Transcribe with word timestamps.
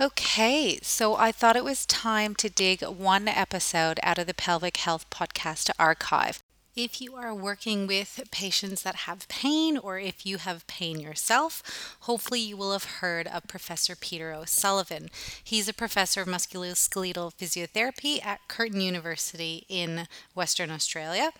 Okay, 0.00 0.80
so 0.82 1.14
I 1.14 1.30
thought 1.30 1.54
it 1.54 1.62
was 1.62 1.86
time 1.86 2.34
to 2.36 2.50
dig 2.50 2.82
one 2.82 3.28
episode 3.28 4.00
out 4.02 4.18
of 4.18 4.26
the 4.26 4.34
Pelvic 4.34 4.78
Health 4.78 5.08
Podcast 5.08 5.70
archive. 5.78 6.40
If 6.74 7.00
you 7.00 7.14
are 7.14 7.32
working 7.32 7.86
with 7.86 8.20
patients 8.32 8.82
that 8.82 9.06
have 9.06 9.28
pain, 9.28 9.78
or 9.78 10.00
if 10.00 10.26
you 10.26 10.38
have 10.38 10.66
pain 10.66 10.98
yourself, 10.98 11.96
hopefully 12.00 12.40
you 12.40 12.56
will 12.56 12.72
have 12.72 12.96
heard 12.98 13.28
of 13.28 13.46
Professor 13.46 13.94
Peter 13.94 14.32
O'Sullivan. 14.32 15.10
He's 15.44 15.68
a 15.68 15.72
professor 15.72 16.22
of 16.22 16.26
musculoskeletal 16.26 17.32
physiotherapy 17.32 18.24
at 18.26 18.48
Curtin 18.48 18.80
University 18.80 19.64
in 19.68 20.08
Western 20.34 20.72
Australia 20.72 21.30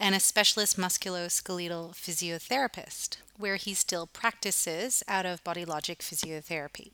and 0.00 0.16
a 0.16 0.20
specialist 0.20 0.76
musculoskeletal 0.76 1.94
physiotherapist, 1.94 3.18
where 3.38 3.54
he 3.54 3.72
still 3.72 4.08
practices 4.08 5.04
out 5.06 5.26
of 5.26 5.44
Body 5.44 5.64
Logic 5.64 6.00
Physiotherapy. 6.00 6.90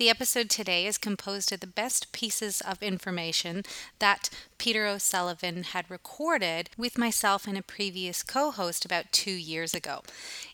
The 0.00 0.08
episode 0.08 0.48
today 0.48 0.86
is 0.86 0.96
composed 0.96 1.50
of 1.50 1.58
the 1.58 1.66
best 1.66 2.10
pieces 2.10 2.62
of 2.62 2.82
information 2.82 3.64
that 3.98 4.30
Peter 4.60 4.86
O'Sullivan 4.86 5.62
had 5.62 5.90
recorded 5.90 6.68
with 6.76 6.98
myself 6.98 7.46
and 7.46 7.56
a 7.56 7.62
previous 7.62 8.22
co 8.22 8.50
host 8.50 8.84
about 8.84 9.10
two 9.10 9.30
years 9.30 9.72
ago. 9.72 10.02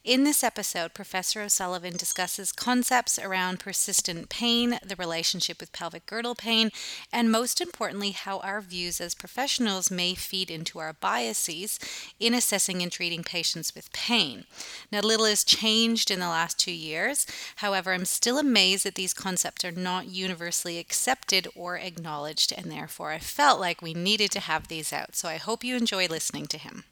In 0.05 0.23
this 0.23 0.45
episode, 0.45 0.95
Professor 0.95 1.43
O'Sullivan 1.43 1.97
discusses 1.97 2.53
concepts 2.53 3.19
around 3.19 3.59
persistent 3.59 4.29
pain, 4.29 4.79
the 4.87 4.95
relationship 4.95 5.59
with 5.59 5.73
pelvic 5.73 6.07
girdle 6.07 6.37
pain, 6.37 6.71
and 7.13 7.33
most 7.33 7.61
importantly, 7.61 8.13
how 8.13 8.39
our 8.39 8.61
views 8.61 9.01
as 9.01 9.17
professionals 9.17 9.91
may 9.91 10.15
feed 10.15 10.53
into 10.53 10.79
our 10.79 10.93
biases 10.93 11.81
in 12.21 12.33
assessing 12.33 12.83
and 12.83 12.93
treating 12.93 13.25
patients 13.25 13.75
with 13.75 13.93
pain. 13.93 14.45
Now, 14.93 15.01
little 15.01 15.27
has 15.27 15.43
changed 15.43 16.13
in 16.13 16.21
the 16.21 16.29
last 16.29 16.61
two 16.61 16.71
years. 16.71 17.27
However, 17.57 17.93
I'm 17.93 18.05
still 18.05 18.39
amazed 18.39 18.85
that 18.87 18.95
these 18.95 19.13
concepts 19.13 19.65
are 19.65 19.73
not 19.73 20.07
universally 20.07 20.79
accepted 20.79 21.49
or 21.57 21.77
acknowledged, 21.77 22.53
and 22.57 22.71
therefore 22.71 23.11
I 23.11 23.19
felt 23.19 23.59
like 23.59 23.83
we 23.83 23.96
needed 23.97 24.31
to 24.33 24.41
have 24.41 24.69
these 24.69 24.93
out. 24.93 25.17
So 25.17 25.29
I 25.29 25.37
hope 25.37 25.65
you 25.65 25.77
enjoy 25.77 26.07
listening 26.07 26.47
to 26.49 26.59
him. 26.59 26.85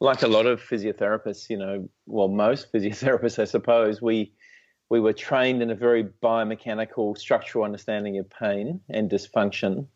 Like 0.00 0.22
a 0.22 0.28
lot 0.28 0.46
of 0.46 0.60
physiotherapists, 0.60 1.48
you 1.48 1.56
know, 1.56 1.88
well, 2.06 2.28
most 2.28 2.72
physiotherapists, 2.72 3.38
I 3.38 3.44
suppose, 3.44 4.00
we 4.00 4.32
we 4.90 5.00
were 5.00 5.12
trained 5.12 5.62
in 5.62 5.70
a 5.70 5.74
very 5.74 6.04
biomechanical 6.22 7.16
structural 7.16 7.64
understanding 7.64 8.18
of 8.18 8.28
pain 8.30 8.80
and 8.90 9.10
dysfunction. 9.10 9.86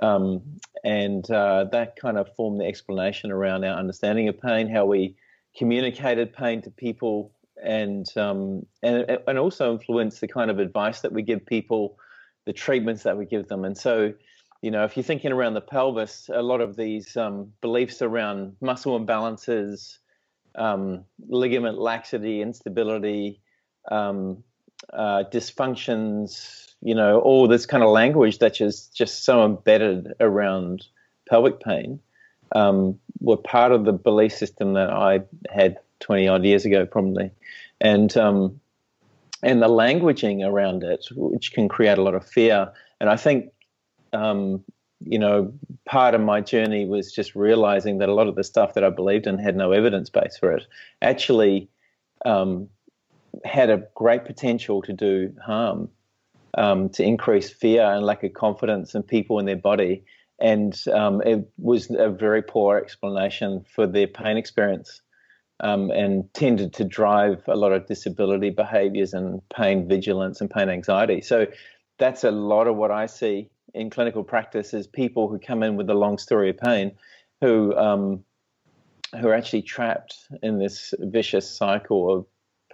Um, 0.00 0.42
and 0.84 1.30
uh, 1.30 1.64
that 1.70 1.96
kind 1.96 2.16
of 2.16 2.34
formed 2.34 2.60
the 2.60 2.64
explanation 2.64 3.30
around 3.30 3.64
our 3.64 3.78
understanding 3.78 4.28
of 4.28 4.40
pain, 4.40 4.68
how 4.68 4.86
we 4.86 5.16
communicated 5.56 6.32
pain 6.32 6.62
to 6.62 6.70
people, 6.70 7.32
and 7.62 8.06
um, 8.16 8.66
and 8.82 9.18
and 9.28 9.38
also 9.38 9.72
influenced 9.72 10.20
the 10.20 10.28
kind 10.28 10.50
of 10.50 10.58
advice 10.58 11.00
that 11.00 11.12
we 11.12 11.22
give 11.22 11.44
people, 11.44 11.98
the 12.46 12.52
treatments 12.52 13.02
that 13.02 13.16
we 13.16 13.26
give 13.26 13.48
them. 13.48 13.64
And 13.64 13.76
so, 13.76 14.14
you 14.62 14.70
know, 14.70 14.84
if 14.84 14.96
you're 14.96 15.04
thinking 15.04 15.32
around 15.32 15.54
the 15.54 15.60
pelvis, 15.60 16.30
a 16.32 16.42
lot 16.42 16.60
of 16.60 16.76
these 16.76 17.16
um, 17.16 17.52
beliefs 17.60 18.00
around 18.00 18.56
muscle 18.60 18.98
imbalances, 18.98 19.98
um, 20.54 21.04
ligament 21.28 21.78
laxity, 21.78 22.40
instability, 22.40 23.40
um, 23.90 24.42
uh, 24.92 25.24
dysfunctions, 25.32 26.72
you 26.80 26.94
know, 26.94 27.20
all 27.20 27.48
this 27.48 27.66
kind 27.66 27.82
of 27.82 27.90
language 27.90 28.38
that 28.38 28.60
is 28.60 28.86
just 28.88 29.24
so 29.24 29.44
embedded 29.44 30.14
around 30.20 30.86
pelvic 31.28 31.60
pain, 31.60 32.00
um, 32.54 32.98
were 33.20 33.36
part 33.36 33.72
of 33.72 33.84
the 33.84 33.92
belief 33.92 34.32
system 34.32 34.74
that 34.74 34.90
I 34.90 35.20
had 35.50 35.78
20 36.00 36.28
odd 36.28 36.44
years 36.44 36.64
ago, 36.64 36.86
probably 36.86 37.30
and 37.82 38.16
um, 38.16 38.60
and 39.42 39.60
the 39.60 39.68
languaging 39.68 40.46
around 40.46 40.84
it, 40.84 41.04
which 41.14 41.52
can 41.52 41.68
create 41.68 41.98
a 41.98 42.02
lot 42.02 42.14
of 42.14 42.24
fear. 42.24 42.72
And 43.00 43.10
I 43.10 43.16
think, 43.16 43.50
um, 44.12 44.64
you 45.04 45.18
know, 45.18 45.52
part 45.84 46.14
of 46.14 46.20
my 46.20 46.40
journey 46.40 46.86
was 46.86 47.12
just 47.12 47.34
realizing 47.34 47.98
that 47.98 48.08
a 48.08 48.14
lot 48.14 48.28
of 48.28 48.36
the 48.36 48.44
stuff 48.44 48.74
that 48.74 48.84
I 48.84 48.90
believed 48.90 49.26
in 49.26 49.38
had 49.38 49.56
no 49.56 49.72
evidence 49.72 50.10
base 50.10 50.36
for 50.38 50.52
it. 50.52 50.66
Actually, 51.00 51.68
um, 52.24 52.68
had 53.44 53.70
a 53.70 53.84
great 53.94 54.24
potential 54.24 54.82
to 54.82 54.92
do 54.92 55.34
harm, 55.44 55.88
um, 56.56 56.88
to 56.90 57.02
increase 57.02 57.50
fear 57.50 57.82
and 57.82 58.04
lack 58.04 58.22
of 58.22 58.32
confidence 58.34 58.94
in 58.94 59.02
people 59.02 59.38
in 59.38 59.46
their 59.46 59.56
body. 59.56 60.04
And 60.38 60.78
um, 60.92 61.22
it 61.22 61.48
was 61.56 61.90
a 61.90 62.10
very 62.10 62.42
poor 62.42 62.76
explanation 62.78 63.64
for 63.74 63.86
their 63.86 64.06
pain 64.06 64.36
experience 64.36 65.00
um, 65.60 65.90
and 65.90 66.32
tended 66.34 66.74
to 66.74 66.84
drive 66.84 67.42
a 67.46 67.56
lot 67.56 67.72
of 67.72 67.86
disability 67.86 68.50
behaviors 68.50 69.14
and 69.14 69.40
pain 69.50 69.88
vigilance 69.88 70.40
and 70.40 70.50
pain 70.50 70.68
anxiety. 70.68 71.20
So 71.20 71.46
that's 71.98 72.24
a 72.24 72.30
lot 72.30 72.66
of 72.66 72.76
what 72.76 72.90
I 72.90 73.06
see 73.06 73.48
in 73.74 73.90
clinical 73.90 74.24
practice 74.24 74.74
is 74.74 74.86
people 74.86 75.28
who 75.28 75.38
come 75.38 75.62
in 75.62 75.76
with 75.76 75.88
a 75.90 75.94
long 75.94 76.18
story 76.18 76.50
of 76.50 76.58
pain 76.58 76.92
who 77.40 77.74
um, 77.76 78.24
who 79.20 79.28
are 79.28 79.34
actually 79.34 79.62
trapped 79.62 80.16
in 80.42 80.58
this 80.58 80.94
vicious 80.98 81.48
cycle 81.48 82.12
of 82.12 82.26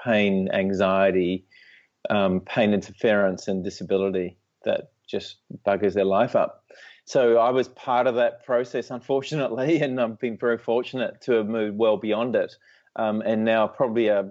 pain, 0.04 0.48
anxiety, 0.52 1.44
um, 2.10 2.40
pain 2.40 2.72
interference, 2.72 3.48
and 3.48 3.64
disability 3.64 4.36
that 4.64 4.92
just 5.08 5.38
buggers 5.66 5.94
their 5.94 6.04
life 6.04 6.36
up. 6.36 6.64
So 7.06 7.38
I 7.38 7.50
was 7.50 7.68
part 7.68 8.06
of 8.06 8.14
that 8.16 8.44
process, 8.44 8.90
unfortunately, 8.90 9.80
and 9.82 10.00
I've 10.00 10.18
been 10.18 10.36
very 10.36 10.58
fortunate 10.58 11.20
to 11.22 11.32
have 11.32 11.48
moved 11.48 11.76
well 11.76 11.96
beyond 11.96 12.36
it 12.36 12.54
um, 12.96 13.22
and 13.24 13.44
now 13.44 13.66
probably 13.66 14.08
a, 14.08 14.30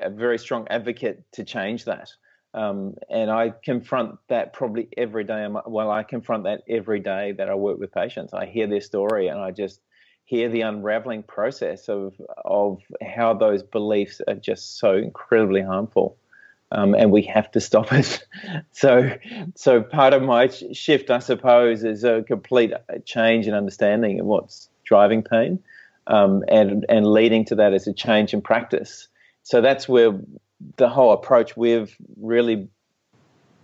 a, 0.00 0.10
very 0.10 0.38
strong 0.38 0.66
advocate 0.68 1.22
to 1.32 1.44
change 1.44 1.84
that. 1.84 2.10
Um, 2.56 2.94
and 3.10 3.30
I 3.30 3.50
confront 3.50 4.18
that 4.28 4.54
probably 4.54 4.88
every 4.96 5.24
day. 5.24 5.46
Well, 5.66 5.90
I 5.90 6.02
confront 6.02 6.44
that 6.44 6.62
every 6.68 7.00
day 7.00 7.32
that 7.32 7.50
I 7.50 7.54
work 7.54 7.78
with 7.78 7.92
patients. 7.92 8.32
I 8.32 8.46
hear 8.46 8.66
their 8.66 8.80
story 8.80 9.28
and 9.28 9.38
I 9.38 9.50
just 9.50 9.80
hear 10.24 10.48
the 10.48 10.62
unraveling 10.62 11.22
process 11.22 11.88
of 11.88 12.14
of 12.44 12.80
how 13.02 13.34
those 13.34 13.62
beliefs 13.62 14.22
are 14.26 14.34
just 14.34 14.78
so 14.78 14.96
incredibly 14.96 15.60
harmful. 15.60 16.16
Um, 16.72 16.94
and 16.94 17.12
we 17.12 17.22
have 17.22 17.50
to 17.52 17.60
stop 17.60 17.92
it. 17.92 18.24
so, 18.72 19.12
so 19.54 19.82
part 19.82 20.14
of 20.14 20.22
my 20.22 20.48
shift, 20.48 21.10
I 21.10 21.20
suppose, 21.20 21.84
is 21.84 22.02
a 22.02 22.24
complete 22.26 22.72
change 23.04 23.46
in 23.46 23.54
understanding 23.54 24.18
of 24.18 24.26
what's 24.26 24.68
driving 24.84 25.22
pain, 25.22 25.60
um, 26.06 26.42
and 26.48 26.86
and 26.88 27.06
leading 27.06 27.44
to 27.46 27.54
that 27.56 27.74
is 27.74 27.86
a 27.86 27.92
change 27.92 28.32
in 28.32 28.40
practice. 28.40 29.08
So 29.42 29.60
that's 29.60 29.88
where 29.88 30.18
the 30.76 30.88
whole 30.88 31.12
approach 31.12 31.56
we've 31.56 31.94
really 32.20 32.68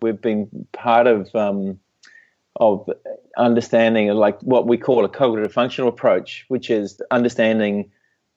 we've 0.00 0.20
been 0.20 0.66
part 0.72 1.06
of 1.06 1.34
um, 1.34 1.78
of 2.56 2.88
understanding 3.38 4.08
like 4.08 4.41
what 4.42 4.66
we 4.66 4.76
call 4.76 5.04
a 5.04 5.08
cognitive 5.08 5.52
functional 5.52 5.88
approach, 5.88 6.44
which 6.48 6.70
is 6.70 7.00
understanding, 7.10 7.91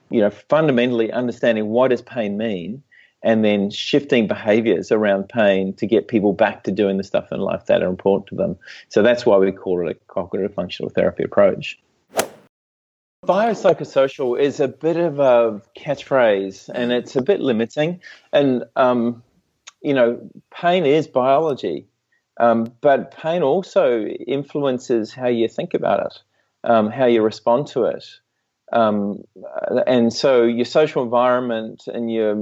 you 0.10 0.22
know, 0.22 0.30
fundamentally 0.30 1.12
understanding 1.12 1.68
what 1.68 1.90
does 1.90 2.02
pain 2.02 2.38
mean, 2.38 2.82
and 3.24 3.44
then 3.44 3.70
shifting 3.70 4.28
behaviors 4.28 4.92
around 4.92 5.28
pain 5.28 5.74
to 5.74 5.86
get 5.86 6.08
people 6.08 6.32
back 6.32 6.64
to 6.64 6.72
doing 6.72 6.98
the 6.98 7.04
stuff 7.04 7.32
in 7.32 7.40
life 7.40 7.66
that 7.66 7.84
are 7.84 7.90
important 7.90 8.28
to 8.28 8.36
them. 8.36 8.58
So 8.88 9.02
that's 9.02 9.26
why 9.26 9.38
we 9.38 9.52
call 9.52 9.86
it 9.86 9.92
a 9.92 10.14
cognitive 10.14 10.54
functional 10.54 10.90
therapy 10.90 11.24
approach. 11.24 11.78
Biopsychosocial 13.26 14.40
is 14.40 14.60
a 14.60 14.68
bit 14.68 14.98
of 14.98 15.20
a 15.20 15.62
catchphrase 15.78 16.70
and 16.74 16.92
it's 16.92 17.16
a 17.16 17.22
bit 17.22 17.42
limiting. 17.42 18.02
And, 18.32 18.66
um, 18.76 19.24
you 19.82 19.94
know, 19.94 20.30
pain 20.52 20.86
is 20.86 21.08
biology, 21.08 21.88
um, 22.40 22.72
but 22.82 23.12
pain 23.12 23.44
also 23.44 24.06
influences 24.06 25.14
how 25.14 25.28
you 25.28 25.48
think 25.48 25.74
about 25.74 26.06
it, 26.06 26.22
um, 26.64 26.90
how 26.90 27.06
you 27.06 27.22
respond 27.22 27.68
to 27.68 27.86
it. 27.86 28.06
Um, 28.74 29.24
and 29.86 30.12
so 30.12 30.44
your 30.44 30.66
social 30.66 31.04
environment 31.04 31.84
and 31.88 32.12
your 32.12 32.36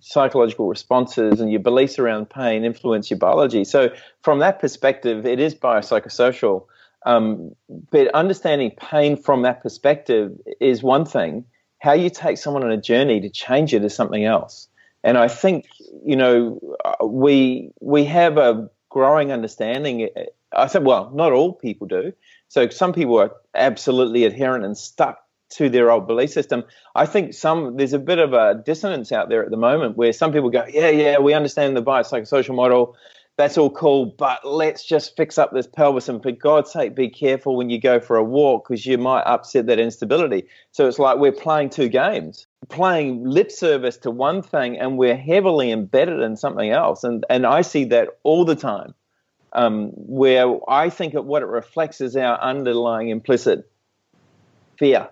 psychological 0.00 0.68
responses 0.68 1.40
and 1.40 1.50
your 1.50 1.60
beliefs 1.60 1.98
around 1.98 2.30
pain 2.30 2.64
influence 2.64 3.10
your 3.10 3.18
biology. 3.18 3.64
So, 3.64 3.90
from 4.22 4.38
that 4.38 4.60
perspective, 4.60 5.26
it 5.26 5.40
is 5.40 5.54
biopsychosocial. 5.54 6.66
Um, 7.04 7.54
but 7.90 8.08
understanding 8.14 8.72
pain 8.72 9.16
from 9.16 9.42
that 9.42 9.62
perspective 9.62 10.32
is 10.60 10.82
one 10.82 11.04
thing. 11.04 11.44
How 11.78 11.92
you 11.92 12.08
take 12.08 12.38
someone 12.38 12.64
on 12.64 12.70
a 12.70 12.80
journey 12.80 13.20
to 13.20 13.28
change 13.28 13.74
it 13.74 13.84
is 13.84 13.94
something 13.94 14.24
else. 14.24 14.68
And 15.02 15.18
I 15.18 15.28
think 15.28 15.66
you 16.04 16.16
know 16.16 16.58
we 17.04 17.70
we 17.80 18.04
have 18.04 18.38
a 18.38 18.70
growing 18.88 19.32
understanding. 19.32 20.08
I 20.52 20.66
think 20.68 20.86
well, 20.86 21.10
not 21.14 21.32
all 21.32 21.52
people 21.52 21.86
do. 21.86 22.12
So 22.48 22.68
some 22.70 22.92
people 22.92 23.18
are 23.20 23.32
absolutely 23.54 24.24
adherent 24.24 24.64
and 24.64 24.76
stuck 24.78 25.18
to 25.50 25.68
their 25.68 25.90
old 25.90 26.06
belief 26.06 26.30
system. 26.30 26.64
I 26.94 27.06
think 27.06 27.34
some 27.34 27.76
there's 27.76 27.92
a 27.92 27.98
bit 27.98 28.18
of 28.18 28.32
a 28.32 28.62
dissonance 28.64 29.12
out 29.12 29.28
there 29.28 29.44
at 29.44 29.50
the 29.50 29.56
moment 29.56 29.96
where 29.96 30.12
some 30.12 30.32
people 30.32 30.50
go, 30.50 30.64
yeah, 30.68 30.88
yeah, 30.88 31.18
we 31.18 31.34
understand 31.34 31.76
the 31.76 31.82
biopsychosocial 31.82 32.54
model 32.54 32.96
that's 33.36 33.58
all 33.58 33.70
cool, 33.70 34.06
but 34.06 34.46
let's 34.46 34.84
just 34.84 35.16
fix 35.16 35.38
up 35.38 35.52
this 35.52 35.66
pelvis. 35.66 36.08
And 36.08 36.22
for 36.22 36.30
God's 36.30 36.70
sake, 36.70 36.94
be 36.94 37.08
careful 37.08 37.56
when 37.56 37.68
you 37.68 37.80
go 37.80 37.98
for 37.98 38.16
a 38.16 38.22
walk 38.22 38.68
because 38.68 38.86
you 38.86 38.96
might 38.96 39.22
upset 39.22 39.66
that 39.66 39.80
instability. 39.80 40.46
So 40.70 40.86
it's 40.86 41.00
like 41.00 41.18
we're 41.18 41.32
playing 41.32 41.70
two 41.70 41.88
games. 41.88 42.46
playing 42.68 43.24
lip 43.24 43.50
service 43.50 43.96
to 43.98 44.10
one 44.10 44.42
thing 44.42 44.78
and 44.78 44.96
we're 44.98 45.16
heavily 45.16 45.70
embedded 45.70 46.20
in 46.20 46.36
something 46.36 46.70
else. 46.70 47.04
And, 47.04 47.24
and 47.28 47.46
I 47.46 47.62
see 47.62 47.84
that 47.86 48.08
all 48.22 48.44
the 48.44 48.56
time, 48.56 48.94
um, 49.52 49.90
where 49.94 50.58
I 50.68 50.90
think 50.90 51.14
what 51.14 51.42
it 51.42 51.48
reflects 51.48 52.00
is 52.00 52.16
our 52.16 52.40
underlying 52.40 53.08
implicit 53.08 53.70
fear 54.78 55.08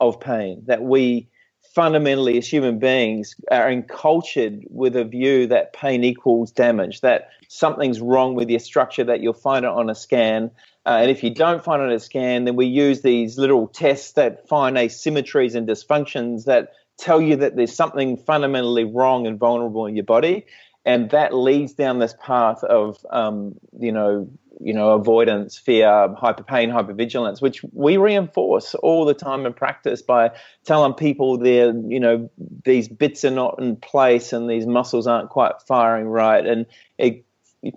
of 0.00 0.20
pain, 0.20 0.62
that 0.66 0.82
we 0.82 1.28
fundamentally, 1.78 2.36
as 2.36 2.48
human 2.48 2.80
beings, 2.80 3.36
are 3.52 3.70
encultured 3.70 4.64
with 4.68 4.96
a 4.96 5.04
view 5.04 5.46
that 5.46 5.72
pain 5.72 6.02
equals 6.02 6.50
damage, 6.50 7.02
that 7.02 7.28
something's 7.46 8.00
wrong 8.00 8.34
with 8.34 8.50
your 8.50 8.58
structure, 8.58 9.04
that 9.04 9.20
you'll 9.20 9.32
find 9.32 9.64
it 9.64 9.70
on 9.70 9.88
a 9.88 9.94
scan. 9.94 10.50
Uh, 10.84 10.98
and 11.02 11.08
if 11.08 11.22
you 11.22 11.32
don't 11.32 11.62
find 11.62 11.80
it 11.80 11.84
on 11.84 11.92
a 11.92 12.00
scan, 12.00 12.46
then 12.46 12.56
we 12.56 12.66
use 12.66 13.02
these 13.02 13.38
little 13.38 13.68
tests 13.68 14.14
that 14.14 14.48
find 14.48 14.76
asymmetries 14.76 15.54
and 15.54 15.68
dysfunctions 15.68 16.46
that 16.46 16.72
tell 16.98 17.20
you 17.20 17.36
that 17.36 17.54
there's 17.54 17.76
something 17.76 18.16
fundamentally 18.16 18.82
wrong 18.82 19.28
and 19.28 19.38
vulnerable 19.38 19.86
in 19.86 19.94
your 19.94 20.04
body, 20.04 20.46
and 20.88 21.10
that 21.10 21.34
leads 21.34 21.74
down 21.74 21.98
this 21.98 22.14
path 22.18 22.64
of 22.64 23.04
um, 23.10 23.54
you 23.78 23.92
know 23.92 24.26
you 24.58 24.72
know 24.72 24.92
avoidance, 24.92 25.58
fear, 25.58 26.08
hyper 26.16 26.42
pain, 26.42 26.70
hypervigilance, 26.70 27.42
which 27.42 27.62
we 27.74 27.98
reinforce 27.98 28.74
all 28.76 29.04
the 29.04 29.12
time 29.12 29.44
in 29.44 29.52
practice 29.52 30.00
by 30.00 30.30
telling 30.64 30.94
people 30.94 31.36
they're 31.36 31.76
you 31.88 32.00
know 32.00 32.30
these 32.64 32.88
bits 32.88 33.22
are 33.22 33.30
not 33.30 33.56
in 33.60 33.76
place 33.76 34.32
and 34.32 34.48
these 34.48 34.66
muscles 34.66 35.06
aren't 35.06 35.28
quite 35.28 35.60
firing 35.66 36.06
right, 36.06 36.46
and 36.46 36.64
it 36.96 37.22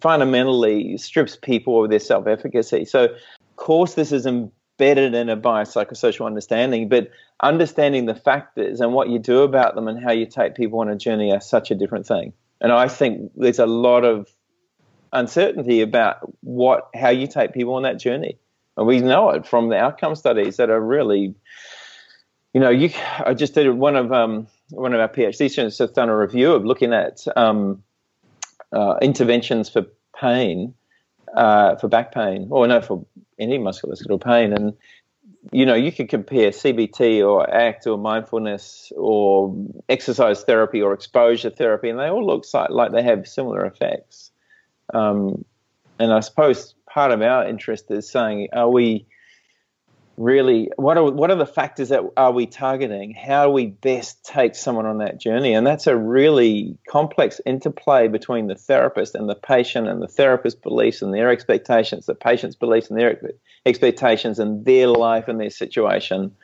fundamentally 0.01 0.97
strips 0.97 1.35
people 1.35 1.83
of 1.83 1.89
their 1.89 1.99
self 1.99 2.27
efficacy. 2.27 2.85
So, 2.85 3.03
of 3.03 3.55
course, 3.57 3.95
this 3.95 4.13
is 4.13 4.25
embedded 4.25 5.15
in 5.15 5.27
a 5.27 5.35
biopsychosocial 5.35 6.25
understanding, 6.25 6.87
but 6.87 7.11
understanding 7.41 8.05
the 8.05 8.15
factors 8.15 8.79
and 8.79 8.93
what 8.93 9.09
you 9.09 9.19
do 9.19 9.41
about 9.41 9.75
them 9.75 9.89
and 9.89 10.01
how 10.01 10.13
you 10.13 10.25
take 10.25 10.55
people 10.55 10.79
on 10.79 10.87
a 10.87 10.95
journey 10.95 11.33
are 11.33 11.41
such 11.41 11.71
a 11.71 11.75
different 11.75 12.07
thing. 12.07 12.31
And 12.61 12.71
I 12.71 12.87
think 12.87 13.31
there's 13.35 13.59
a 13.59 13.65
lot 13.65 14.05
of 14.05 14.29
uncertainty 15.11 15.81
about 15.81 16.17
what 16.41 16.89
how 16.95 17.09
you 17.09 17.27
take 17.27 17.53
people 17.53 17.73
on 17.73 17.83
that 17.83 17.99
journey. 17.99 18.37
And 18.77 18.87
we 18.87 19.01
know 19.01 19.31
it 19.31 19.45
from 19.45 19.69
the 19.69 19.77
outcome 19.77 20.15
studies 20.15 20.57
that 20.57 20.69
are 20.69 20.79
really, 20.79 21.35
you 22.53 22.61
know, 22.61 22.69
you. 22.69 22.91
I 23.19 23.33
just 23.33 23.55
did 23.55 23.69
one 23.71 23.95
of 23.95 24.13
um, 24.13 24.47
one 24.69 24.93
of 24.93 24.99
our 24.99 25.09
PhD 25.09 25.49
students 25.49 25.79
has 25.79 25.91
done 25.91 26.09
a 26.09 26.17
review 26.17 26.53
of 26.53 26.63
looking 26.63 26.93
at 26.93 27.25
um, 27.35 27.83
uh, 28.71 28.95
interventions 29.01 29.67
for 29.67 29.85
pain, 30.15 30.73
uh, 31.35 31.75
for 31.75 31.87
back 31.87 32.13
pain, 32.13 32.47
or 32.49 32.65
no, 32.67 32.81
for 32.81 33.05
any 33.39 33.57
musculoskeletal 33.57 34.23
pain, 34.23 34.53
and 34.53 34.73
you 35.51 35.65
know, 35.65 35.73
you 35.73 35.91
could 35.91 36.09
compare 36.09 36.51
CBT 36.51 37.27
or 37.27 37.49
ACT 37.49 37.87
or 37.87 37.97
mindfulness 37.97 38.91
or 38.95 39.55
exercise 39.89 40.43
therapy 40.43 40.81
or 40.81 40.93
exposure 40.93 41.49
therapy, 41.49 41.89
and 41.89 41.99
they 41.99 42.09
all 42.09 42.25
look 42.25 42.45
like 42.69 42.91
they 42.91 43.03
have 43.03 43.27
similar 43.27 43.65
effects. 43.65 44.31
Um, 44.93 45.43
and 45.99 46.13
I 46.13 46.19
suppose 46.19 46.75
part 46.87 47.11
of 47.11 47.21
our 47.21 47.47
interest 47.47 47.89
is 47.89 48.09
saying, 48.09 48.49
are 48.53 48.69
we 48.69 49.07
really 50.17 50.69
what 50.75 50.97
are 50.97 51.09
what 51.11 51.31
are 51.31 51.37
the 51.37 51.45
factors 51.45 51.89
that 51.89 52.03
are 52.17 52.31
we 52.31 52.45
targeting? 52.45 53.13
How 53.13 53.45
do 53.45 53.51
we 53.51 53.67
best 53.67 54.23
take 54.23 54.55
someone 54.55 54.85
on 54.85 54.99
that 54.99 55.19
journey? 55.19 55.53
And 55.53 55.65
that's 55.65 55.87
a 55.87 55.97
really 55.97 56.77
complex 56.87 57.41
interplay 57.45 58.07
between 58.07 58.47
the 58.47 58.55
therapist 58.55 59.15
and 59.15 59.27
the 59.27 59.35
patient, 59.35 59.87
and 59.87 60.01
the 60.01 60.07
therapist's 60.07 60.59
beliefs 60.59 61.01
and 61.01 61.13
their 61.13 61.31
expectations, 61.31 62.05
the 62.05 62.13
patient's 62.15 62.55
beliefs 62.55 62.89
and 62.89 62.99
their 62.99 63.09
expectations, 63.65 64.39
and 64.39 64.65
their 64.65 64.87
life 64.87 65.27
and 65.27 65.39
their 65.39 65.49
situation. 65.49 66.35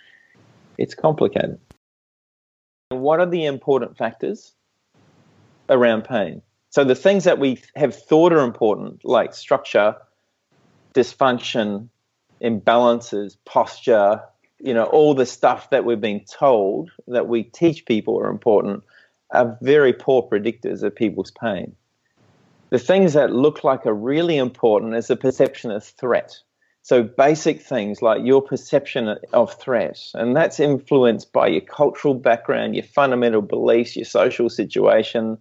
It's 0.78 0.94
complicated. 0.94 1.60
What 2.90 3.20
are 3.20 3.26
the 3.26 3.46
important 3.46 3.98
factors 3.98 4.54
around 5.70 6.04
pain? 6.04 6.42
So 6.70 6.84
the 6.84 6.96
things 6.96 7.24
that 7.24 7.40
we 7.40 7.62
have 7.76 7.96
thought 7.96 8.34
are 8.34 8.44
important, 8.44 9.04
like 9.04 9.34
structure, 9.34 9.96
dysfunction, 10.94 11.90
imbalances, 12.42 13.38
posture, 13.46 14.22
you 14.60 14.74
know, 14.74 14.86
all 14.86 15.14
the 15.14 15.26
stuff 15.26 15.70
that 15.70 15.86
we've 15.86 16.02
been 16.02 16.24
told 16.26 16.92
that 17.08 17.28
we 17.28 17.44
teach 17.44 17.86
people 17.86 18.20
are 18.20 18.30
important 18.30 18.84
are 19.32 19.58
very 19.62 19.94
poor 19.94 20.24
predictors 20.24 20.84
of 20.84 20.96
people's 20.96 21.32
pain. 21.32 21.76
The 22.70 22.80
things 22.80 23.14
that 23.14 23.32
look 23.32 23.64
like 23.64 23.86
are 23.86 23.94
really 23.94 24.38
important 24.38 24.96
is 24.96 25.08
the 25.08 25.16
perception 25.16 25.72
of 25.72 25.84
threat. 25.84 26.38
So 26.88 27.04
basic 27.04 27.62
things 27.62 28.02
like 28.02 28.24
your 28.24 28.42
perception 28.42 29.18
of 29.34 29.54
threat, 29.60 30.02
and 30.14 30.38
that's 30.38 30.58
influenced 30.58 31.34
by 31.34 31.48
your 31.48 31.60
cultural 31.60 32.14
background, 32.14 32.76
your 32.76 32.86
fundamental 32.86 33.42
beliefs, 33.42 33.98
your 33.98 34.06
social 34.06 34.50
situation, 34.50 35.38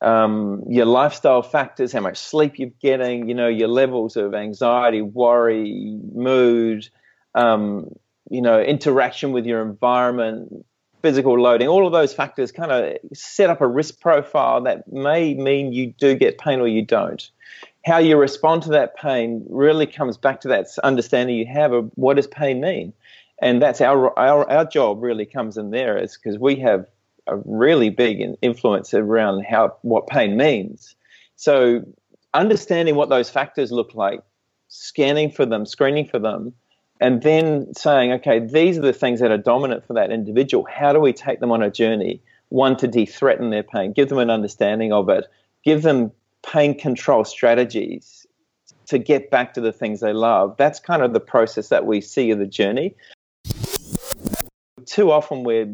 um, 0.00 0.62
your 0.66 0.86
lifestyle 0.86 1.42
factors, 1.42 1.92
how 1.92 2.00
much 2.00 2.16
sleep 2.16 2.58
you're 2.58 2.70
getting, 2.80 3.28
you 3.28 3.34
know, 3.34 3.46
your 3.46 3.68
levels 3.68 4.16
of 4.16 4.32
anxiety, 4.32 5.02
worry, 5.02 5.98
mood, 6.14 6.88
um, 7.34 7.90
you 8.30 8.40
know, 8.40 8.58
interaction 8.58 9.32
with 9.32 9.44
your 9.44 9.60
environment, 9.60 10.64
physical 11.02 11.38
loading, 11.38 11.68
all 11.68 11.86
of 11.86 11.92
those 11.92 12.14
factors 12.14 12.52
kind 12.52 12.72
of 12.72 12.96
set 13.12 13.50
up 13.50 13.60
a 13.60 13.68
risk 13.68 14.00
profile 14.00 14.62
that 14.62 14.90
may 14.90 15.34
mean 15.34 15.74
you 15.74 15.92
do 15.98 16.14
get 16.14 16.38
pain 16.38 16.58
or 16.58 16.68
you 16.68 16.80
don't. 16.80 17.30
How 17.84 17.98
you 17.98 18.16
respond 18.16 18.62
to 18.64 18.70
that 18.70 18.96
pain 18.96 19.44
really 19.48 19.86
comes 19.86 20.16
back 20.16 20.42
to 20.42 20.48
that 20.48 20.66
understanding 20.84 21.36
you 21.36 21.46
have 21.46 21.72
of 21.72 21.90
what 21.94 22.16
does 22.16 22.26
pain 22.26 22.60
mean. 22.60 22.92
And 23.40 23.62
that's 23.62 23.80
our, 23.80 24.18
our, 24.18 24.48
our 24.50 24.64
job 24.66 25.02
really 25.02 25.24
comes 25.24 25.56
in 25.56 25.70
there 25.70 25.96
is 25.96 26.16
because 26.16 26.38
we 26.38 26.56
have 26.56 26.86
a 27.26 27.36
really 27.44 27.88
big 27.88 28.20
influence 28.42 28.92
around 28.92 29.44
how 29.44 29.76
what 29.82 30.06
pain 30.08 30.36
means. 30.36 30.94
So 31.36 31.82
understanding 32.34 32.96
what 32.96 33.08
those 33.08 33.30
factors 33.30 33.72
look 33.72 33.94
like, 33.94 34.20
scanning 34.68 35.30
for 35.30 35.46
them, 35.46 35.64
screening 35.64 36.06
for 36.06 36.18
them, 36.18 36.52
and 37.00 37.22
then 37.22 37.72
saying, 37.74 38.12
okay, 38.12 38.40
these 38.40 38.76
are 38.76 38.82
the 38.82 38.92
things 38.92 39.20
that 39.20 39.30
are 39.30 39.38
dominant 39.38 39.86
for 39.86 39.94
that 39.94 40.12
individual. 40.12 40.66
How 40.70 40.92
do 40.92 41.00
we 41.00 41.14
take 41.14 41.40
them 41.40 41.50
on 41.50 41.62
a 41.62 41.70
journey? 41.70 42.20
One 42.50 42.76
to 42.76 42.88
de-threaten 42.88 43.50
their 43.50 43.62
pain, 43.62 43.92
give 43.92 44.10
them 44.10 44.18
an 44.18 44.28
understanding 44.28 44.92
of 44.92 45.08
it, 45.08 45.24
give 45.64 45.82
them 45.82 46.12
pain 46.42 46.78
control 46.78 47.24
strategies 47.24 48.26
to 48.86 48.98
get 48.98 49.30
back 49.30 49.54
to 49.54 49.60
the 49.60 49.72
things 49.72 50.00
they 50.00 50.12
love. 50.12 50.56
That's 50.56 50.80
kind 50.80 51.02
of 51.02 51.12
the 51.12 51.20
process 51.20 51.68
that 51.68 51.86
we 51.86 52.00
see 52.00 52.30
of 52.30 52.38
the 52.38 52.46
journey. 52.46 52.94
Too 54.84 55.12
often 55.12 55.44
we're 55.44 55.72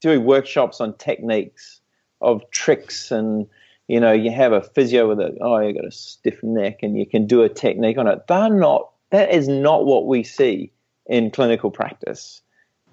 doing 0.00 0.24
workshops 0.24 0.80
on 0.80 0.94
techniques 0.96 1.80
of 2.20 2.48
tricks 2.50 3.10
and 3.10 3.46
you 3.88 4.00
know 4.00 4.12
you 4.12 4.30
have 4.30 4.52
a 4.52 4.62
physio 4.62 5.08
with 5.08 5.20
a 5.20 5.36
oh 5.40 5.58
you 5.58 5.74
got 5.74 5.84
a 5.84 5.90
stiff 5.90 6.42
neck 6.42 6.82
and 6.82 6.96
you 6.96 7.06
can 7.06 7.26
do 7.26 7.42
a 7.42 7.48
technique 7.48 7.98
on 7.98 8.06
it 8.06 8.26
they're 8.28 8.50
not 8.50 8.90
that 9.10 9.32
is 9.32 9.48
not 9.48 9.84
what 9.84 10.06
we 10.06 10.22
see 10.22 10.70
in 11.06 11.30
clinical 11.30 11.70
practice 11.70 12.40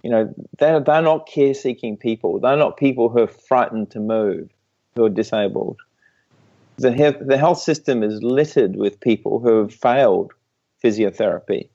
you 0.04 0.10
know 0.10 0.34
they're, 0.58 0.80
they're 0.80 1.02
not 1.02 1.28
care 1.28 1.54
seeking 1.54 1.96
people 1.96 2.40
they're 2.40 2.58
not 2.58 2.78
people 2.78 3.10
who 3.10 3.20
are 3.20 3.28
frightened 3.28 3.90
to 3.92 4.00
move 4.00 4.50
who 4.96 5.06
are 5.06 5.10
disabled 5.10 5.78
the 6.82 6.92
health, 6.92 7.16
the 7.22 7.38
health 7.38 7.60
system 7.60 8.04
is 8.04 8.22
littered 8.22 8.76
with 8.76 9.00
people 9.00 9.40
who 9.40 9.60
have 9.60 9.74
failed 9.74 10.34
physiotherapy 10.84 11.70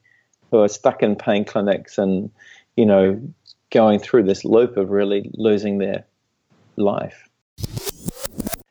who 0.50 0.58
are 0.58 0.68
stuck 0.68 1.02
in 1.02 1.16
pain 1.16 1.44
clinics 1.44 1.98
and 1.98 2.30
you 2.76 2.86
know 2.86 3.20
going 3.70 3.98
through 3.98 4.22
this 4.22 4.44
loop 4.44 4.76
of 4.76 4.90
really 4.90 5.30
losing 5.34 5.78
their 5.78 6.04
life. 6.76 7.28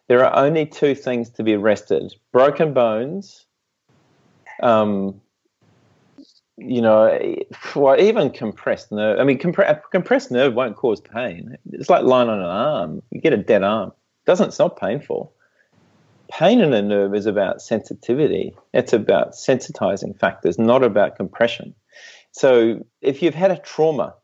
There 0.08 0.24
are 0.24 0.46
only 0.46 0.65
two 0.65 0.96
things 0.96 1.30
to 1.32 1.44
be 1.44 1.54
arrested 1.54 2.13
broken 2.32 2.74
bones, 2.74 3.46
um, 4.62 5.20
you 6.58 6.82
know, 6.82 7.36
well, 7.75 8.00
even 8.00 8.30
compressed 8.30 8.92
nerve. 8.92 9.20
I 9.20 9.24
mean, 9.24 9.39
compre- 9.39 9.82
compressed 9.92 10.32
nerve 10.32 10.54
won't 10.54 10.75
cause 10.75 11.01
pain. 11.01 11.58
It's 11.72 11.89
like 11.89 12.04
lying 12.04 12.30
on 12.30 12.39
an 12.39 12.46
arm. 12.46 13.01
You 13.12 13.20
get 13.20 13.34
a 13.34 13.38
dead 13.38 13.63
arm. 13.63 13.89
It 13.89 14.25
doesn't, 14.27 14.50
it's 14.50 14.60
not 14.60 14.80
painful. 14.80 15.34
Pain 16.29 16.60
in 16.60 16.74
a 16.74 16.82
nerve 16.82 17.13
is 17.13 17.25
about 17.25 17.62
sensitivity. 17.62 18.55
It's 18.74 18.94
about 18.94 19.34
sensitizing 19.34 20.20
factors, 20.20 20.58
not 20.58 20.84
about 20.84 21.15
compression. 21.15 21.75
So 22.32 22.86
if 23.01 23.22
you've 23.22 23.36
had 23.36 23.51
a 23.51 23.58
trauma, 23.58 24.15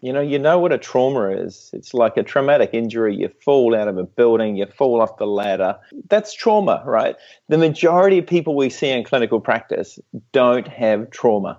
you 0.00 0.12
know, 0.12 0.20
you 0.20 0.38
know 0.38 0.58
what 0.58 0.72
a 0.72 0.78
trauma 0.78 1.30
is. 1.30 1.70
It's 1.72 1.94
like 1.94 2.16
a 2.16 2.22
traumatic 2.22 2.70
injury. 2.72 3.16
You 3.16 3.30
fall 3.42 3.74
out 3.74 3.88
of 3.88 3.96
a 3.96 4.04
building, 4.04 4.56
you 4.56 4.66
fall 4.66 5.00
off 5.00 5.16
the 5.16 5.26
ladder. 5.26 5.78
That's 6.08 6.34
trauma, 6.34 6.82
right? 6.84 7.16
The 7.48 7.58
majority 7.58 8.18
of 8.18 8.26
people 8.26 8.54
we 8.54 8.70
see 8.70 8.90
in 8.90 9.02
clinical 9.02 9.40
practice 9.40 9.98
don't 10.32 10.68
have 10.68 11.10
trauma. 11.10 11.58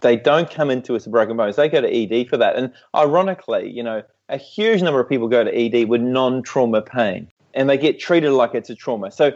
They 0.00 0.16
don't 0.16 0.50
come 0.50 0.70
into 0.70 0.96
us 0.96 1.04
with 1.04 1.12
broken 1.12 1.36
bones. 1.36 1.56
They 1.56 1.68
go 1.68 1.80
to 1.80 1.88
ED 1.88 2.28
for 2.28 2.38
that. 2.38 2.56
And 2.56 2.72
ironically, 2.94 3.70
you 3.70 3.82
know, 3.82 4.02
a 4.28 4.36
huge 4.36 4.82
number 4.82 5.00
of 5.00 5.08
people 5.08 5.28
go 5.28 5.44
to 5.44 5.54
ED 5.54 5.88
with 5.88 6.00
non 6.00 6.42
trauma 6.42 6.82
pain 6.82 7.28
and 7.54 7.68
they 7.68 7.78
get 7.78 7.98
treated 7.98 8.32
like 8.32 8.54
it's 8.54 8.70
a 8.70 8.74
trauma. 8.74 9.10
So, 9.10 9.32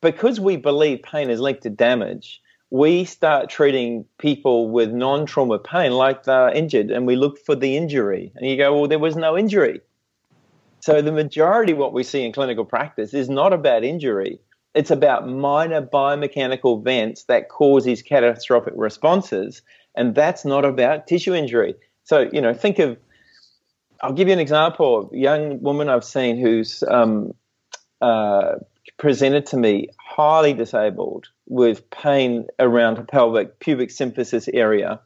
because 0.00 0.38
we 0.38 0.56
believe 0.56 1.02
pain 1.02 1.30
is 1.30 1.40
linked 1.40 1.62
to 1.62 1.70
damage, 1.70 2.40
we 2.70 3.04
start 3.04 3.48
treating 3.48 4.04
people 4.18 4.70
with 4.70 4.90
non 4.90 5.26
trauma 5.26 5.58
pain 5.58 5.92
like 5.92 6.24
they're 6.24 6.50
injured 6.50 6.90
and 6.90 7.06
we 7.06 7.16
look 7.16 7.38
for 7.38 7.54
the 7.54 7.76
injury. 7.76 8.32
And 8.34 8.48
you 8.48 8.56
go, 8.56 8.76
well, 8.76 8.88
there 8.88 8.98
was 8.98 9.16
no 9.16 9.36
injury. 9.36 9.80
So 10.80 11.00
the 11.00 11.12
majority 11.12 11.72
what 11.72 11.92
we 11.92 12.02
see 12.02 12.24
in 12.24 12.32
clinical 12.32 12.64
practice 12.64 13.14
is 13.14 13.28
not 13.28 13.52
about 13.52 13.84
injury. 13.84 14.40
It's 14.74 14.90
about 14.90 15.28
minor 15.28 15.80
biomechanical 15.80 16.80
events 16.80 17.24
that 17.24 17.48
cause 17.48 17.84
these 17.84 18.02
catastrophic 18.02 18.74
responses. 18.76 19.62
And 19.94 20.14
that's 20.14 20.44
not 20.44 20.64
about 20.64 21.06
tissue 21.06 21.34
injury. 21.34 21.74
So, 22.04 22.28
you 22.32 22.40
know, 22.40 22.52
think 22.52 22.78
of, 22.78 22.98
I'll 24.02 24.12
give 24.12 24.28
you 24.28 24.34
an 24.34 24.38
example. 24.38 25.08
A 25.12 25.16
young 25.16 25.60
woman 25.62 25.88
I've 25.88 26.04
seen 26.04 26.38
who's 26.38 26.84
um, 26.84 27.32
uh, 28.00 28.56
presented 28.98 29.46
to 29.46 29.56
me 29.56 29.88
highly 29.98 30.52
disabled 30.52 31.28
with 31.48 31.88
pain 31.90 32.46
around 32.58 32.96
her 32.96 33.04
pelvic 33.04 33.58
pubic 33.60 33.90
symphysis 33.90 34.48
area, 34.52 35.00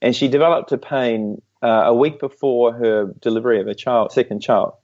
and 0.00 0.14
she 0.14 0.28
developed 0.28 0.72
a 0.72 0.78
pain 0.78 1.40
uh, 1.62 1.84
a 1.86 1.94
week 1.94 2.18
before 2.18 2.72
her 2.72 3.06
delivery 3.20 3.60
of 3.60 3.66
a 3.66 3.74
child, 3.74 4.12
second 4.12 4.40
child. 4.40 4.74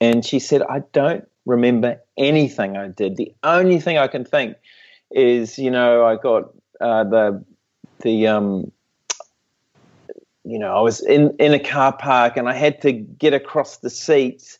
And 0.00 0.24
she 0.24 0.38
said, 0.38 0.62
"I 0.62 0.80
don't 0.92 1.26
remember 1.46 2.00
anything 2.16 2.76
I 2.76 2.88
did. 2.88 3.16
The 3.16 3.34
only 3.42 3.80
thing 3.80 3.98
I 3.98 4.06
can 4.06 4.24
think 4.24 4.56
is, 5.10 5.58
you 5.58 5.70
know, 5.70 6.04
I 6.04 6.16
got 6.16 6.52
uh, 6.80 7.04
the 7.04 7.44
the 8.00 8.26
um, 8.26 8.72
you 10.44 10.58
know, 10.58 10.74
I 10.76 10.80
was 10.80 11.00
in 11.00 11.36
in 11.38 11.52
a 11.52 11.58
car 11.58 11.96
park 11.96 12.36
and 12.36 12.48
I 12.48 12.54
had 12.54 12.80
to 12.82 12.92
get 12.92 13.34
across 13.34 13.78
the 13.78 13.90
seats, 13.90 14.58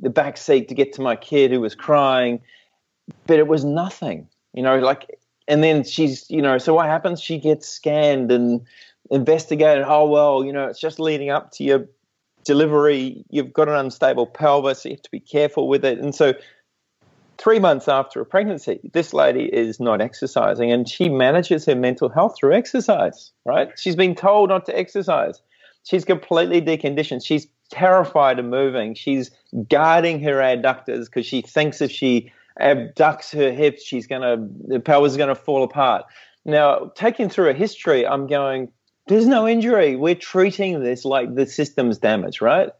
the 0.00 0.10
back 0.10 0.36
seat 0.36 0.68
to 0.68 0.74
get 0.74 0.92
to 0.94 1.02
my 1.02 1.16
kid 1.16 1.50
who 1.50 1.60
was 1.60 1.74
crying, 1.74 2.40
but 3.26 3.38
it 3.38 3.46
was 3.46 3.64
nothing 3.64 4.28
you 4.52 4.62
know, 4.62 4.78
like, 4.78 5.18
and 5.48 5.62
then 5.62 5.84
she's, 5.84 6.28
you 6.30 6.42
know, 6.42 6.58
so 6.58 6.74
what 6.74 6.86
happens? 6.86 7.20
She 7.20 7.38
gets 7.38 7.68
scanned 7.68 8.32
and 8.32 8.66
investigated. 9.10 9.84
Oh, 9.86 10.08
well, 10.08 10.44
you 10.44 10.52
know, 10.52 10.66
it's 10.66 10.80
just 10.80 10.98
leading 10.98 11.30
up 11.30 11.52
to 11.52 11.64
your 11.64 11.86
delivery. 12.44 13.24
You've 13.30 13.52
got 13.52 13.68
an 13.68 13.74
unstable 13.74 14.26
pelvis. 14.26 14.82
So 14.82 14.88
you 14.88 14.94
have 14.96 15.02
to 15.02 15.10
be 15.10 15.20
careful 15.20 15.68
with 15.68 15.84
it. 15.84 15.98
And 15.98 16.14
so, 16.14 16.34
three 17.38 17.58
months 17.58 17.88
after 17.88 18.20
a 18.20 18.26
pregnancy, 18.26 18.80
this 18.92 19.14
lady 19.14 19.44
is 19.44 19.80
not 19.80 20.02
exercising 20.02 20.70
and 20.70 20.86
she 20.86 21.08
manages 21.08 21.64
her 21.64 21.74
mental 21.74 22.10
health 22.10 22.36
through 22.38 22.52
exercise, 22.52 23.32
right? 23.46 23.70
She's 23.78 23.96
been 23.96 24.14
told 24.14 24.50
not 24.50 24.66
to 24.66 24.78
exercise. 24.78 25.40
She's 25.84 26.04
completely 26.04 26.60
deconditioned. 26.60 27.24
She's 27.24 27.46
terrified 27.70 28.38
of 28.38 28.44
moving. 28.44 28.94
She's 28.94 29.30
guarding 29.68 30.20
her 30.22 30.36
adductors 30.36 31.06
because 31.06 31.26
she 31.26 31.42
thinks 31.42 31.80
if 31.80 31.90
she 31.90 32.32
abducts 32.60 33.32
her 33.32 33.52
hips, 33.52 33.84
she's 33.84 34.06
to, 34.06 34.48
the 34.66 34.80
pelvis 34.80 35.12
is 35.12 35.16
going 35.16 35.28
to 35.28 35.34
fall 35.34 35.62
apart. 35.62 36.04
Now, 36.44 36.90
taking 36.94 37.28
through 37.28 37.50
a 37.50 37.54
history, 37.54 38.06
I'm 38.06 38.26
going, 38.26 38.70
there's 39.06 39.26
no 39.26 39.46
injury. 39.46 39.96
We're 39.96 40.14
treating 40.14 40.82
this 40.82 41.04
like 41.04 41.34
the 41.34 41.46
system's 41.46 41.98
damaged, 41.98 42.42
right? 42.42 42.70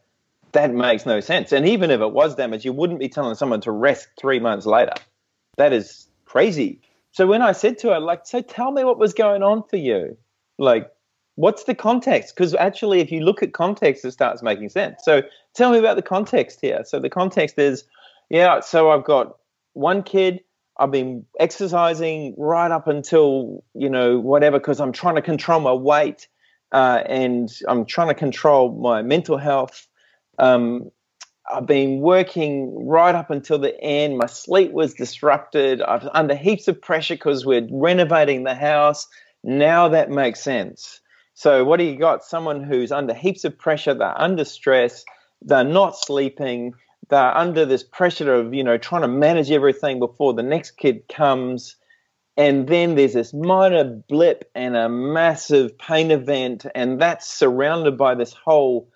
That 0.51 0.73
makes 0.73 1.05
no 1.05 1.19
sense. 1.19 1.51
And 1.51 1.67
even 1.67 1.91
if 1.91 2.01
it 2.01 2.11
was 2.11 2.35
damaged, 2.35 2.65
you 2.65 2.73
wouldn't 2.73 2.99
be 2.99 3.09
telling 3.09 3.35
someone 3.35 3.61
to 3.61 3.71
rest 3.71 4.09
three 4.19 4.39
months 4.39 4.65
later. 4.65 4.93
That 5.57 5.73
is 5.73 6.07
crazy. 6.25 6.81
So 7.11 7.27
when 7.27 7.41
I 7.41 7.51
said 7.51 7.77
to 7.79 7.89
her, 7.89 7.99
like, 7.99 8.25
so 8.25 8.41
tell 8.41 8.71
me 8.71 8.83
what 8.83 8.97
was 8.97 9.13
going 9.13 9.43
on 9.43 9.63
for 9.63 9.77
you. 9.77 10.17
Like, 10.57 10.91
what's 11.41 11.63
the 11.63 11.73
context? 11.73 12.35
Because 12.35 12.53
actually, 12.53 12.99
if 12.99 13.11
you 13.11 13.21
look 13.21 13.41
at 13.41 13.53
context, 13.53 14.05
it 14.05 14.11
starts 14.11 14.43
making 14.43 14.69
sense. 14.69 15.01
So 15.03 15.23
tell 15.55 15.71
me 15.71 15.79
about 15.79 15.95
the 15.95 16.03
context 16.03 16.59
here. 16.61 16.83
So 16.85 16.99
the 16.99 17.09
context 17.09 17.57
is, 17.57 17.83
yeah, 18.29 18.59
so 18.59 18.91
I've 18.91 19.03
got 19.03 19.37
one 19.73 20.03
kid, 20.03 20.41
I've 20.77 20.91
been 20.91 21.25
exercising 21.39 22.35
right 22.37 22.71
up 22.71 22.87
until, 22.87 23.63
you 23.73 23.89
know, 23.89 24.19
whatever, 24.19 24.59
because 24.59 24.79
I'm 24.79 24.91
trying 24.91 25.15
to 25.15 25.21
control 25.21 25.59
my 25.59 25.73
weight 25.73 26.27
uh, 26.71 27.01
and 27.07 27.49
I'm 27.67 27.85
trying 27.85 28.09
to 28.09 28.13
control 28.13 28.71
my 28.79 29.01
mental 29.01 29.37
health. 29.37 29.87
Um, 30.37 30.91
I've 31.51 31.65
been 31.65 32.01
working 32.01 32.87
right 32.87 33.15
up 33.15 33.31
until 33.31 33.57
the 33.57 33.77
end. 33.81 34.17
My 34.17 34.27
sleep 34.27 34.71
was 34.71 34.93
disrupted. 34.93 35.81
I 35.81 35.95
was 35.95 36.07
under 36.13 36.35
heaps 36.35 36.67
of 36.67 36.79
pressure 36.79 37.15
because 37.15 37.45
we're 37.45 37.67
renovating 37.71 38.43
the 38.43 38.55
house. 38.55 39.07
Now 39.43 39.89
that 39.89 40.11
makes 40.11 40.41
sense. 40.41 41.01
So, 41.33 41.63
what 41.63 41.77
do 41.77 41.85
you 41.85 41.97
got? 41.97 42.23
Someone 42.23 42.63
who's 42.63 42.91
under 42.91 43.13
heaps 43.13 43.45
of 43.45 43.57
pressure, 43.57 43.93
they're 43.93 44.19
under 44.19 44.45
stress, 44.45 45.05
they're 45.41 45.63
not 45.63 45.97
sleeping, 45.97 46.73
they're 47.11 47.37
under 47.37 47.65
this 47.65 47.83
pressure 47.83 48.33
of 48.33 48.53
you 48.53 48.63
know 48.63 48.77
trying 48.77 49.01
to 49.01 49.07
manage 49.07 49.51
everything 49.51 49.99
before 49.99 50.33
the 50.33 50.41
next 50.41 50.71
kid 50.71 51.07
comes 51.07 51.75
and 52.37 52.67
then 52.67 52.95
there's 52.95 53.13
this 53.13 53.33
minor 53.33 53.83
blip 53.83 54.49
and 54.55 54.75
a 54.75 54.89
massive 54.89 55.77
pain 55.77 56.09
event 56.09 56.65
and 56.73 56.99
that's 56.99 57.27
surrounded 57.27 57.97
by 57.97 58.15
this 58.15 58.33
whole 58.33 58.87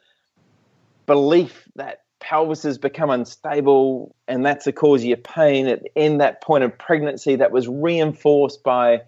belief 1.05 1.67
that 1.75 2.03
pelvis 2.21 2.63
has 2.63 2.77
become 2.77 3.09
unstable 3.09 4.15
and 4.27 4.45
that's 4.45 4.65
the 4.65 4.73
cause 4.73 5.01
of 5.01 5.07
your 5.07 5.17
pain 5.17 5.67
at 5.67 5.83
in 5.95 6.17
that 6.17 6.41
point 6.41 6.63
of 6.63 6.75
pregnancy 6.77 7.35
that 7.35 7.51
was 7.51 7.67
reinforced 7.67 8.63
by 8.63 9.01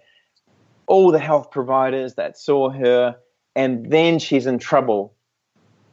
all 0.87 1.11
the 1.11 1.19
health 1.19 1.51
providers 1.51 2.15
that 2.15 2.37
saw 2.37 2.69
her 2.69 3.15
and 3.55 3.91
then 3.91 4.19
she's 4.19 4.45
in 4.45 4.59
trouble 4.59 5.13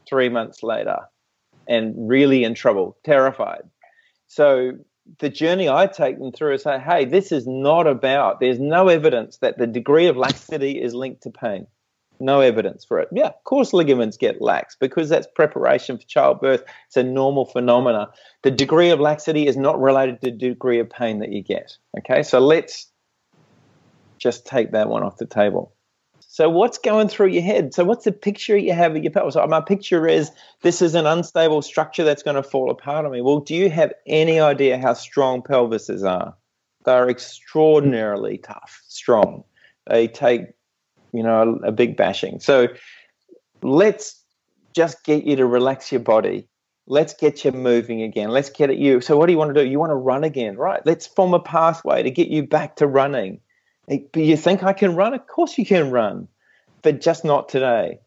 three 0.07 0.29
months 0.29 0.63
later 0.63 0.99
and 1.67 1.95
really 2.09 2.45
in 2.45 2.55
trouble, 2.55 2.97
terrified. 3.05 3.63
So 4.27 4.73
the 5.19 5.29
journey 5.29 5.69
I 5.69 5.87
take 5.87 6.19
them 6.19 6.33
through 6.33 6.55
is 6.55 6.63
say, 6.63 6.79
hey, 6.79 7.05
this 7.05 7.33
is 7.33 7.47
not 7.47 7.87
about, 7.87 8.41
there's 8.41 8.61
no 8.61 8.89
evidence 8.89 9.39
that 9.39 9.59
the 9.59 9.67
degree 9.67 10.07
of 10.07 10.17
laxity 10.17 10.81
is 10.81 10.95
linked 10.95 11.23
to 11.23 11.31
pain. 11.31 11.67
No 12.21 12.41
evidence 12.41 12.85
for 12.85 13.01
it. 13.01 13.09
Yeah, 13.13 13.27
of 13.27 13.45
course 13.45 13.73
ligaments 13.73 14.17
get 14.17 14.41
lax 14.41 14.77
because 14.77 15.09
that's 15.09 15.27
preparation 15.35 15.99
for 15.99 16.05
childbirth. 16.05 16.65
It's 16.87 16.97
a 16.97 17.03
normal 17.03 17.45
phenomena. 17.45 18.11
The 18.43 18.53
degree 18.53 18.91
of 18.91 19.01
laxity 19.01 19.47
is 19.47 19.57
not 19.57 19.81
related 19.81 20.21
to 20.21 20.31
the 20.31 20.37
degree 20.37 20.79
of 20.79 20.89
pain 20.89 21.19
that 21.19 21.33
you 21.33 21.43
get. 21.43 21.77
Okay, 21.99 22.23
so 22.23 22.39
let's 22.39 22.91
just 24.25 24.47
take 24.47 24.73
that 24.73 24.88
one 24.88 25.02
off 25.02 25.19
the 25.19 25.26
table. 25.26 25.75
So 26.21 26.49
what's 26.49 26.78
going 26.78 27.09
through 27.09 27.28
your 27.28 27.43
head? 27.43 27.75
So 27.75 27.85
what's 27.85 28.07
the 28.07 28.11
picture 28.11 28.57
you 28.57 28.73
have 28.73 28.97
of 28.97 29.02
your 29.04 29.12
pelvis? 29.12 29.35
So 29.35 29.47
my 29.47 29.61
picture 29.61 30.09
is 30.09 30.33
this 30.62 30.81
is 30.81 30.95
an 30.95 31.07
unstable 31.07 31.61
structure 31.61 32.04
that's 32.04 32.23
going 32.23 32.37
to 32.37 32.43
fall 32.43 32.71
apart 32.71 33.04
on 33.04 33.12
me. 33.12 33.21
Well, 33.21 33.40
do 33.40 33.54
you 33.54 33.69
have 33.69 33.93
any 34.07 34.40
idea 34.40 34.78
how 34.78 34.95
strong 34.95 35.43
pelvises 35.43 36.02
are? 36.02 36.35
They're 36.87 37.11
extraordinarily 37.11 38.38
tough, 38.38 38.83
strong. 38.88 39.45
They 39.87 40.09
take, 40.09 40.47
you 41.12 41.23
know, 41.23 41.61
a, 41.62 41.69
a 41.69 41.73
big 41.73 41.97
bashing. 41.97 42.40
So 42.40 42.69
let's 43.62 44.21
just 44.75 45.04
get 45.04 45.25
you 45.25 45.37
to 45.37 45.47
relax 45.47 45.93
your 45.93 46.00
body. 46.00 46.49
Let's 46.87 47.12
get 47.12 47.45
you 47.45 47.52
moving 47.52 48.02
again. 48.02 48.31
Let's 48.31 48.50
get 48.50 48.71
at 48.71 48.78
you. 48.78 49.02
So 49.02 49.19
what 49.19 49.26
do 49.26 49.33
you 49.33 49.38
want 49.38 49.54
to 49.54 49.62
do? 49.62 49.69
You 49.69 49.78
want 49.78 49.90
to 49.90 49.97
run 49.97 50.25
again, 50.25 50.57
right? 50.57 50.81
Let's 50.85 51.07
form 51.07 51.35
a 51.35 51.40
pathway 51.40 52.02
to 52.02 52.11
get 52.11 52.28
you 52.28 52.47
back 52.47 52.76
to 52.76 52.87
running 52.87 53.40
but 53.87 54.17
you 54.17 54.37
think 54.37 54.62
I 54.62 54.73
can 54.73 54.97
run? 54.97 55.14
Of 55.14 55.26
course 55.26 55.59
you 55.59 55.67
can 55.67 55.91
run, 55.91 56.29
but 56.83 57.00
just 57.00 57.25
not 57.25 57.49
today. 57.49 58.00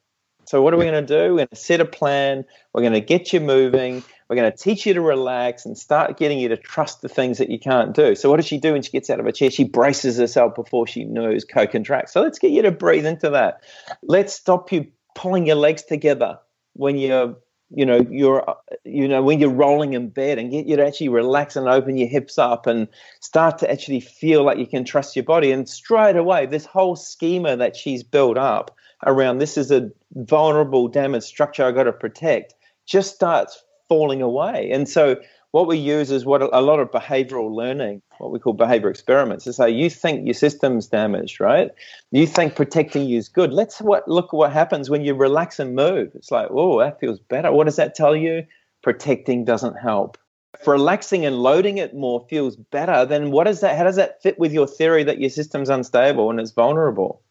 So 0.46 0.62
what 0.62 0.74
are 0.74 0.78
we 0.78 0.86
going 0.86 1.06
to 1.06 1.08
do? 1.08 1.32
We're 1.32 1.40
going 1.40 1.48
to 1.50 1.56
set 1.58 1.82
a 1.82 1.86
plan. 1.86 2.46
We're 2.74 2.82
going 2.82 2.94
to 2.94 3.02
get 3.02 3.34
you 3.34 3.42
moving. 3.42 4.02
We're 4.30 4.38
going 4.38 4.50
to 4.50 4.58
teach 4.58 4.86
you 4.86 4.94
to 4.94 5.02
relax 5.02 5.66
and 5.66 5.78
start 5.78 6.18
getting 6.18 6.40
you 6.40 6.48
to 6.50 6.58
trust 6.58 7.02
the 7.02 7.10
things 7.10 7.38
that 7.40 7.50
you 7.50 7.60
can't 7.60 7.94
do. 7.94 8.16
So 8.16 8.30
what 8.30 8.38
does 8.38 8.46
she 8.46 8.58
do 8.58 8.72
when 8.74 8.82
she 8.82 8.92
gets 8.92 9.10
out 9.10 9.20
of 9.20 9.26
her 9.26 9.32
chair? 9.32 9.52
She 9.52 9.66
braces 9.66 10.18
herself 10.18 10.56
before 10.56 10.88
she 10.88 11.04
knows 11.04 11.44
co-contracts. 11.44 12.14
So 12.14 12.22
let's 12.22 12.40
get 12.40 12.52
you 12.52 12.62
to 12.62 12.72
breathe 12.72 13.06
into 13.06 13.30
that. 13.32 13.62
Let's 14.04 14.34
stop 14.34 14.72
you 14.72 14.88
pulling 15.16 15.48
your 15.48 15.58
legs 15.58 15.84
together 15.84 16.40
when 16.74 16.98
you're 16.98 17.36
you 17.70 17.86
know 17.86 18.06
you're 18.10 18.50
uh, 18.50 18.54
you 18.84 19.08
know 19.08 19.22
when 19.22 19.40
you're 19.40 19.50
rolling 19.50 19.94
in 19.94 20.10
bed 20.10 20.38
and 20.38 20.52
get 20.52 20.68
you 20.68 20.76
to 20.78 20.86
actually 20.86 21.10
relax 21.10 21.56
and 21.56 21.68
open 21.68 21.98
your 21.98 22.08
hips 22.08 22.38
up 22.38 22.66
and 22.68 22.88
start 23.20 23.58
to 23.60 23.72
actually 23.72 24.00
feel 24.00 24.44
like 24.44 24.58
you 24.58 24.68
can 24.68 24.84
trust 24.84 25.16
your 25.16 25.26
body. 25.26 25.52
And 25.52 25.68
straight 25.68 26.16
away 26.16 26.46
this 26.46 26.66
whole 26.66 26.96
schema 26.96 27.58
that 27.58 27.76
she's 27.76 28.04
built 28.04 28.38
up 28.38 28.76
around 29.06 29.38
this 29.38 29.58
is 29.58 29.70
a 29.72 29.92
vulnerable 30.16 30.88
damaged 30.88 31.26
structure 31.26 31.64
i 31.64 31.72
got 31.72 31.84
to 31.84 31.94
protect 31.94 32.56
just 32.88 33.14
starts 33.14 33.64
falling 33.88 34.22
away. 34.22 34.70
And 34.72 34.88
so 34.88 35.18
what 35.58 35.68
we 35.68 35.78
use 35.80 36.12
is 36.12 36.24
what 36.24 36.44
a 36.44 36.62
lot 36.62 36.80
of 36.80 36.92
behavioral 36.92 37.52
learning, 37.52 38.00
what 38.20 38.32
we 38.32 38.38
call 38.38 38.54
behavior 38.54 38.92
experiments, 38.92 39.44
to 39.44 39.52
say 39.52 39.68
you 39.68 39.90
think 39.90 40.24
your 40.24 40.36
system's 40.36 40.86
damaged, 40.86 41.40
right? 41.40 41.72
You 42.12 42.28
think 42.28 42.56
protecting 42.56 43.10
you 43.10 43.18
is 43.18 43.28
good. 43.28 43.52
Let's 43.52 43.82
what, 43.82 44.08
look 44.08 44.34
what 44.34 44.54
happens 44.54 44.88
when 44.88 45.04
you 45.04 45.16
relax 45.16 45.58
and 45.58 45.74
move. 45.74 46.12
It's 46.14 46.30
like, 46.30 46.50
oh, 46.52 46.78
that 46.80 47.00
feels 47.00 47.20
better. 47.20 47.52
What 47.52 47.64
does 47.64 47.78
that 47.78 47.96
tell 47.96 48.16
you? 48.16 48.46
Protecting 48.84 49.46
doesn't 49.46 49.78
help. 49.78 50.20
If 50.54 50.68
relaxing 50.68 51.26
and 51.26 51.38
loading 51.42 51.80
it 51.80 51.96
more 51.96 52.24
feels 52.30 52.56
better, 52.56 53.04
then 53.04 53.32
what 53.32 53.48
is 53.48 53.62
that? 53.62 53.76
How 53.76 53.84
does 53.84 53.96
that 53.96 54.22
fit 54.22 54.38
with 54.38 54.54
your 54.54 54.68
theory 54.68 55.04
that 55.06 55.20
your 55.20 55.32
system's 55.32 55.70
unstable 55.70 56.30
and 56.30 56.40
it's 56.40 56.52
vulnerable? 56.52 57.24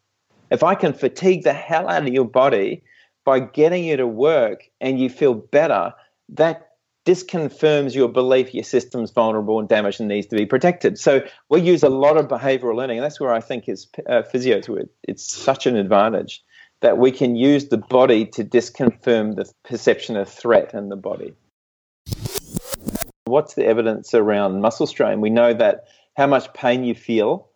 If 0.51 0.65
I 0.65 0.75
can 0.75 0.95
fatigue 0.95 1.45
the 1.45 1.53
hell 1.53 1.89
out 1.89 2.03
of 2.03 2.13
your 2.13 2.25
body 2.25 2.83
by 3.25 3.39
getting 3.39 3.85
you 3.85 3.97
to 3.97 4.07
work 4.09 4.69
and 4.81 4.99
you 4.99 5.11
feel 5.11 5.35
better, 5.35 5.95
that 6.31 6.66
disconfirms 7.07 7.95
your 7.95 8.09
belief 8.09 8.53
your 8.53 8.65
system's 8.65 9.13
vulnerable 9.13 9.61
and 9.61 9.69
damaged 9.69 10.01
and 10.01 10.09
needs 10.09 10.27
to 10.27 10.37
be 10.37 10.45
protected. 10.45 10.99
So 10.99 11.23
we 11.49 11.61
use 11.61 11.83
a 11.83 11.89
lot 11.89 12.17
of 12.19 12.27
behavioral 12.27 12.77
learning, 12.77 12.99
and 12.99 13.05
that's 13.05 13.21
where 13.21 13.33
I 13.33 13.41
think 13.41 13.69
is 13.69 13.87
uh, 14.09 14.23
physio 14.23 14.61
to 14.63 14.77
it. 14.77 14.91
It's 15.05 15.25
such 15.25 15.67
an 15.67 15.77
advantage 15.77 16.43
that 16.81 16.99
we 16.99 17.13
can 17.13 17.37
use 17.37 17.69
the 17.69 17.79
body 17.79 18.27
to 18.27 18.45
disconfirm 18.45 19.37
the 19.37 19.51
perception 19.65 20.17
of 20.17 20.29
threat 20.29 20.75
in 20.75 20.89
the 20.89 20.97
body. 20.97 21.33
What's 23.25 23.55
the 23.55 23.65
evidence 23.65 24.13
around 24.13 24.61
muscle 24.61 24.87
strain? 24.87 25.21
We 25.21 25.31
know 25.31 25.55
that 25.55 25.85
how 26.17 26.27
much 26.27 26.53
pain 26.55 26.85
you 26.85 26.95
feel, 26.95 27.49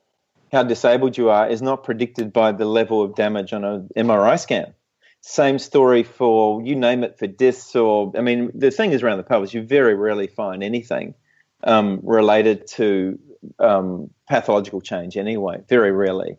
how 0.52 0.62
disabled 0.62 1.18
you 1.18 1.30
are, 1.30 1.48
is 1.48 1.60
not 1.60 1.84
predicted 1.84 2.32
by 2.32 2.52
the 2.52 2.64
level 2.64 3.02
of 3.02 3.14
damage 3.14 3.52
on 3.52 3.64
an 3.64 3.88
MRI 3.96 4.38
scan. 4.38 4.74
Same 5.22 5.58
story 5.58 6.02
for 6.02 6.62
you 6.62 6.74
name 6.74 7.04
it 7.04 7.18
for 7.18 7.26
discs 7.26 7.76
or 7.76 8.12
I 8.16 8.22
mean 8.22 8.50
the 8.54 8.70
thing 8.70 8.92
is 8.92 9.02
around 9.02 9.18
the 9.18 9.22
pelvis 9.22 9.52
you 9.52 9.62
very 9.62 9.94
rarely 9.94 10.26
find 10.26 10.62
anything 10.62 11.14
um, 11.62 12.00
related 12.02 12.66
to 12.68 13.18
um, 13.58 14.10
pathological 14.28 14.80
change 14.80 15.18
anyway 15.18 15.62
very 15.68 15.92
rarely. 15.92 16.38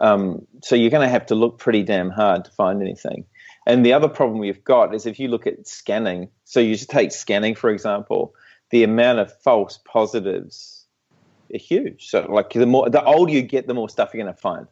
Um, 0.00 0.46
so 0.62 0.74
you're 0.74 0.90
going 0.90 1.06
to 1.06 1.12
have 1.12 1.26
to 1.26 1.34
look 1.34 1.58
pretty 1.58 1.82
damn 1.82 2.10
hard 2.10 2.46
to 2.46 2.50
find 2.50 2.80
anything. 2.80 3.26
And 3.66 3.86
the 3.86 3.92
other 3.92 4.08
problem 4.08 4.40
we've 4.40 4.64
got 4.64 4.94
is 4.94 5.06
if 5.06 5.20
you 5.20 5.28
look 5.28 5.46
at 5.46 5.68
scanning 5.68 6.30
so 6.44 6.58
you 6.58 6.74
just 6.74 6.90
take 6.90 7.12
scanning 7.12 7.54
for 7.54 7.68
example 7.68 8.34
the 8.70 8.82
amount 8.82 9.18
of 9.18 9.30
false 9.42 9.78
positives 9.84 10.86
are 11.54 11.58
huge. 11.58 12.08
So 12.08 12.26
like 12.30 12.54
the 12.54 12.64
more 12.64 12.88
the 12.88 13.04
older 13.04 13.30
you 13.30 13.42
get 13.42 13.66
the 13.66 13.74
more 13.74 13.90
stuff 13.90 14.14
you're 14.14 14.24
going 14.24 14.34
to 14.34 14.40
find 14.40 14.66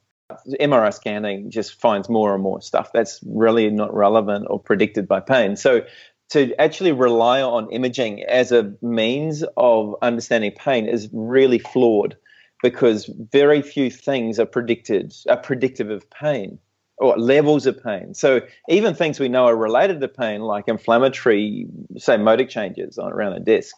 MRI 0.61 0.93
scanning 0.93 1.51
just 1.51 1.81
finds 1.81 2.09
more 2.09 2.35
and 2.35 2.43
more 2.43 2.61
stuff 2.61 2.93
that's 2.93 3.21
really 3.27 3.71
not 3.71 3.95
relevant 3.95 4.47
or 4.49 4.61
predicted 4.61 5.07
by 5.07 5.21
pain. 5.21 5.57
So 5.57 5.83
to 6.31 6.55
actually 6.61 6.93
rely 6.93 7.43
on 7.43 7.71
imaging 7.71 8.23
as 8.25 8.53
a 8.53 8.73
means 8.83 9.45
of 9.57 9.97
understanding 10.03 10.53
pain 10.53 10.87
is 10.87 11.09
really 11.13 11.59
flawed 11.59 12.17
because 12.63 13.11
very 13.33 13.63
few 13.63 13.91
things 13.91 14.39
are 14.39 14.47
predicted 14.47 15.15
are 15.29 15.37
predictive 15.37 15.91
of 15.91 16.09
pain 16.11 16.59
or 16.99 17.17
levels 17.19 17.67
of 17.67 17.83
pain. 17.83 18.15
So 18.15 18.43
even 18.69 18.95
things 18.95 19.19
we 19.19 19.29
know 19.29 19.47
are 19.47 19.57
related 19.57 20.01
to 20.03 20.09
pain, 20.09 20.43
like 20.43 20.69
inflammatory, 20.69 21.67
say, 21.97 22.19
Modic 22.19 22.51
changes 22.51 22.99
around 22.99 23.33
a 23.33 23.41
disc, 23.41 23.75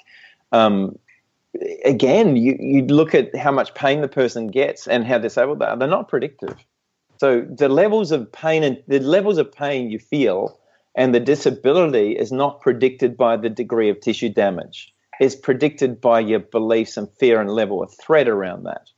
um, 0.51 0.99
again, 1.85 2.37
you, 2.37 2.57
you 2.59 2.87
look 2.87 3.15
at 3.15 3.35
how 3.37 3.53
much 3.53 3.75
pain 3.75 4.01
the 4.01 4.09
person 4.09 4.49
gets 4.49 4.87
and 4.87 5.07
how 5.07 5.19
disabled 5.19 5.59
they 5.61 5.67
are, 5.67 5.77
they're 5.77 5.89
not 5.89 6.09
predictive. 6.09 6.57
So 7.19 7.43
the 7.43 7.69
levels 7.69 8.11
of 8.11 8.33
pain 8.33 8.65
and 8.65 8.83
the 8.89 9.01
levels 9.01 9.39
of 9.39 9.53
pain 9.53 9.91
you 9.91 9.99
feel 9.99 10.59
and 10.95 11.15
the 11.15 11.21
disability 11.21 12.13
is 12.13 12.33
not 12.33 12.61
predicted 12.61 13.17
by 13.17 13.37
the 13.37 13.49
degree 13.49 13.89
of 13.89 14.01
tissue 14.01 14.29
damage. 14.29 14.93
It's 15.21 15.37
predicted 15.37 16.01
by 16.01 16.21
your 16.21 16.41
beliefs 16.41 16.97
and 16.97 17.09
fear 17.19 17.41
and 17.41 17.51
level 17.51 17.83
of 17.83 17.95
threat 17.95 18.29
around 18.29 18.65
that. 18.65 18.89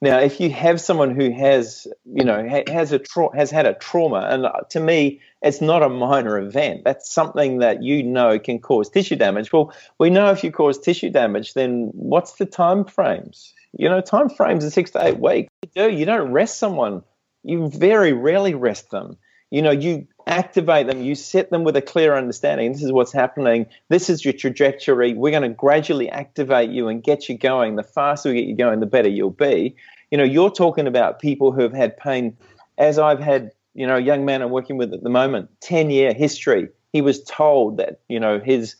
Now, 0.00 0.18
if 0.18 0.40
you 0.40 0.50
have 0.50 0.80
someone 0.80 1.14
who 1.14 1.30
has, 1.32 1.86
you 2.04 2.24
know, 2.24 2.46
has 2.68 2.92
a 2.92 2.98
tra- 2.98 3.34
has 3.34 3.50
had 3.50 3.66
a 3.66 3.74
trauma, 3.74 4.26
and 4.30 4.46
uh, 4.46 4.60
to 4.70 4.80
me, 4.80 5.20
it's 5.40 5.60
not 5.60 5.82
a 5.82 5.88
minor 5.88 6.38
event. 6.38 6.82
That's 6.84 7.10
something 7.10 7.58
that 7.58 7.82
you 7.82 8.02
know 8.02 8.38
can 8.38 8.58
cause 8.58 8.90
tissue 8.90 9.16
damage. 9.16 9.52
Well, 9.52 9.72
we 9.98 10.10
know 10.10 10.30
if 10.30 10.44
you 10.44 10.52
cause 10.52 10.78
tissue 10.78 11.10
damage, 11.10 11.54
then 11.54 11.90
what's 11.94 12.34
the 12.34 12.46
time 12.46 12.84
frames? 12.84 13.54
You 13.72 13.88
know, 13.88 14.00
time 14.00 14.28
frames 14.28 14.64
are 14.64 14.70
six 14.70 14.90
to 14.92 15.04
eight 15.04 15.18
weeks. 15.18 15.50
You 15.62 15.70
do. 15.74 15.90
You 15.90 16.04
don't 16.04 16.32
rest 16.32 16.58
someone. 16.58 17.02
You 17.42 17.68
very 17.68 18.12
rarely 18.12 18.54
rest 18.54 18.90
them. 18.90 19.16
You 19.50 19.62
know, 19.62 19.70
you 19.70 20.06
activate 20.26 20.86
them, 20.86 21.02
you 21.02 21.14
set 21.14 21.50
them 21.50 21.64
with 21.64 21.76
a 21.76 21.82
clear 21.82 22.16
understanding. 22.16 22.72
This 22.72 22.82
is 22.82 22.92
what's 22.92 23.12
happening. 23.12 23.66
This 23.88 24.08
is 24.08 24.24
your 24.24 24.34
trajectory. 24.34 25.14
We're 25.14 25.30
going 25.30 25.42
to 25.42 25.48
gradually 25.50 26.08
activate 26.08 26.70
you 26.70 26.88
and 26.88 27.02
get 27.02 27.28
you 27.28 27.36
going. 27.36 27.76
The 27.76 27.82
faster 27.82 28.30
we 28.30 28.36
get 28.36 28.48
you 28.48 28.56
going, 28.56 28.80
the 28.80 28.86
better 28.86 29.08
you'll 29.08 29.30
be. 29.30 29.76
You 30.10 30.18
know, 30.18 30.24
you're 30.24 30.50
talking 30.50 30.86
about 30.86 31.20
people 31.20 31.52
who 31.52 31.62
have 31.62 31.72
had 31.72 31.96
pain, 31.96 32.36
as 32.78 32.98
I've 32.98 33.20
had, 33.20 33.52
you 33.74 33.86
know, 33.86 33.96
a 33.96 34.00
young 34.00 34.24
man 34.24 34.42
I'm 34.42 34.50
working 34.50 34.76
with 34.76 34.92
at 34.92 35.02
the 35.02 35.10
moment, 35.10 35.50
10 35.60 35.90
year 35.90 36.12
history. 36.12 36.68
He 36.92 37.00
was 37.00 37.22
told 37.24 37.78
that, 37.78 38.00
you 38.08 38.20
know, 38.20 38.38
his 38.38 38.76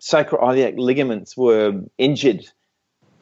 sacroiliac 0.00 0.78
ligaments 0.78 1.36
were 1.36 1.82
injured 1.98 2.44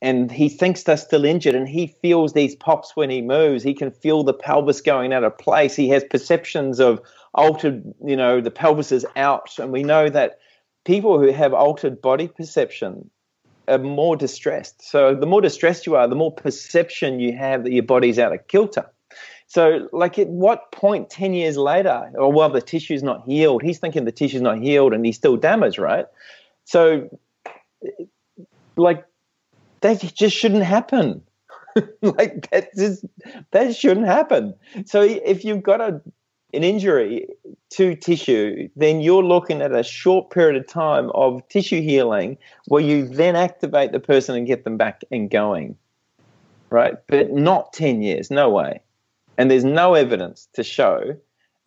and 0.00 0.30
he 0.30 0.48
thinks 0.48 0.84
they're 0.84 0.96
still 0.96 1.24
injured 1.24 1.54
and 1.54 1.68
he 1.68 1.86
feels 1.86 2.32
these 2.32 2.54
pops 2.54 2.94
when 2.94 3.10
he 3.10 3.20
moves 3.20 3.62
he 3.62 3.74
can 3.74 3.90
feel 3.90 4.22
the 4.22 4.32
pelvis 4.32 4.80
going 4.80 5.12
out 5.12 5.24
of 5.24 5.36
place 5.38 5.74
he 5.74 5.88
has 5.88 6.04
perceptions 6.04 6.78
of 6.80 7.00
altered, 7.34 7.82
you 8.04 8.16
know, 8.16 8.40
the 8.40 8.50
pelvis 8.50 8.92
is 8.92 9.06
out. 9.16 9.58
And 9.58 9.72
we 9.72 9.82
know 9.82 10.08
that 10.08 10.38
people 10.84 11.18
who 11.18 11.32
have 11.32 11.54
altered 11.54 12.00
body 12.00 12.28
perception 12.28 13.10
are 13.68 13.78
more 13.78 14.16
distressed. 14.16 14.82
So 14.82 15.14
the 15.14 15.26
more 15.26 15.40
distressed 15.40 15.86
you 15.86 15.96
are, 15.96 16.08
the 16.08 16.16
more 16.16 16.32
perception 16.32 17.20
you 17.20 17.36
have 17.36 17.64
that 17.64 17.72
your 17.72 17.82
body's 17.82 18.18
out 18.18 18.34
of 18.34 18.46
kilter. 18.48 18.90
So, 19.50 19.88
like, 19.92 20.18
at 20.18 20.28
what 20.28 20.72
point 20.72 21.08
10 21.08 21.32
years 21.32 21.56
later, 21.56 22.10
or 22.16 22.30
well, 22.30 22.50
the 22.50 22.60
tissue's 22.60 23.02
not 23.02 23.24
healed, 23.24 23.62
he's 23.62 23.78
thinking 23.78 24.04
the 24.04 24.12
tissue's 24.12 24.42
not 24.42 24.58
healed 24.58 24.92
and 24.92 25.06
he's 25.06 25.16
still 25.16 25.38
damaged, 25.38 25.78
right? 25.78 26.04
So, 26.64 27.08
like, 28.76 29.06
that 29.80 30.00
just 30.14 30.36
shouldn't 30.36 30.64
happen. 30.64 31.22
like, 32.02 32.50
that 32.50 32.74
just, 32.74 33.04
that 33.52 33.76
shouldn't 33.76 34.06
happen. 34.06 34.54
So, 34.86 35.02
if 35.02 35.44
you've 35.44 35.62
got 35.62 35.80
a 35.80 36.00
an 36.54 36.64
injury 36.64 37.26
to 37.70 37.94
tissue, 37.94 38.68
then 38.74 39.00
you're 39.00 39.24
looking 39.24 39.60
at 39.60 39.74
a 39.74 39.82
short 39.82 40.30
period 40.30 40.56
of 40.56 40.66
time 40.66 41.10
of 41.14 41.46
tissue 41.48 41.82
healing 41.82 42.38
where 42.66 42.82
you 42.82 43.06
then 43.06 43.36
activate 43.36 43.92
the 43.92 44.00
person 44.00 44.34
and 44.34 44.46
get 44.46 44.64
them 44.64 44.76
back 44.76 45.02
and 45.10 45.30
going. 45.30 45.76
Right? 46.70 46.94
But 47.06 47.32
not 47.32 47.72
10 47.72 48.02
years, 48.02 48.30
no 48.30 48.50
way. 48.50 48.80
And 49.36 49.50
there's 49.50 49.64
no 49.64 49.94
evidence 49.94 50.48
to 50.54 50.62
show 50.62 51.16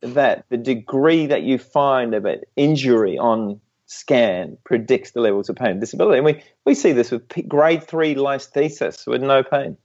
that 0.02 0.45
the 0.50 0.58
degree 0.58 1.28
that 1.28 1.43
you 1.43 1.58
find 1.58 2.15
of 2.15 2.26
an 2.26 2.41
injury 2.56 3.17
on 3.17 3.62
scan 3.91 4.58
predicts 4.63 5.12
the 5.12 5.19
levels 5.19 5.49
of 5.49 5.58
pain 5.58 5.71
and 5.71 5.82
disability. 5.82 6.17
And 6.17 6.25
we, 6.25 6.41
we 6.63 6.75
see 6.75 6.93
this 6.93 7.12
with 7.12 7.27
grade 7.49 7.84
three 7.84 8.15
listhesis 8.15 9.06
with 9.06 9.21
no 9.21 9.43
pain. 9.43 9.75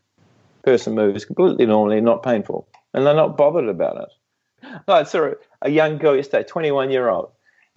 Person 0.62 0.95
moves 0.95 1.25
completely 1.25 1.66
normally, 1.66 2.01
not 2.01 2.23
painful, 2.23 2.69
and 2.95 3.05
they're 3.05 3.14
not 3.14 3.37
bothered 3.37 3.69
about 3.69 4.03
it. 4.03 4.79
I 4.88 5.03
saw 5.03 5.33
a 5.61 5.71
young 5.71 5.99
girl 5.99 6.14
yesterday, 6.14 6.45
21 6.45 6.90
year 6.90 7.09
old, 7.09 7.33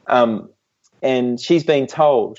um, 0.06 0.50
and 1.02 1.40
she's 1.40 1.64
being 1.64 1.88
told 1.88 2.38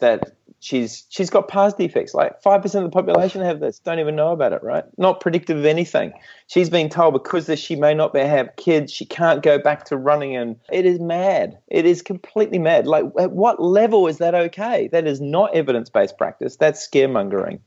that 0.00 0.36
she's 0.60 1.06
she's 1.08 1.30
got 1.30 1.48
pars 1.48 1.74
defects. 1.74 2.14
Like 2.14 2.40
five 2.42 2.62
percent 2.62 2.84
of 2.84 2.90
the 2.90 2.94
population 2.94 3.40
have 3.42 3.60
this, 3.60 3.78
don't 3.78 3.98
even 3.98 4.16
know 4.16 4.32
about 4.32 4.52
it, 4.52 4.62
right? 4.62 4.84
Not 4.98 5.20
predictive 5.20 5.58
of 5.58 5.64
anything. 5.64 6.12
She's 6.46 6.70
being 6.70 6.88
told 6.88 7.14
because 7.14 7.46
this, 7.46 7.60
she 7.60 7.76
may 7.76 7.94
not 7.94 8.12
be 8.12 8.20
have 8.20 8.54
kids, 8.56 8.92
she 8.92 9.04
can't 9.04 9.42
go 9.42 9.58
back 9.58 9.84
to 9.86 9.96
running, 9.96 10.36
and 10.36 10.56
it 10.70 10.86
is 10.86 11.00
mad. 11.00 11.58
It 11.68 11.86
is 11.86 12.02
completely 12.02 12.58
mad. 12.58 12.86
Like 12.86 13.04
at 13.18 13.32
what 13.32 13.60
level 13.62 14.06
is 14.06 14.18
that 14.18 14.34
okay? 14.34 14.88
That 14.92 15.06
is 15.06 15.20
not 15.20 15.54
evidence 15.54 15.90
based 15.90 16.18
practice. 16.18 16.56
That's 16.56 16.86
scaremongering. 16.86 17.60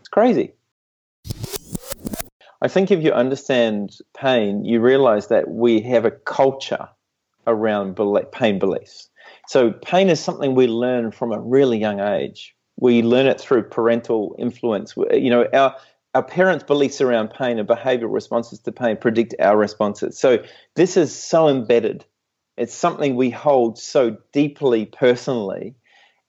It's 0.00 0.08
crazy. 0.08 0.54
I 2.62 2.68
think 2.68 2.90
if 2.90 3.02
you 3.02 3.12
understand 3.12 3.98
pain, 4.16 4.64
you 4.64 4.80
realize 4.80 5.28
that 5.28 5.50
we 5.50 5.82
have 5.82 6.06
a 6.06 6.10
culture 6.10 6.88
around 7.46 7.98
pain 8.32 8.58
beliefs. 8.58 9.10
So, 9.46 9.72
pain 9.72 10.08
is 10.08 10.20
something 10.20 10.54
we 10.54 10.66
learn 10.66 11.10
from 11.10 11.32
a 11.32 11.40
really 11.40 11.78
young 11.78 12.00
age. 12.00 12.54
We 12.76 13.02
learn 13.02 13.26
it 13.26 13.40
through 13.40 13.64
parental 13.64 14.34
influence. 14.38 14.94
You 15.12 15.30
know, 15.30 15.46
our 15.52 15.76
our 16.14 16.22
parents' 16.22 16.64
beliefs 16.64 17.00
around 17.00 17.30
pain 17.30 17.58
and 17.58 17.68
behavioral 17.68 18.12
responses 18.12 18.60
to 18.60 18.72
pain 18.72 18.96
predict 18.96 19.34
our 19.40 19.56
responses. 19.56 20.18
So, 20.18 20.38
this 20.76 20.96
is 20.96 21.14
so 21.14 21.48
embedded. 21.48 22.04
It's 22.56 22.74
something 22.74 23.16
we 23.16 23.30
hold 23.30 23.78
so 23.78 24.16
deeply 24.32 24.86
personally. 24.86 25.74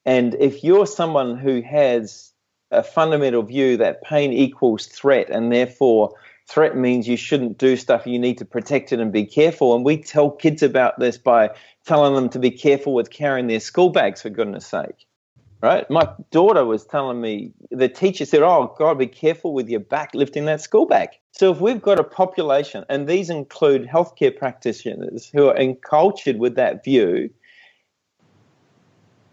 And 0.05 0.35
if 0.35 0.63
you're 0.63 0.87
someone 0.87 1.37
who 1.37 1.61
has 1.61 2.31
a 2.71 2.83
fundamental 2.83 3.43
view 3.43 3.77
that 3.77 4.03
pain 4.03 4.33
equals 4.33 4.87
threat, 4.87 5.29
and 5.29 5.51
therefore 5.51 6.15
threat 6.47 6.75
means 6.75 7.07
you 7.07 7.17
shouldn't 7.17 7.57
do 7.57 7.75
stuff. 7.75 8.05
You 8.05 8.19
need 8.19 8.37
to 8.37 8.45
protect 8.45 8.91
it 8.91 8.99
and 8.99 9.11
be 9.11 9.25
careful. 9.25 9.75
And 9.75 9.83
we 9.83 9.97
tell 9.97 10.29
kids 10.29 10.61
about 10.61 10.99
this 10.99 11.17
by 11.17 11.49
telling 11.85 12.15
them 12.15 12.29
to 12.29 12.39
be 12.39 12.51
careful 12.51 12.93
with 12.93 13.09
carrying 13.09 13.47
their 13.47 13.59
school 13.59 13.89
bags, 13.89 14.21
for 14.21 14.29
goodness 14.29 14.65
sake. 14.65 15.07
Right? 15.61 15.89
My 15.89 16.07
daughter 16.29 16.63
was 16.63 16.85
telling 16.85 17.21
me, 17.21 17.51
the 17.71 17.89
teacher 17.89 18.25
said, 18.25 18.43
Oh, 18.43 18.75
God, 18.77 18.99
be 18.99 19.07
careful 19.07 19.53
with 19.53 19.67
your 19.67 19.79
back 19.79 20.13
lifting 20.13 20.45
that 20.45 20.61
school 20.61 20.85
bag. 20.85 21.09
So 21.31 21.51
if 21.51 21.59
we've 21.59 21.81
got 21.81 21.99
a 21.99 22.03
population, 22.03 22.85
and 22.87 23.07
these 23.07 23.29
include 23.29 23.87
healthcare 23.87 24.37
practitioners 24.37 25.29
who 25.33 25.47
are 25.47 25.57
encultured 25.57 26.37
with 26.37 26.55
that 26.55 26.83
view, 26.83 27.31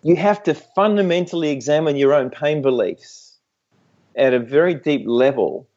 you 0.03 0.16
have 0.16 0.42
to 0.44 0.55
fundamentally 0.55 1.51
examine 1.51 1.96
your 1.96 2.14
own 2.14 2.31
pain 2.31 2.62
beliefs 2.62 3.38
at 4.16 4.33
a 4.33 4.38
very 4.38 4.75
deep 4.75 5.03
level 5.07 5.68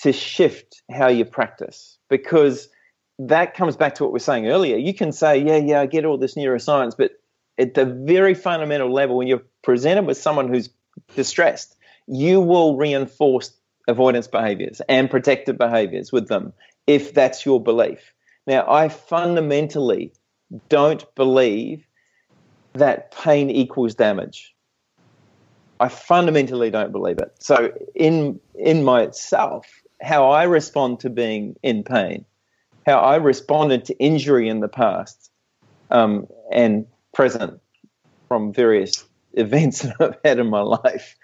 to 0.00 0.12
shift 0.12 0.82
how 0.90 1.08
you 1.08 1.24
practice 1.24 1.98
because 2.08 2.68
that 3.18 3.54
comes 3.54 3.76
back 3.76 3.94
to 3.96 4.04
what 4.04 4.12
we 4.12 4.18
are 4.18 4.20
saying 4.20 4.48
earlier. 4.48 4.76
You 4.76 4.94
can 4.94 5.12
say, 5.12 5.38
yeah, 5.38 5.56
yeah, 5.56 5.80
I 5.80 5.86
get 5.86 6.04
all 6.04 6.18
this 6.18 6.34
neuroscience, 6.34 6.96
but 6.96 7.12
at 7.58 7.74
the 7.74 7.84
very 7.84 8.34
fundamental 8.34 8.92
level, 8.92 9.16
when 9.16 9.26
you're 9.26 9.42
presented 9.62 10.06
with 10.06 10.16
someone 10.16 10.48
who's 10.48 10.70
distressed, 11.16 11.76
you 12.06 12.40
will 12.40 12.76
reinforce 12.76 13.52
avoidance 13.88 14.28
behaviors 14.28 14.80
and 14.88 15.10
protective 15.10 15.58
behaviors 15.58 16.12
with 16.12 16.28
them 16.28 16.52
if 16.86 17.14
that's 17.14 17.44
your 17.44 17.60
belief. 17.60 18.12
Now, 18.46 18.70
I 18.70 18.88
fundamentally 18.88 20.12
don't 20.68 21.04
believe 21.14 21.86
that 22.74 23.12
pain 23.12 23.50
equals 23.50 23.94
damage. 23.94 24.54
I 25.80 25.88
fundamentally 25.88 26.70
don't 26.70 26.92
believe 26.92 27.18
it. 27.18 27.34
So, 27.40 27.72
in 27.94 28.40
in 28.54 28.84
myself, 28.84 29.66
how 30.00 30.30
I 30.30 30.44
respond 30.44 31.00
to 31.00 31.10
being 31.10 31.56
in 31.62 31.84
pain, 31.84 32.24
how 32.86 32.98
I 32.98 33.16
responded 33.16 33.86
to 33.86 33.98
injury 33.98 34.48
in 34.48 34.60
the 34.60 34.68
past 34.68 35.30
um, 35.90 36.26
and 36.52 36.86
present 37.14 37.60
from 38.28 38.52
various 38.52 39.04
events 39.34 39.82
that 39.82 39.96
I've 40.00 40.18
had 40.24 40.38
in 40.38 40.48
my 40.48 40.60
life, 40.60 41.16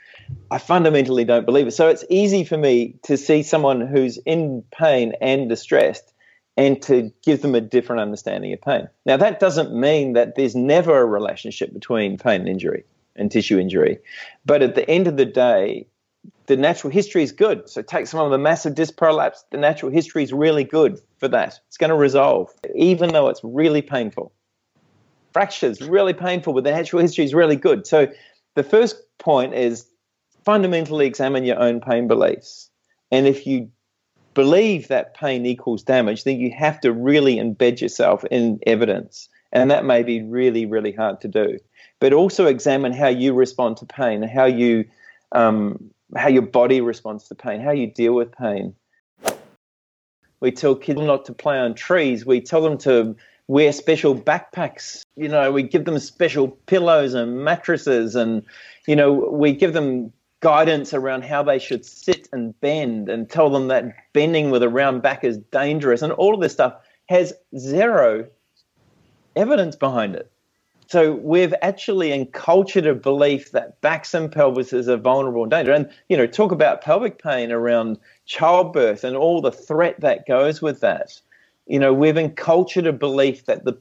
I 0.51 0.59
fundamentally 0.59 1.25
don't 1.25 1.47
believe 1.47 1.67
it. 1.67 1.73
So 1.73 1.89
it's 1.89 2.05
easy 2.09 2.45
for 2.45 2.57
me 2.57 2.97
to 3.05 3.17
see 3.17 3.43
someone 3.43 3.81
who's 3.81 4.19
in 4.19 4.63
pain 4.73 5.15
and 5.21 5.49
distressed 5.49 6.13
and 6.57 6.81
to 6.83 7.13
give 7.23 7.43
them 7.43 7.55
a 7.55 7.61
different 7.61 8.01
understanding 8.01 8.53
of 8.53 8.61
pain. 8.61 8.89
Now, 9.07 9.17
that 9.17 9.41
doesn't 9.41 9.75
mean 9.75 10.13
that 10.13 10.37
there's 10.37 10.55
never 10.55 10.99
a 10.99 11.05
relationship 11.05 11.73
between 11.73 12.17
pain 12.17 12.43
and 12.43 12.49
injury 12.49 12.85
and 13.17 13.31
tissue 13.31 13.59
injury. 13.59 13.99
But 14.47 14.63
at 14.63 14.75
the 14.75 14.89
end 14.89 15.09
of 15.09 15.17
the 15.17 15.25
day, 15.25 15.87
the 16.47 16.57
natural 16.57 16.93
history 16.93 17.23
is 17.23 17.33
good. 17.33 17.69
So 17.69 17.83
take 17.83 18.07
someone 18.07 18.31
with 18.31 18.39
a 18.39 18.43
massive 18.43 18.75
disc 18.75 18.97
prolapse, 18.97 19.45
the 19.51 19.57
natural 19.57 19.91
history 19.91 20.23
is 20.23 20.33
really 20.33 20.65
good 20.65 21.01
for 21.19 21.29
that. 21.29 21.59
It's 21.69 21.77
going 21.77 21.91
to 21.91 21.97
resolve, 21.97 22.53
even 22.75 23.13
though 23.13 23.29
it's 23.29 23.41
really 23.43 23.83
painful. 23.83 24.33
Fractures, 25.33 25.81
really 25.81 26.13
painful, 26.13 26.53
but 26.53 26.65
the 26.65 26.71
natural 26.71 27.03
history 27.03 27.25
is 27.25 27.35
really 27.35 27.57
good. 27.57 27.87
So 27.87 28.09
the 28.55 28.63
first 28.63 28.97
point 29.19 29.55
is 29.55 29.87
fundamentally 30.45 31.07
examine 31.07 31.45
your 31.45 31.59
own 31.59 31.81
pain 31.81 32.07
beliefs. 32.07 32.71
And 33.11 33.27
if 33.27 33.47
you 33.47 33.71
believe 34.35 34.89
that 34.89 35.15
pain 35.15 35.47
equals 35.47 35.83
damage, 35.83 36.25
then 36.25 36.39
you 36.39 36.51
have 36.53 36.81
to 36.81 36.93
really 36.93 37.37
embed 37.37 37.81
yourself 37.81 38.25
in 38.31 38.61
evidence. 38.67 39.29
And 39.53 39.71
that 39.71 39.85
may 39.85 40.03
be 40.03 40.23
really, 40.23 40.67
really 40.67 40.93
hard 40.93 41.21
to 41.23 41.29
do. 41.29 41.59
But 42.01 42.13
also 42.13 42.47
examine 42.47 42.93
how 42.93 43.09
you 43.09 43.33
respond 43.33 43.77
to 43.79 43.87
pain, 43.87 44.23
how 44.23 44.45
you 44.45 44.85
um, 45.33 45.91
how 46.17 46.29
your 46.29 46.43
body 46.43 46.81
responds 46.81 47.29
to 47.29 47.35
pain, 47.35 47.61
how 47.61 47.71
you 47.73 47.87
deal 47.87 48.15
with 48.15 48.33
pain. 48.33 48.75
We 50.41 50.51
tell 50.53 50.75
kids 50.75 51.01
not 51.01 51.25
to 51.27 51.33
play 51.33 51.59
on 51.59 51.75
trees. 51.75 52.27
We 52.27 52.41
tell 52.41 52.61
them 52.63 52.77
to 52.79 53.17
wear 53.49 53.73
special 53.73 54.15
backpacks. 54.15 55.03
You 55.17 55.29
know, 55.29 55.51
we 55.51 55.63
give 55.63 55.85
them 55.85 55.99
special 55.99 56.49
pillows 56.49 57.15
and 57.15 57.45
mattresses, 57.45 58.15
and 58.15 58.43
you 58.87 58.97
know, 58.97 59.13
we 59.13 59.53
give 59.53 59.73
them 59.73 60.13
guidance 60.41 60.93
around 60.93 61.25
how 61.25 61.43
they 61.43 61.59
should 61.59 61.87
sit 61.87 62.29
and 62.33 62.59
bend, 62.61 63.09
and 63.09 63.31
tell 63.31 63.49
them 63.49 63.69
that 63.69 63.95
bending 64.13 64.51
with 64.51 64.63
a 64.63 64.69
round 64.69 65.03
back 65.03 65.25
is 65.25 65.39
dangerous, 65.39 66.03
and 66.03 66.13
all 66.13 66.35
of 66.35 66.41
this 66.41 66.53
stuff 66.53 66.75
has 67.09 67.33
zero 67.57 68.27
evidence 69.37 69.77
behind 69.77 70.15
it. 70.15 70.31
So 70.87 71.15
we've 71.15 71.55
actually 71.63 72.13
encultured 72.13 72.87
a 72.87 72.95
belief 72.95 73.53
that 73.53 73.81
backs 73.81 74.13
and 74.15 74.31
pelvises 74.31 74.87
are 74.89 74.97
vulnerable 74.97 75.43
and 75.43 75.51
danger. 75.51 75.73
And, 75.73 75.89
you 76.09 76.17
know, 76.17 76.27
talk 76.27 76.53
about 76.53 76.83
pelvic 76.83 77.23
pain 77.23 77.51
around 77.51 77.99
childbirth 78.27 79.05
and 79.05 79.17
all 79.17 79.41
the 79.41 79.53
threat 79.53 80.01
that 80.01 80.27
goes 80.27 80.61
with 80.61 80.81
that. 80.81 81.21
You 81.67 81.79
know, 81.79 81.95
we've 81.95 82.17
encultured 82.17 82.87
a 82.87 82.93
belief 82.93 83.47
that 83.47 83.65
the 83.65 83.79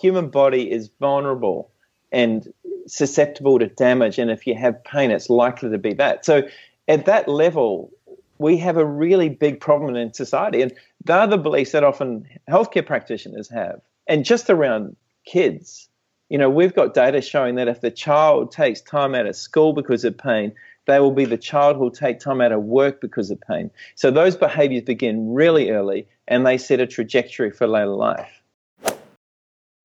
human 0.00 0.28
body 0.28 0.70
is 0.70 0.90
vulnerable 1.00 1.70
and 2.12 2.52
susceptible 2.86 3.58
to 3.58 3.66
damage. 3.66 4.18
And 4.18 4.30
if 4.30 4.46
you 4.46 4.54
have 4.54 4.84
pain, 4.84 5.10
it's 5.10 5.30
likely 5.30 5.70
to 5.70 5.78
be 5.78 5.94
that. 5.94 6.24
So 6.24 6.42
at 6.86 7.06
that 7.06 7.26
level, 7.26 7.90
we 8.38 8.56
have 8.58 8.76
a 8.76 8.84
really 8.84 9.28
big 9.28 9.60
problem 9.60 9.96
in 9.96 10.12
society. 10.12 10.62
And 10.62 10.72
they're 11.04 11.26
the 11.26 11.38
beliefs 11.38 11.72
that 11.72 11.82
often 11.82 12.28
healthcare 12.48 12.86
practitioners 12.86 13.48
have. 13.50 13.80
And 14.06 14.24
just 14.24 14.50
around 14.50 14.94
kids 15.24 15.88
you 16.28 16.38
know, 16.38 16.48
we've 16.50 16.74
got 16.74 16.94
data 16.94 17.20
showing 17.20 17.56
that 17.56 17.68
if 17.68 17.80
the 17.80 17.90
child 17.90 18.50
takes 18.50 18.80
time 18.80 19.14
out 19.14 19.26
of 19.26 19.36
school 19.36 19.72
because 19.72 20.04
of 20.04 20.16
pain, 20.16 20.52
they 20.86 21.00
will 21.00 21.12
be 21.12 21.24
the 21.24 21.38
child 21.38 21.76
who 21.76 21.82
will 21.82 21.90
take 21.90 22.20
time 22.20 22.40
out 22.40 22.52
of 22.52 22.62
work 22.62 23.00
because 23.00 23.30
of 23.30 23.40
pain. 23.40 23.70
So 23.94 24.10
those 24.10 24.36
behaviors 24.36 24.82
begin 24.82 25.32
really 25.32 25.70
early 25.70 26.06
and 26.28 26.46
they 26.46 26.58
set 26.58 26.80
a 26.80 26.86
trajectory 26.86 27.50
for 27.50 27.66
later 27.66 27.86
life. 27.86 28.42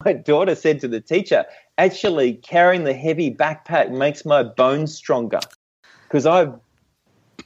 My 0.06 0.14
daughter 0.14 0.56
said 0.56 0.80
to 0.82 0.88
the 0.88 1.02
teacher, 1.02 1.46
actually, 1.78 2.36
carrying 2.36 2.86
the 2.86 2.94
heavy 2.94 3.34
backpack 3.34 3.92
makes 3.92 4.24
my 4.24 4.44
bones 4.44 4.96
stronger 4.96 5.42
because 6.04 6.26
I've 6.26 6.54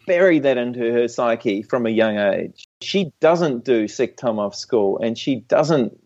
buried 0.06 0.44
that 0.44 0.58
into 0.58 0.92
her 0.92 1.08
psyche 1.08 1.64
from 1.64 1.88
a 1.88 1.90
young 1.90 2.18
age. 2.18 2.68
She 2.82 3.12
doesn't 3.20 3.66
do 3.66 3.88
sick 3.88 4.18
time 4.18 4.38
off 4.38 4.54
school 4.54 5.00
and 5.00 5.18
she 5.18 5.38
doesn't 5.38 6.00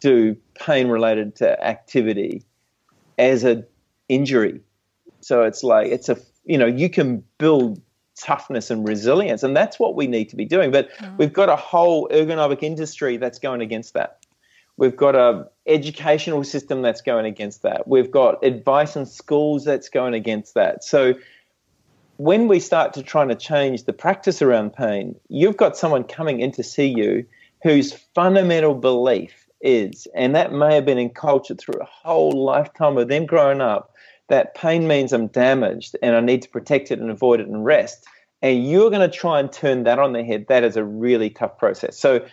do 0.00 0.36
pain 0.60 0.88
related 0.88 1.36
to 1.36 1.64
activity 1.64 2.44
as 3.18 3.44
a 3.44 3.64
injury. 4.08 4.60
So 5.20 5.42
it's 5.42 5.64
like 5.64 5.88
it's 5.88 6.08
a 6.08 6.18
you 6.44 6.58
know 6.58 6.66
you 6.66 6.88
can 6.88 7.24
build 7.38 7.80
toughness 8.16 8.70
and 8.70 8.86
resilience, 8.86 9.42
and 9.42 9.56
that's 9.56 9.78
what 9.78 9.96
we 9.96 10.06
need 10.06 10.28
to 10.30 10.36
be 10.36 10.44
doing. 10.44 10.70
But 10.70 10.90
mm. 10.96 11.18
we've 11.18 11.32
got 11.32 11.48
a 11.48 11.56
whole 11.56 12.08
ergonomic 12.08 12.62
industry 12.62 13.16
that's 13.16 13.38
going 13.38 13.60
against 13.60 13.94
that. 13.94 14.26
We've 14.76 14.96
got 14.96 15.14
a 15.14 15.48
educational 15.66 16.44
system 16.44 16.82
that's 16.82 17.02
going 17.02 17.26
against 17.26 17.62
that. 17.62 17.86
We've 17.86 18.10
got 18.10 18.42
advice 18.44 18.96
in 18.96 19.06
schools 19.06 19.64
that's 19.64 19.88
going 19.88 20.14
against 20.14 20.54
that. 20.54 20.84
So 20.84 21.14
when 22.16 22.48
we 22.48 22.60
start 22.60 22.94
to 22.94 23.02
try 23.02 23.26
to 23.26 23.34
change 23.34 23.84
the 23.84 23.92
practice 23.92 24.42
around 24.42 24.74
pain, 24.74 25.16
you've 25.28 25.56
got 25.56 25.76
someone 25.76 26.04
coming 26.04 26.40
in 26.40 26.52
to 26.52 26.62
see 26.62 26.86
you 26.86 27.26
whose 27.62 27.92
fundamental 28.14 28.74
belief 28.74 29.46
is. 29.60 30.06
And 30.14 30.34
that 30.34 30.52
may 30.52 30.74
have 30.74 30.84
been 30.84 30.98
encultured 30.98 31.58
through 31.58 31.80
a 31.80 31.84
whole 31.84 32.44
lifetime 32.44 32.96
of 32.98 33.08
them 33.08 33.26
growing 33.26 33.60
up 33.60 33.90
that 34.30 34.54
pain 34.54 34.86
means 34.86 35.12
I'm 35.12 35.26
damaged 35.26 35.96
and 36.02 36.14
I 36.14 36.20
need 36.20 36.42
to 36.42 36.48
protect 36.48 36.92
it 36.92 37.00
and 37.00 37.10
avoid 37.10 37.40
it 37.40 37.48
and 37.48 37.64
rest. 37.64 38.06
And 38.40 38.66
you're 38.66 38.88
going 38.88 39.08
to 39.08 39.14
try 39.14 39.40
and 39.40 39.52
turn 39.52 39.82
that 39.84 39.98
on 39.98 40.12
their 40.12 40.24
head. 40.24 40.46
That 40.48 40.62
is 40.62 40.76
a 40.76 40.84
really 40.84 41.30
tough 41.30 41.58
process. 41.58 41.98
So, 41.98 42.24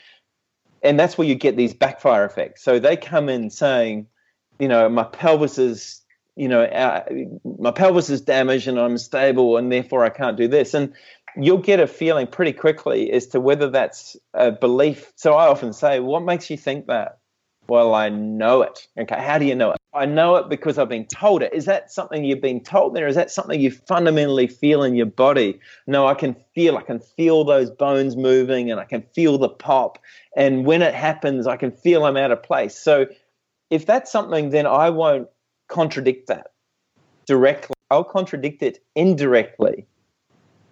and 0.84 0.98
that's 0.98 1.18
where 1.18 1.28
you 1.28 1.34
get 1.34 1.58
these 1.58 1.74
backfire 1.74 2.24
effects. 2.24 2.64
So 2.64 2.78
they 2.80 2.96
come 2.98 3.30
in 3.30 3.50
saying, 3.50 4.08
you 4.60 4.68
know, 4.68 4.88
my 4.90 5.04
pelvis 5.04 5.58
is, 5.58 6.02
you 6.36 6.48
know, 6.48 6.62
uh, 6.62 7.04
my 7.60 7.72
pelvis 7.72 8.12
is 8.12 8.22
damaged 8.22 8.68
and 8.68 8.80
I'm 8.80 9.00
stable 9.00 9.58
and 9.58 9.72
therefore 9.72 10.06
I 10.06 10.10
can't 10.10 10.38
do 10.38 10.48
this. 10.48 10.76
And 10.76 10.94
you'll 11.36 11.58
get 11.58 11.80
a 11.80 11.88
feeling 11.88 12.28
pretty 12.28 12.54
quickly 12.54 13.12
as 13.12 13.28
to 13.28 13.40
whether 13.40 13.70
that's 13.70 14.16
a 14.34 14.52
belief. 14.52 15.12
So 15.16 15.34
I 15.34 15.48
often 15.48 15.74
say, 15.74 16.00
what 16.00 16.24
makes 16.24 16.50
you 16.50 16.58
think 16.58 16.88
that? 16.88 17.20
Well, 17.68 17.94
I 17.94 18.10
know 18.10 18.62
it. 18.62 18.88
Okay, 18.98 19.22
how 19.22 19.38
do 19.38 19.46
you 19.46 19.54
know 19.54 19.72
it? 19.72 19.78
I 19.94 20.06
know 20.06 20.36
it 20.36 20.48
because 20.48 20.78
I've 20.78 20.90
been 20.90 21.08
told 21.08 21.42
it. 21.42 21.54
Is 21.54 21.66
that 21.66 21.92
something 21.92 22.24
you've 22.24 22.42
been 22.42 22.62
told 22.62 22.96
there? 22.96 23.08
Is 23.08 23.16
that 23.16 23.32
something 23.32 23.60
you 23.60 23.72
fundamentally 23.72 24.48
feel 24.48 24.84
in 24.84 24.96
your 24.96 25.08
body? 25.08 25.60
No, 25.86 26.08
I 26.08 26.14
can 26.14 26.36
feel. 26.54 26.78
I 26.78 26.84
can 26.84 27.00
feel 27.00 27.44
those 27.44 27.70
bones 27.72 28.16
moving 28.16 28.72
and 28.72 28.80
I 28.80 28.86
can 28.86 29.02
feel 29.14 29.38
the 29.38 29.50
pop. 29.50 30.00
And 30.36 30.66
when 30.66 30.82
it 30.82 30.94
happens, 30.94 31.48
I 31.48 31.58
can 31.58 31.72
feel 31.72 32.06
I'm 32.06 32.16
out 32.16 32.32
of 32.32 32.44
place. 32.44 32.78
So 32.78 33.08
if 33.70 33.86
that's 33.86 34.12
something, 34.12 34.52
then 34.52 34.66
I 34.66 34.90
won't 34.90 35.28
contradict 35.68 36.28
that 36.28 36.52
directly. 37.26 37.74
I'll 37.90 38.04
contradict 38.04 38.64
it 38.64 38.84
indirectly 38.96 39.88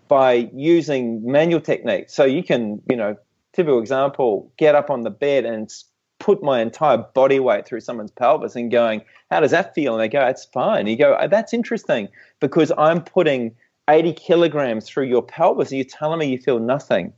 by 0.08 0.50
using 0.54 1.30
manual 1.30 1.62
techniques. 1.62 2.14
So 2.14 2.26
you 2.26 2.44
can, 2.44 2.82
you 2.90 2.96
know, 2.96 3.16
typical 3.54 3.80
example, 3.80 4.52
get 4.58 4.76
up 4.76 4.90
on 4.90 5.02
the 5.02 5.10
bed 5.10 5.46
and 5.46 5.72
put 6.20 6.44
my 6.44 6.62
entire 6.62 6.98
body 6.98 7.40
weight 7.40 7.66
through 7.66 7.82
someone's 7.82 8.12
pelvis 8.12 8.56
and 8.56 8.72
going, 8.72 9.02
how 9.32 9.40
does 9.40 9.52
that 9.52 9.76
feel? 9.76 9.94
And 9.94 10.02
they 10.02 10.08
go, 10.08 10.26
it's 10.26 10.46
fine. 10.46 10.88
You 10.88 10.98
go, 10.98 11.18
oh, 11.20 11.28
that's 11.28 11.54
interesting 11.54 12.10
because 12.40 12.72
I'm 12.78 13.02
putting 13.02 13.56
80 13.90 14.14
kilograms 14.14 14.88
through 14.88 15.06
your 15.06 15.22
pelvis 15.22 15.70
and 15.70 15.78
you're 15.78 15.86
telling 15.86 16.20
me 16.20 16.28
you 16.28 16.38
feel 16.38 16.60
nothing. 16.60 17.14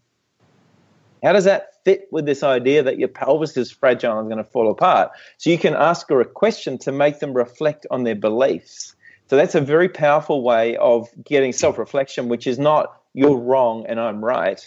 How 1.23 1.33
does 1.33 1.45
that 1.45 1.83
fit 1.83 2.07
with 2.11 2.25
this 2.25 2.43
idea 2.43 2.83
that 2.83 2.99
your 2.99 3.07
pelvis 3.07 3.57
is 3.57 3.71
fragile 3.71 4.19
and 4.19 4.27
going 4.27 4.43
to 4.43 4.43
fall 4.43 4.69
apart? 4.69 5.11
So 5.37 5.49
you 5.49 5.57
can 5.57 5.73
ask 5.73 6.09
her 6.09 6.21
a 6.21 6.25
question 6.25 6.77
to 6.79 6.91
make 6.91 7.19
them 7.19 7.33
reflect 7.33 7.87
on 7.89 8.03
their 8.03 8.15
beliefs. 8.15 8.95
So 9.29 9.35
that's 9.35 9.55
a 9.55 9.61
very 9.61 9.89
powerful 9.89 10.41
way 10.41 10.77
of 10.77 11.09
getting 11.23 11.51
self 11.53 11.77
reflection, 11.77 12.29
which 12.29 12.47
is 12.47 12.57
not 12.57 13.01
you're 13.13 13.37
wrong 13.37 13.85
and 13.87 13.99
I'm 13.99 14.23
right, 14.23 14.59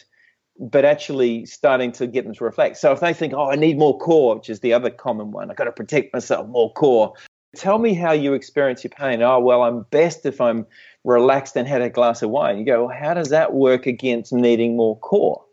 but 0.58 0.84
actually 0.84 1.46
starting 1.46 1.92
to 1.92 2.06
get 2.06 2.24
them 2.24 2.34
to 2.34 2.44
reflect. 2.44 2.76
So 2.76 2.92
if 2.92 3.00
they 3.00 3.12
think, 3.12 3.32
oh, 3.32 3.50
I 3.50 3.56
need 3.56 3.78
more 3.78 3.98
core, 3.98 4.36
which 4.36 4.50
is 4.50 4.60
the 4.60 4.72
other 4.72 4.90
common 4.90 5.30
one, 5.30 5.50
I've 5.50 5.56
got 5.56 5.64
to 5.64 5.72
protect 5.72 6.12
myself, 6.12 6.48
more 6.48 6.72
core. 6.72 7.14
Tell 7.56 7.78
me 7.78 7.94
how 7.94 8.12
you 8.12 8.34
experience 8.34 8.84
your 8.84 8.90
pain. 8.90 9.22
Oh, 9.22 9.40
well, 9.40 9.62
I'm 9.62 9.82
best 9.90 10.26
if 10.26 10.40
I'm 10.40 10.66
relaxed 11.04 11.56
and 11.56 11.66
had 11.66 11.82
a 11.82 11.90
glass 11.90 12.22
of 12.22 12.30
wine. 12.30 12.58
You 12.58 12.64
go, 12.64 12.86
well, 12.86 12.96
how 12.96 13.14
does 13.14 13.30
that 13.30 13.54
work 13.54 13.86
against 13.86 14.32
needing 14.32 14.76
more 14.76 14.98
core? 14.98 15.44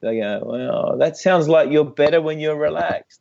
They 0.00 0.20
go, 0.20 0.42
well, 0.44 0.96
that 0.98 1.16
sounds 1.16 1.48
like 1.48 1.70
you're 1.70 1.84
better 1.84 2.20
when 2.20 2.40
you're 2.40 2.56
relaxed. 2.56 3.20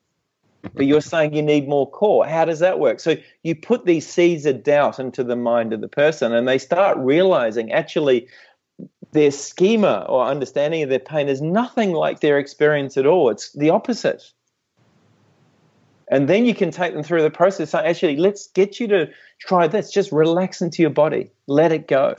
But 0.74 0.86
you're 0.86 1.02
saying 1.02 1.34
you 1.34 1.42
need 1.42 1.68
more 1.68 1.90
core. 1.90 2.26
How 2.26 2.46
does 2.46 2.60
that 2.60 2.80
work? 2.80 3.00
So 3.00 3.16
you 3.44 3.56
put 3.56 3.86
these 3.86 4.08
seeds 4.08 4.46
of 4.46 4.64
doubt 4.64 5.00
into 5.00 5.24
the 5.24 5.36
mind 5.36 5.74
of 5.74 5.82
the 5.82 5.88
person, 5.88 6.34
and 6.34 6.48
they 6.48 6.58
start 6.58 6.98
realizing 6.98 7.72
actually 7.72 8.28
their 9.12 9.32
schema 9.32 10.06
or 10.10 10.26
understanding 10.26 10.84
of 10.84 10.90
their 10.90 11.00
pain 11.00 11.30
is 11.30 11.42
nothing 11.42 11.94
like 11.94 12.20
their 12.20 12.38
experience 12.38 12.98
at 12.98 13.06
all. 13.06 13.30
It's 13.30 13.52
the 13.54 13.70
opposite. 13.70 14.32
And 16.10 16.30
then 16.30 16.46
you 16.46 16.56
can 16.56 16.72
take 16.72 16.94
them 16.94 17.04
through 17.04 17.24
the 17.24 17.30
process. 17.30 17.72
So 17.72 17.80
actually, 17.80 18.18
let's 18.18 18.48
get 18.48 18.80
you 18.80 18.88
to 18.88 19.10
try 19.40 19.68
this. 19.68 19.92
Just 19.92 20.12
relax 20.12 20.62
into 20.62 20.82
your 20.82 20.92
body. 20.92 21.32
Let 21.48 21.72
it 21.72 21.88
go. 21.88 22.16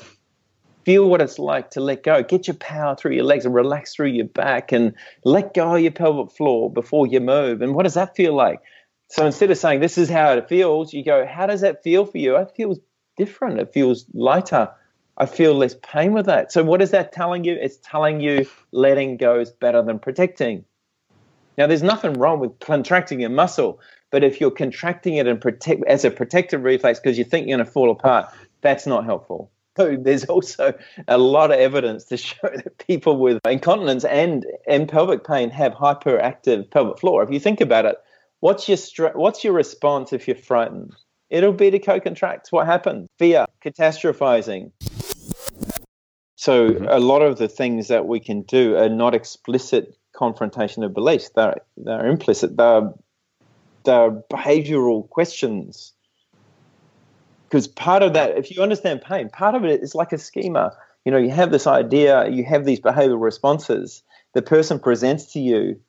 Feel 0.85 1.09
what 1.09 1.21
it's 1.21 1.39
like 1.39 1.71
to 1.73 1.81
let 1.81 2.03
go. 2.03 2.23
Get 2.23 2.47
your 2.47 2.57
power 2.57 2.97
through 2.97 3.13
your 3.13 3.25
legs 3.25 3.45
and 3.45 3.55
relax 3.55 3.95
through 3.95 4.09
your 4.09 4.27
back 4.27 4.73
and 4.73 4.95
let 5.25 5.53
go 5.55 5.75
of 5.75 5.83
your 5.83 5.93
pelvic 5.93 6.35
floor 6.35 6.71
before 6.73 7.07
you 7.07 7.21
move. 7.21 7.61
And 7.61 7.75
what 7.75 7.83
does 7.83 7.95
that 7.95 8.17
feel 8.17 8.35
like? 8.35 8.61
So 9.09 9.25
instead 9.27 9.51
of 9.51 9.59
saying 9.59 9.81
this 9.81 9.99
is 9.99 10.09
how 10.09 10.33
it 10.33 10.49
feels, 10.49 10.93
you 10.93 11.05
go, 11.05 11.27
how 11.27 11.47
does 11.47 11.63
that 11.63 11.83
feel 11.83 12.05
for 12.05 12.19
you? 12.19 12.37
It 12.37 12.53
feels 12.57 12.79
different. 13.17 13.61
It 13.61 13.73
feels 13.73 14.07
lighter. 14.13 14.71
I 15.17 15.27
feel 15.27 15.55
less 15.55 15.75
pain 15.83 16.13
with 16.13 16.27
that. 16.27 16.53
So 16.53 16.63
what 16.63 16.81
is 16.81 16.93
that 16.93 17.13
telling 17.13 17.45
you? 17.45 17.55
It's 17.55 17.79
telling 17.83 18.21
you 18.21 18.47
letting 18.71 19.17
go 19.17 19.41
is 19.41 19.51
better 19.51 19.83
than 19.83 19.99
protecting. 19.99 20.65
Now, 21.59 21.67
there's 21.67 21.83
nothing 21.83 22.13
wrong 22.13 22.39
with 22.39 22.61
contracting 22.61 23.25
a 23.25 23.29
muscle, 23.29 23.81
but 24.13 24.23
if 24.23 24.41
you're 24.41 24.53
contracting 24.53 25.15
it 25.15 25.27
and 25.27 25.41
protect 25.41 25.83
as 25.89 26.05
a 26.05 26.11
protective 26.11 26.63
reflex 26.63 27.01
because 27.01 27.19
you 27.19 27.25
think 27.25 27.49
you're 27.49 27.57
going 27.57 27.67
to 27.67 27.73
fall 27.73 27.91
apart, 27.91 28.33
that's 28.61 28.87
not 28.87 29.05
helpful. 29.05 29.51
So 29.79 29.97
there's 30.01 30.25
also 30.25 30.75
a 31.07 31.19
lot 31.19 31.51
of 31.51 31.59
evidence 31.59 32.05
to 32.07 32.17
show 32.17 32.37
that 32.55 32.79
people 32.87 33.19
with 33.19 33.41
incontinence 33.47 34.05
and, 34.05 34.45
and 34.67 34.89
pelvic 34.89 35.25
pain 35.25 35.51
have 35.51 35.73
hyperactive 35.73 36.71
pelvic 36.71 36.99
floor. 36.99 37.23
If 37.23 37.31
you 37.31 37.41
think 37.41 37.61
about 37.61 37.87
it, 37.87 37.97
what's 38.41 38.69
your 38.69 39.13
what's 39.15 39.45
your 39.45 39.53
response 39.53 40.13
if 40.13 40.27
you're 40.27 40.37
frightened? 40.37 40.95
It'll 41.31 41.53
be 41.53 41.71
to 41.71 41.79
co-contract. 41.79 42.49
What 42.51 42.67
happens? 42.67 43.09
Fear, 43.19 43.45
catastrophizing. 43.63 44.73
So 46.37 46.71
mm-hmm. 46.71 46.87
a 46.89 46.99
lot 46.99 47.21
of 47.21 47.37
the 47.39 47.49
things 47.49 47.89
that 47.89 48.07
we 48.07 48.19
can 48.21 48.43
do 48.43 48.77
are 48.77 48.89
not 48.89 49.15
explicit 49.15 49.95
confrontation 50.15 50.83
of 50.83 50.95
beliefs. 50.95 51.31
They're 51.35 51.57
they're 51.77 52.07
implicit. 52.07 52.57
They're 52.57 52.93
they're 53.85 54.11
behavioral 54.11 55.09
questions. 55.11 55.93
Because 57.49 57.67
part 57.67 58.03
of 58.03 58.13
that, 58.13 58.37
if 58.37 58.51
you 58.51 58.63
understand 58.63 59.01
pain, 59.01 59.31
part 59.31 59.55
of 59.55 59.65
it 59.65 59.83
is 59.83 59.95
like 59.95 60.13
a 60.13 60.19
schema. 60.19 60.77
You 61.05 61.13
know, 61.13 61.19
you 61.19 61.31
have 61.31 61.51
this 61.51 61.67
idea, 61.67 62.29
you 62.29 62.45
have 62.45 62.67
these 62.67 62.81
behavioral 62.81 63.23
responses. 63.23 64.03
The 64.35 64.43
person 64.43 64.79
presents 64.79 65.33
to 65.33 65.41
you 65.41 65.81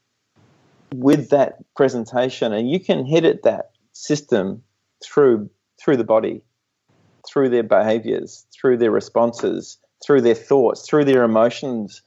with 0.93 1.29
that 1.31 1.57
presentation, 1.75 2.53
and 2.53 2.69
you 2.69 2.79
can 2.79 3.05
hit 3.05 3.25
at 3.25 3.43
that 3.43 3.71
system 3.91 4.63
through 5.03 5.49
through 5.81 5.97
the 5.97 6.03
body, 6.03 6.41
through 7.27 7.49
their 7.49 7.63
behaviors, 7.63 8.45
through 8.51 8.77
their 8.77 8.91
responses, 8.91 9.77
through 10.03 10.21
their 10.21 10.35
thoughts, 10.35 10.87
through 10.87 11.05
their 11.05 11.23
emotions. 11.23 12.01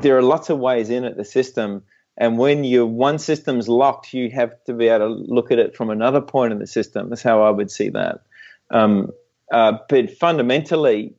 There 0.00 0.16
are 0.16 0.22
lots 0.22 0.50
of 0.50 0.58
ways 0.58 0.90
in 0.90 1.04
at 1.04 1.16
the 1.16 1.24
system. 1.24 1.82
And 2.16 2.38
when 2.38 2.64
your 2.64 2.86
one 2.86 3.18
system's 3.18 3.68
locked, 3.68 4.14
you 4.14 4.30
have 4.30 4.52
to 4.64 4.72
be 4.72 4.88
able 4.88 5.08
to 5.08 5.32
look 5.32 5.50
at 5.50 5.58
it 5.58 5.76
from 5.76 5.90
another 5.90 6.22
point 6.22 6.52
in 6.52 6.58
the 6.58 6.66
system. 6.66 7.10
That's 7.10 7.22
how 7.22 7.42
I 7.42 7.50
would 7.50 7.70
see 7.70 7.90
that. 7.90 8.22
Um, 8.70 9.10
uh, 9.52 9.78
but 9.88 10.10
fundamentally, 10.16 11.14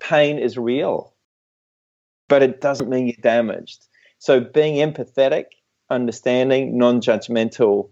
pain 0.00 0.38
is 0.38 0.58
real, 0.58 1.14
but 2.28 2.42
it 2.42 2.60
doesn't 2.60 2.90
mean 2.90 3.06
you're 3.06 3.16
damaged. 3.20 3.86
So 4.18 4.40
being 4.40 4.76
empathetic, 4.76 5.46
understanding, 5.90 6.76
non-judgmental, 6.76 7.88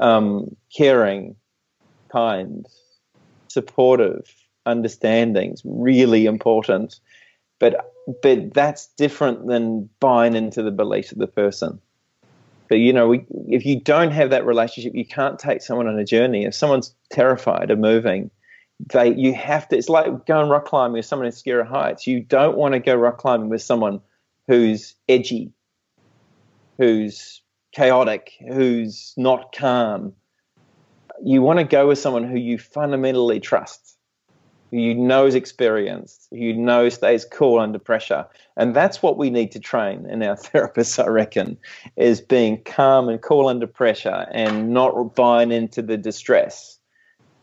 um, 0.00 0.56
caring, 0.74 1.36
kind, 2.10 2.66
supportive, 3.48 4.34
understandings 4.66 5.62
really 5.64 6.26
important 6.26 7.00
but 7.58 7.92
but 8.22 8.52
that's 8.52 8.88
different 8.98 9.46
than 9.46 9.88
buying 10.00 10.34
into 10.34 10.62
the 10.62 10.70
beliefs 10.70 11.12
of 11.12 11.18
the 11.18 11.26
person 11.26 11.80
but 12.68 12.76
you 12.76 12.92
know 12.92 13.08
we, 13.08 13.24
if 13.48 13.64
you 13.64 13.80
don't 13.80 14.10
have 14.10 14.30
that 14.30 14.44
relationship 14.44 14.94
you 14.94 15.06
can't 15.06 15.38
take 15.38 15.62
someone 15.62 15.86
on 15.86 15.98
a 15.98 16.04
journey 16.04 16.44
if 16.44 16.54
someone's 16.54 16.94
terrified 17.10 17.70
of 17.70 17.78
moving 17.78 18.30
they 18.88 19.14
you 19.14 19.34
have 19.34 19.68
to 19.68 19.76
it's 19.76 19.88
like 19.88 20.26
going 20.26 20.48
rock 20.48 20.66
climbing 20.66 20.94
with 20.94 21.06
someone 21.06 21.26
in 21.26 21.60
of 21.60 21.66
heights. 21.66 22.06
You 22.06 22.20
don't 22.20 22.56
want 22.56 22.74
to 22.74 22.80
go 22.80 22.94
rock 22.94 23.18
climbing 23.18 23.48
with 23.48 23.62
someone 23.62 24.00
who's 24.46 24.94
edgy 25.08 25.52
who's 26.78 27.42
chaotic 27.72 28.32
who's 28.48 29.14
not 29.16 29.54
calm. 29.54 30.12
You 31.22 31.42
want 31.42 31.58
to 31.58 31.64
go 31.64 31.88
with 31.88 31.98
someone 31.98 32.24
who 32.24 32.38
you 32.38 32.58
fundamentally 32.58 33.40
trust 33.40 33.90
who 34.70 34.78
you 34.78 34.94
know 34.94 35.26
is 35.26 35.34
experienced, 35.34 36.28
who 36.30 36.38
you 36.38 36.54
know 36.54 36.88
stays 36.88 37.24
cool 37.24 37.58
under 37.58 37.78
pressure. 37.78 38.26
And 38.56 38.74
that's 38.74 39.02
what 39.02 39.18
we 39.18 39.30
need 39.30 39.52
to 39.52 39.60
train 39.60 40.06
in 40.08 40.22
our 40.22 40.36
therapists, 40.36 41.02
I 41.02 41.08
reckon, 41.08 41.58
is 41.96 42.20
being 42.20 42.62
calm 42.64 43.08
and 43.08 43.20
cool 43.20 43.48
under 43.48 43.66
pressure 43.66 44.26
and 44.32 44.70
not 44.70 45.14
buying 45.14 45.52
into 45.52 45.82
the 45.82 45.96
distress, 45.96 46.78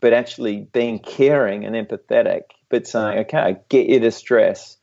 but 0.00 0.12
actually 0.12 0.68
being 0.72 0.98
caring 0.98 1.64
and 1.64 1.74
empathetic, 1.74 2.42
but 2.68 2.86
saying, 2.86 3.18
okay, 3.20 3.38
I 3.38 3.56
get 3.68 4.00
to 4.00 4.10
stress," 4.10 4.78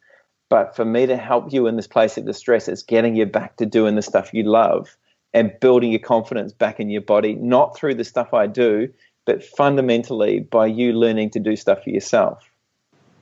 But 0.49 0.75
for 0.75 0.85
me 0.85 1.05
to 1.07 1.17
help 1.17 1.51
you 1.51 1.67
in 1.67 1.75
this 1.75 1.87
place 1.87 2.17
of 2.17 2.25
distress, 2.25 2.67
it's 2.67 2.83
getting 2.83 3.15
you 3.15 3.25
back 3.25 3.57
to 3.57 3.65
doing 3.65 3.95
the 3.95 4.01
stuff 4.01 4.33
you 4.33 4.43
love 4.43 4.95
and 5.33 5.51
building 5.59 5.91
your 5.91 5.99
confidence 5.99 6.53
back 6.53 6.79
in 6.79 6.89
your 6.89 7.01
body, 7.01 7.33
not 7.35 7.75
through 7.75 7.95
the 7.95 8.03
stuff 8.03 8.33
I 8.33 8.47
do, 8.47 8.89
but 9.25 9.43
fundamentally 9.43 10.39
by 10.39 10.67
you 10.67 10.93
learning 10.93 11.31
to 11.31 11.39
do 11.39 11.55
stuff 11.55 11.83
for 11.83 11.89
yourself. 11.89 12.49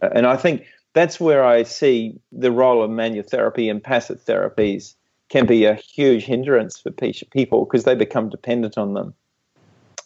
And 0.02 0.28
I 0.28 0.36
think 0.36 0.66
that's 0.94 1.20
where 1.20 1.44
I 1.44 1.64
see 1.64 2.20
the 2.32 2.52
role 2.52 2.84
of 2.84 2.92
manual 2.92 3.26
therapy 3.28 3.70
and 3.70 3.82
passive 3.82 4.24
therapies 4.24 4.96
can 5.30 5.46
be 5.46 5.66
a 5.66 5.76
huge 5.76 6.26
hindrance 6.26 6.78
for 6.78 6.92
people 6.92 7.66
because 7.66 7.86
they 7.86 7.96
become 7.96 8.30
dependent 8.30 8.78
on 8.78 8.94
them. 8.94 9.14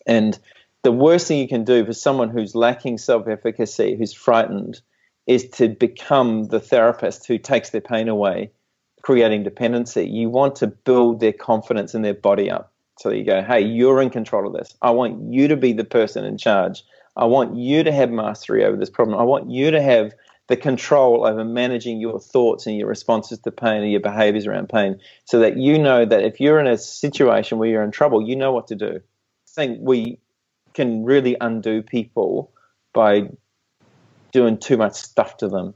And 0.06 0.40
the 0.84 0.92
worst 0.92 1.28
thing 1.28 1.40
you 1.40 1.48
can 1.48 1.64
do 1.64 1.86
for 1.86 1.94
someone 1.94 2.30
who's 2.30 2.56
lacking 2.56 2.98
self 2.98 3.28
efficacy, 3.28 3.96
who's 3.98 4.14
frightened, 4.14 4.82
is 5.26 5.50
to 5.50 5.68
become 5.70 6.46
the 6.46 6.60
therapist 6.60 7.28
who 7.28 7.38
takes 7.38 7.72
their 7.72 7.82
pain 7.82 8.08
away, 8.08 8.52
creating 9.02 9.44
dependency. 9.44 10.08
You 10.08 10.30
want 10.30 10.56
to 10.58 10.68
build 10.68 11.20
their 11.20 11.34
confidence 11.34 11.94
in 11.94 12.02
their 12.02 12.14
body 12.14 12.50
up. 12.50 12.72
So 13.00 13.12
you 13.12 13.24
go, 13.24 13.44
hey, 13.44 13.62
you're 13.62 14.02
in 14.02 14.10
control 14.10 14.48
of 14.48 14.54
this. 14.54 14.76
I 14.82 14.92
want 14.92 15.34
you 15.34 15.50
to 15.50 15.58
be 15.58 15.74
the 15.74 15.84
person 15.84 16.24
in 16.24 16.38
charge. 16.38 16.84
I 17.16 17.26
want 17.26 17.56
you 17.56 17.84
to 17.84 17.92
have 17.92 18.10
mastery 18.10 18.64
over 18.64 18.78
this 18.78 18.90
problem. 18.90 19.20
I 19.20 19.24
want 19.24 19.52
you 19.52 19.72
to 19.72 19.82
have 19.82 20.14
the 20.48 20.56
control 20.56 21.26
over 21.26 21.44
managing 21.44 22.00
your 22.00 22.20
thoughts 22.20 22.66
and 22.66 22.78
your 22.78 22.88
responses 22.88 23.40
to 23.40 23.52
pain 23.52 23.82
and 23.82 23.92
your 23.92 24.00
behaviors 24.00 24.48
around 24.48 24.70
pain 24.70 25.00
so 25.26 25.40
that 25.40 25.58
you 25.58 25.78
know 25.78 26.06
that 26.06 26.24
if 26.24 26.40
you're 26.40 26.60
in 26.60 26.68
a 26.68 26.78
situation 26.78 27.58
where 27.58 27.70
you're 27.70 27.84
in 27.84 27.92
trouble, 27.92 28.26
you 28.26 28.36
know 28.36 28.54
what 28.54 28.68
to 28.68 28.76
do. 28.76 28.96
I 28.96 29.52
think 29.54 29.80
we 29.82 30.20
can 30.78 31.04
really 31.04 31.36
undo 31.42 31.82
people 31.82 32.52
by 32.94 33.28
doing 34.32 34.60
too 34.60 34.78
much 34.78 34.94
stuff 34.94 35.36
to 35.38 35.48
them, 35.50 35.74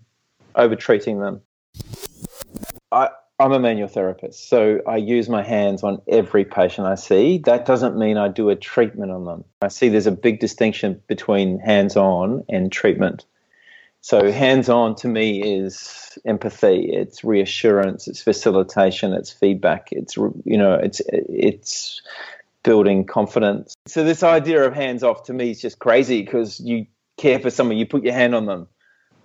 over 0.55 0.75
treating 0.75 1.19
them. 1.19 1.41
I, 2.91 3.09
I'm 3.39 3.51
a 3.51 3.59
manual 3.59 3.87
therapist, 3.87 4.47
so 4.47 4.79
I 4.87 4.97
use 4.97 5.27
my 5.27 5.41
hands 5.41 5.81
on 5.81 6.03
every 6.07 6.45
patient 6.45 6.85
I 6.85 6.93
see. 6.93 7.39
That 7.39 7.65
doesn't 7.65 7.97
mean 7.97 8.17
I 8.17 8.27
do 8.27 8.49
a 8.49 8.55
treatment 8.55 9.11
on 9.11 9.25
them. 9.25 9.43
I 9.63 9.69
see 9.69 9.89
there's 9.89 10.05
a 10.05 10.11
big 10.11 10.39
distinction 10.39 11.01
between 11.07 11.57
hands 11.57 11.97
on 11.97 12.43
and 12.47 12.71
treatment. 12.71 13.25
So, 14.01 14.31
hands 14.31 14.69
on 14.69 14.95
to 14.97 15.07
me 15.07 15.41
is 15.43 16.17
empathy, 16.25 16.91
it's 16.91 17.23
reassurance, 17.23 18.07
it's 18.07 18.21
facilitation, 18.21 19.13
it's 19.13 19.31
feedback, 19.31 19.89
it's, 19.91 20.17
you 20.17 20.57
know, 20.57 20.73
it's, 20.73 21.01
it's, 21.07 22.01
building 22.63 23.05
confidence. 23.05 23.73
So 23.87 24.03
this 24.03 24.23
idea 24.23 24.63
of 24.63 24.73
hands 24.73 25.03
off 25.03 25.23
to 25.23 25.33
me 25.33 25.51
is 25.51 25.61
just 25.61 25.79
crazy 25.79 26.21
because 26.21 26.59
you 26.59 26.85
care 27.17 27.39
for 27.39 27.49
someone, 27.49 27.77
you 27.77 27.85
put 27.85 28.03
your 28.03 28.13
hand 28.13 28.35
on 28.35 28.45
them 28.45 28.67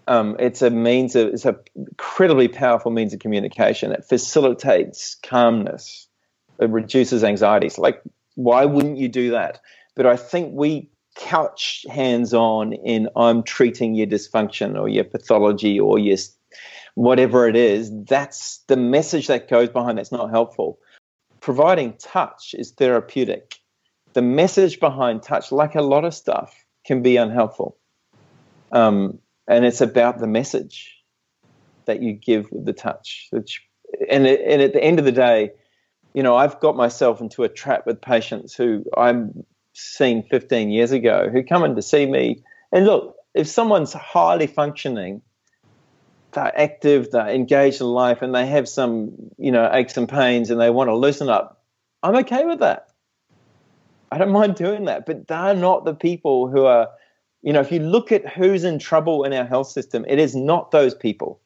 um, 0.09 0.37
it's 0.39 0.63
a 0.63 0.71
means 0.71 1.17
of 1.17 1.29
it's 1.29 1.45
an 1.45 1.57
incredibly 1.75 2.49
powerful 2.49 2.91
means 2.91 3.13
of 3.13 3.21
communication. 3.21 3.93
It 3.93 4.05
facilitates 4.05 5.17
calmness. 5.23 6.07
It 6.61 6.71
reduces 6.71 7.25
anxieties. 7.25 7.77
Like, 7.79 8.03
why 8.35 8.65
wouldn't 8.65 8.99
you 8.99 9.09
do 9.09 9.33
that? 9.33 9.61
But 9.95 10.07
I 10.07 10.17
think 10.17 10.55
we 10.55 10.91
couch 11.17 11.85
hands 11.91 12.35
on 12.35 12.73
in 12.73 13.09
I'm 13.17 13.43
treating 13.43 13.95
your 13.95 14.07
dysfunction 14.07 14.79
or 14.79 14.89
your 14.89 15.05
pathology 15.05 15.81
or 15.81 15.99
your 15.99 16.19
whatever 16.95 17.49
it 17.49 17.57
is. 17.57 17.91
That's 18.05 18.59
the 18.69 18.77
message 18.77 19.27
that 19.27 19.49
goes 19.49 19.71
behind 19.71 19.99
that's 19.99 20.13
not 20.13 20.31
helpful. 20.31 20.79
Providing 21.47 21.93
touch 21.93 22.57
is 22.59 22.73
therapeutic. 22.73 23.61
The 24.15 24.21
message 24.21 24.81
behind 24.81 25.23
touch, 25.23 25.53
like 25.53 25.77
a 25.77 25.81
lot 25.81 26.05
of 26.05 26.13
stuff, 26.13 26.53
can 26.85 27.03
be 27.03 27.19
unhelpful. 27.19 27.77
Um, 28.73 29.21
and 29.47 29.65
it's 29.65 29.81
about 29.81 30.19
the 30.19 30.27
message 30.27 30.93
that 31.85 32.03
you 32.03 32.15
give 32.15 32.51
with 32.51 32.65
the 32.65 32.73
touch. 32.73 33.29
Which, 33.31 33.63
and, 34.11 34.27
and 34.27 34.61
at 34.61 34.73
the 34.73 34.83
end 34.83 34.99
of 34.99 35.05
the 35.05 35.13
day, 35.13 35.53
you 36.15 36.25
know, 36.25 36.35
I've 36.35 36.59
got 36.59 36.75
myself 36.75 37.21
into 37.21 37.45
a 37.45 37.49
trap 37.49 37.87
with 37.87 38.01
patients 38.01 38.57
who 38.57 38.85
I'm 38.97 39.45
seen 39.73 40.25
15 40.29 40.71
years 40.71 40.91
ago 40.91 41.29
who 41.33 41.45
come 41.45 41.63
in 41.63 41.77
to 41.77 41.83
see 41.83 42.07
me. 42.07 42.43
And 42.73 42.87
look, 42.87 43.15
if 43.35 43.47
someone's 43.47 43.93
highly 43.93 44.49
functioning, 44.49 45.23
they're 46.37 46.59
active, 46.59 47.11
they're 47.11 47.29
engaged 47.29 47.81
in 47.81 47.89
life, 47.89 48.23
and 48.23 48.33
they 48.35 48.47
have 48.47 48.69
some, 48.69 49.13
you 49.39 49.51
know, 49.51 49.69
aches 49.73 49.97
and 49.97 50.09
pains 50.09 50.51
and 50.51 50.61
they 50.61 50.71
want 50.71 50.89
to 50.89 50.95
loosen 50.95 51.29
up, 51.29 51.63
I'm 52.03 52.15
okay 52.17 52.45
with 52.45 52.61
that. 52.61 52.91
I 54.13 54.19
don't 54.19 54.31
mind 54.31 54.55
doing 54.55 54.85
that. 54.85 55.07
But 55.07 55.27
they're 55.27 55.55
not 55.55 55.85
the 55.85 55.95
people 55.95 56.49
who 56.49 56.67
are, 56.67 56.91
you 57.43 57.53
know, 57.53 57.61
if 57.61 57.73
you 57.73 57.81
look 57.81 58.13
at 58.13 58.29
who's 58.29 58.63
in 58.63 58.79
trouble 58.79 59.25
in 59.25 59.33
our 59.33 59.45
health 59.45 59.69
system, 59.69 60.05
it 60.07 60.21
is 60.21 60.37
not 60.37 60.71
those 60.71 60.95
people. 60.95 61.41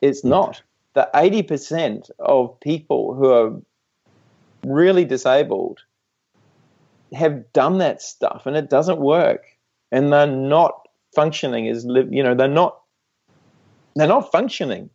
It's 0.00 0.22
mm. 0.22 0.30
not. 0.30 0.62
The 0.94 1.08
80% 1.14 2.10
of 2.18 2.58
people 2.58 3.14
who 3.14 3.30
are 3.30 3.52
really 4.66 5.04
disabled 5.04 5.80
have 7.12 7.52
done 7.52 7.78
that 7.78 8.02
stuff 8.02 8.42
and 8.46 8.56
it 8.56 8.68
doesn't 8.68 8.98
work. 8.98 9.44
And 9.92 10.12
they're 10.12 10.26
not 10.26 10.88
functioning 11.14 11.68
as, 11.68 11.84
you 11.84 12.22
know, 12.22 12.34
they're 12.34 12.48
not 12.48 12.79
they're 13.94 14.08
not 14.08 14.32
functioning. 14.32 14.90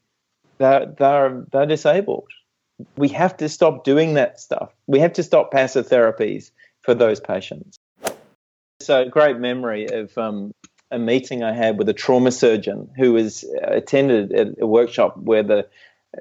They're, 0.58 0.86
they're, 0.98 1.46
they're 1.52 1.66
disabled. 1.66 2.30
We 2.98 3.10
have 3.10 3.38
to 3.38 3.50
stop 3.50 3.84
doing 3.84 4.16
that 4.16 4.40
stuff. 4.40 4.74
We 4.88 5.00
have 5.00 5.14
to 5.14 5.24
stop 5.24 5.52
passive 5.52 5.88
therapies 5.88 6.52
for 6.82 6.94
those 6.94 7.20
patients. 7.20 7.78
So, 8.82 9.02
a 9.02 9.10
great 9.10 9.38
memory 9.38 9.88
of 9.88 10.18
um, 10.18 10.54
a 10.92 11.00
meeting 11.00 11.44
I 11.44 11.54
had 11.54 11.78
with 11.78 11.90
a 11.90 11.94
trauma 11.94 12.32
surgeon 12.32 12.90
who 12.98 13.14
was 13.14 13.44
uh, 13.44 13.72
attended 13.72 14.34
at 14.34 14.48
a 14.60 14.68
workshop 14.68 15.18
where 15.18 15.44
the 15.44 15.68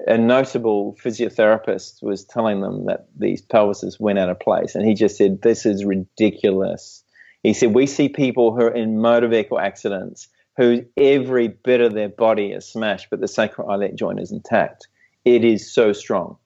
a 0.08 0.18
notable 0.18 0.96
physiotherapist 1.02 2.02
was 2.02 2.24
telling 2.24 2.60
them 2.60 2.86
that 2.86 3.06
these 3.16 3.42
pelvises 3.42 4.00
went 4.00 4.18
out 4.18 4.28
of 4.28 4.40
place, 4.40 4.74
and 4.74 4.84
he 4.84 4.94
just 4.94 5.16
said, 5.16 5.42
"This 5.42 5.66
is 5.66 5.84
ridiculous." 5.84 7.04
He 7.42 7.52
said, 7.52 7.74
"We 7.74 7.86
see 7.86 8.08
people 8.08 8.52
who 8.52 8.62
are 8.62 8.74
in 8.74 9.00
motor 9.00 9.28
vehicle 9.28 9.58
accidents 9.58 10.28
who 10.56 10.84
every 10.96 11.48
bit 11.48 11.80
of 11.80 11.94
their 11.94 12.08
body 12.08 12.52
is 12.52 12.66
smashed, 12.66 13.08
but 13.10 13.20
the 13.20 13.26
sacroiliac 13.26 13.96
joint 13.96 14.20
is 14.20 14.30
intact. 14.30 14.86
It 15.24 15.44
is 15.44 15.72
so 15.72 15.92
strong. 15.92 16.36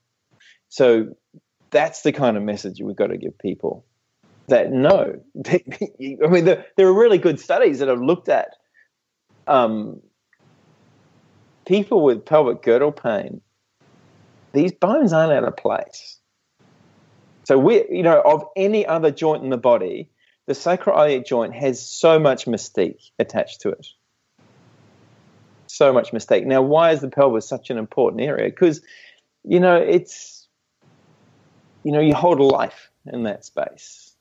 So 0.68 1.16
that's 1.70 2.02
the 2.02 2.12
kind 2.12 2.36
of 2.36 2.42
message 2.42 2.80
we've 2.80 2.96
got 2.96 3.08
to 3.08 3.18
give 3.18 3.38
people. 3.38 3.84
That 4.48 4.72
no, 4.72 5.20
I 5.46 6.26
mean, 6.30 6.46
there, 6.46 6.64
there 6.76 6.86
are 6.86 6.98
really 6.98 7.18
good 7.18 7.38
studies 7.38 7.80
that 7.80 7.88
have 7.88 8.00
looked 8.00 8.30
at 8.30 8.56
um, 9.46 10.00
people 11.66 12.02
with 12.02 12.24
pelvic 12.24 12.62
girdle 12.62 12.92
pain. 12.92 13.42
These 14.54 14.72
bones 14.72 15.12
aren't 15.12 15.32
out 15.32 15.44
of 15.44 15.56
place. 15.58 16.18
So 17.44 17.58
we, 17.58 17.84
you 17.90 18.02
know, 18.02 18.22
of 18.22 18.44
any 18.56 18.86
other 18.86 19.10
joint 19.10 19.44
in 19.44 19.50
the 19.50 19.58
body, 19.58 20.10
the 20.46 20.54
sacroiliac 20.54 21.26
joint 21.26 21.54
has 21.54 21.86
so 21.86 22.18
much 22.18 22.46
mystique 22.46 23.10
attached 23.18 23.60
to 23.62 23.70
it 23.70 23.86
so 25.78 25.92
much 25.92 26.12
mistake. 26.12 26.44
Now, 26.44 26.60
why 26.60 26.90
is 26.90 27.00
the 27.00 27.08
pelvis 27.08 27.48
such 27.48 27.70
an 27.70 27.78
important 27.78 28.22
area? 28.22 28.50
Because, 28.50 28.82
you 29.44 29.60
know, 29.60 29.76
it's, 29.76 30.46
you 31.84 31.92
know, 31.92 32.00
you 32.00 32.14
hold 32.14 32.40
a 32.40 32.42
life 32.42 32.90
in 33.06 33.22
that 33.22 33.44
space. 33.44 34.12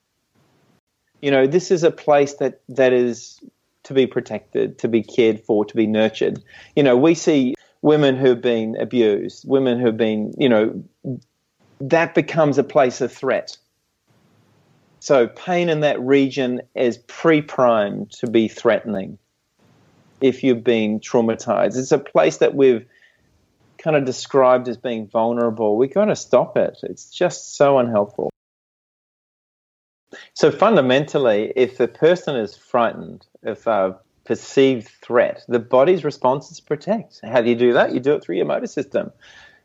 You 1.21 1.31
know, 1.31 1.47
this 1.47 1.71
is 1.71 1.83
a 1.83 1.91
place 1.91 2.35
that 2.35 2.61
that 2.69 2.93
is 2.93 3.41
to 3.83 3.93
be 3.93 4.05
protected, 4.05 4.77
to 4.79 4.87
be 4.87 5.01
cared 5.01 5.39
for, 5.41 5.65
to 5.65 5.75
be 5.75 5.87
nurtured. 5.87 6.43
You 6.75 6.83
know, 6.83 6.95
we 6.95 7.15
see 7.15 7.55
women 7.81 8.15
who've 8.15 8.41
been 8.41 8.79
abused, 8.79 9.47
women 9.47 9.79
who've 9.79 9.97
been, 9.97 10.33
you 10.37 10.49
know, 10.49 10.83
that 11.81 12.13
becomes 12.13 12.57
a 12.57 12.63
place 12.63 13.01
of 13.01 13.11
threat. 13.11 13.57
So 14.99 15.27
pain 15.27 15.69
in 15.69 15.79
that 15.79 15.99
region 16.01 16.61
is 16.75 16.97
pre-primed 16.97 18.11
to 18.19 18.27
be 18.29 18.47
threatening 18.47 19.17
if 20.21 20.43
you've 20.43 20.63
been 20.63 20.99
traumatized. 20.99 21.77
It's 21.77 21.91
a 21.91 21.99
place 21.99 22.37
that 22.37 22.55
we've 22.55 22.85
kind 23.77 23.95
of 23.95 24.05
described 24.05 24.67
as 24.67 24.77
being 24.77 25.07
vulnerable. 25.07 25.77
We've 25.77 25.93
got 25.93 26.05
to 26.05 26.15
stop 26.15 26.57
it. 26.57 26.77
It's 26.83 27.09
just 27.09 27.55
so 27.55 27.77
unhelpful. 27.77 28.29
So 30.33 30.51
fundamentally, 30.51 31.53
if 31.55 31.77
the 31.77 31.87
person 31.87 32.35
is 32.35 32.55
frightened, 32.55 33.25
if 33.43 33.67
a 33.67 33.97
perceived 34.25 34.87
threat, 34.87 35.43
the 35.47 35.59
body's 35.59 36.03
response 36.03 36.51
is 36.51 36.59
protect. 36.59 37.19
How 37.23 37.41
do 37.41 37.49
you 37.49 37.55
do 37.55 37.73
that? 37.73 37.93
You 37.93 37.99
do 37.99 38.13
it 38.15 38.23
through 38.23 38.37
your 38.37 38.45
motor 38.45 38.67
system. 38.67 39.11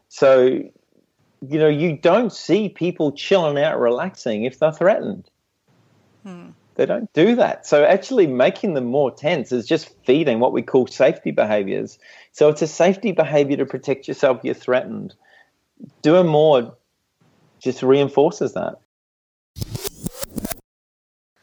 So, 0.08 0.44
you 0.44 1.58
know, 1.58 1.68
you 1.68 1.96
don't 1.96 2.32
see 2.32 2.68
people 2.68 3.12
chilling 3.12 3.62
out, 3.62 3.80
relaxing 3.80 4.44
if 4.44 4.58
they're 4.58 4.72
threatened. 4.72 5.28
Hmm. 6.22 6.50
They 6.82 6.86
don't 6.86 7.12
do 7.12 7.36
that. 7.36 7.64
So 7.64 7.84
actually 7.84 8.26
making 8.26 8.74
them 8.74 8.86
more 8.86 9.12
tense 9.12 9.52
is 9.52 9.68
just 9.68 9.94
feeding 10.04 10.40
what 10.40 10.52
we 10.52 10.62
call 10.62 10.88
safety 10.88 11.30
behaviors. 11.30 11.96
So 12.32 12.48
it's 12.48 12.60
a 12.60 12.66
safety 12.66 13.12
behavior 13.12 13.56
to 13.58 13.66
protect 13.66 14.08
yourself, 14.08 14.40
you're 14.42 14.52
threatened. 14.52 15.14
Doing 16.02 16.26
more 16.26 16.76
just 17.60 17.84
reinforces 17.84 18.54
that. 18.54 18.80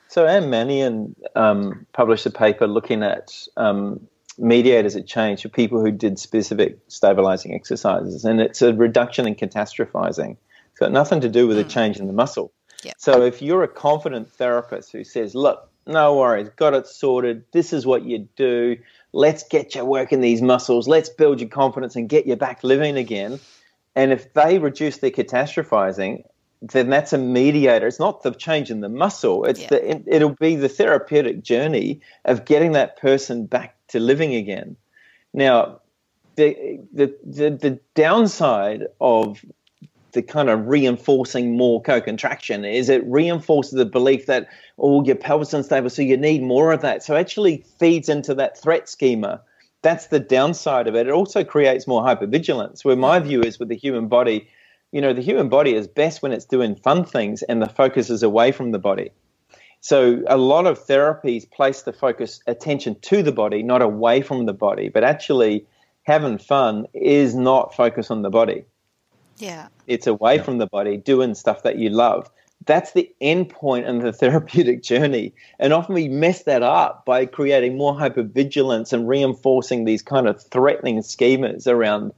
So 0.10 0.26
Anne 0.26 0.50
Mannion 0.50 1.16
um, 1.38 1.86
published 1.94 2.26
a 2.26 2.32
paper 2.32 2.68
looking 2.68 3.02
at 3.02 3.32
um, 3.56 4.10
mediators 4.38 4.98
of 4.98 5.08
change 5.08 5.44
for 5.44 5.48
people 5.48 5.80
who 5.80 5.92
did 5.92 6.20
specific 6.20 6.80
stabilizing 6.90 7.56
exercises, 7.56 8.26
and 8.26 8.42
it's 8.42 8.62
a 8.62 8.74
reduction 8.74 9.26
in 9.26 9.36
catastrophizing. 9.36 10.36
It's 10.72 10.80
got 10.82 10.92
nothing 10.92 11.22
to 11.22 11.30
do 11.30 11.48
with 11.48 11.58
a 11.58 11.64
hmm. 11.64 11.70
change 11.70 11.98
in 11.98 12.08
the 12.08 12.14
muscle. 12.14 12.52
Yep. 12.84 12.96
So 12.98 13.22
if 13.22 13.42
you're 13.42 13.64
a 13.64 13.68
confident 13.68 14.32
therapist 14.32 14.92
who 14.92 15.04
says, 15.04 15.36
look, 15.36 15.70
no 15.86 16.18
worries, 16.18 16.50
got 16.56 16.74
it 16.74 16.88
sorted, 16.88 17.44
this 17.52 17.74
is 17.74 17.86
what 17.86 18.04
you 18.04 18.28
do, 18.36 18.78
let's 19.12 19.44
get 19.44 19.76
you 19.76 19.86
working 19.86 20.22
these 20.22 20.42
muscles, 20.42 20.88
let's 20.88 21.10
build 21.10 21.40
your 21.40 21.50
confidence 21.50 21.96
and 21.96 22.08
get 22.08 22.28
you 22.28 22.36
back 22.36 22.64
living 22.64 22.96
again. 22.96 23.40
And 23.96 24.12
if 24.12 24.34
they 24.34 24.60
reduce 24.60 24.98
their 24.98 25.12
catastrophizing, 25.12 26.24
then 26.62 26.90
that's 26.90 27.14
a 27.14 27.18
mediator. 27.18 27.88
It's 27.88 28.00
not 28.00 28.24
the 28.24 28.32
change 28.32 28.70
in 28.70 28.82
the 28.82 28.90
muscle. 28.90 29.46
It's 29.46 29.66
the 29.68 30.14
it, 30.14 30.22
will 30.22 30.36
be 30.40 30.56
the 30.56 30.70
therapeutic 30.70 31.42
journey 31.42 32.02
of 32.26 32.46
getting 32.46 32.74
that 32.74 33.00
person 33.00 33.46
back 33.46 33.76
to 33.90 34.00
living 34.00 34.36
again. 34.36 34.76
Now, 35.34 35.80
the 36.36 36.80
the 36.94 37.16
the, 37.24 37.50
the 37.52 37.80
downside 37.96 38.88
of 39.00 39.44
the 40.12 40.22
kind 40.22 40.50
of 40.50 40.68
reinforcing 40.68 41.58
more 41.58 41.82
co-contraction? 41.82 42.66
Is 42.66 42.90
it 42.90 43.04
reinforces 43.06 43.74
the 43.74 43.86
belief 43.86 44.26
that 44.26 44.48
oh 44.78 45.04
your 45.04 45.16
pelvis 45.16 45.50
is 45.50 45.54
unstable 45.54 45.90
so 45.90 46.02
you 46.02 46.18
need 46.18 46.42
more 46.42 46.72
of 46.72 46.82
that? 46.82 47.04
So 47.04 47.16
actually 47.16 47.66
feeds 47.80 48.10
into 48.10 48.34
that 48.36 48.58
threat 48.58 48.90
schema. 48.90 49.42
That's 49.82 50.08
the 50.08 50.20
downside 50.20 50.88
of 50.88 50.96
it. 50.96 51.08
It 51.08 51.14
also 51.14 51.44
creates 51.44 51.88
more 51.88 52.04
hypervigilance 52.04 52.84
where 52.84 52.96
my 52.96 53.20
view 53.20 53.42
is 53.42 53.60
with 53.60 53.70
the 53.70 53.78
human 53.78 54.08
body 54.08 54.48
you 54.92 55.02
know 55.02 55.14
the 55.14 55.22
human 55.22 55.50
body 55.50 55.76
is 55.76 55.88
best 55.88 56.22
when 56.22 56.32
it's 56.32 56.46
doing 56.46 56.76
fun 56.76 57.06
things 57.06 57.44
and 57.44 57.62
the 57.62 57.70
focus 57.70 58.10
is 58.10 58.24
away 58.24 58.52
from 58.52 58.72
the 58.72 58.80
body. 58.80 59.12
So 59.82 60.24
a 60.28 60.38
lot 60.38 60.66
of 60.66 60.86
therapies 60.86 61.50
place 61.50 61.84
the 61.84 61.94
focus 61.94 62.42
attention 62.48 63.00
to 63.02 63.24
the 63.24 63.32
body 63.32 63.64
not 63.64 63.82
away 63.82 64.22
from 64.22 64.46
the 64.46 64.54
body 64.54 64.90
but 64.90 65.04
actually 65.04 65.68
having 66.04 66.38
fun 66.38 66.88
is 66.94 67.36
not 67.36 67.76
focus 67.76 68.10
on 68.12 68.24
the 68.24 68.30
body 68.30 68.66
yeah. 69.40 69.68
It's 69.88 70.08
away 70.08 70.36
yeah. 70.36 70.44
from 70.44 70.58
the 70.58 70.68
body 70.68 70.98
doing 70.98 71.34
stuff 71.34 71.64
that 71.64 71.78
you 71.78 71.90
love. 71.90 72.30
That's 72.66 72.92
the 72.92 73.12
end 73.22 73.50
point 73.50 73.88
in 73.88 74.00
the 74.00 74.14
therapeutic 74.14 74.84
journey. 74.84 75.34
And 75.60 75.74
often 75.74 75.96
we 75.96 76.08
mess 76.08 76.44
that 76.44 76.62
up 76.62 77.06
by 77.06 77.26
creating 77.26 77.78
more 77.78 77.94
hypervigilance 77.94 78.94
and 78.94 79.08
reinforcing 79.08 79.86
these 79.86 80.02
kind 80.02 80.28
of 80.28 80.42
threatening 80.44 81.00
schemas 81.00 81.68
around, 81.68 82.12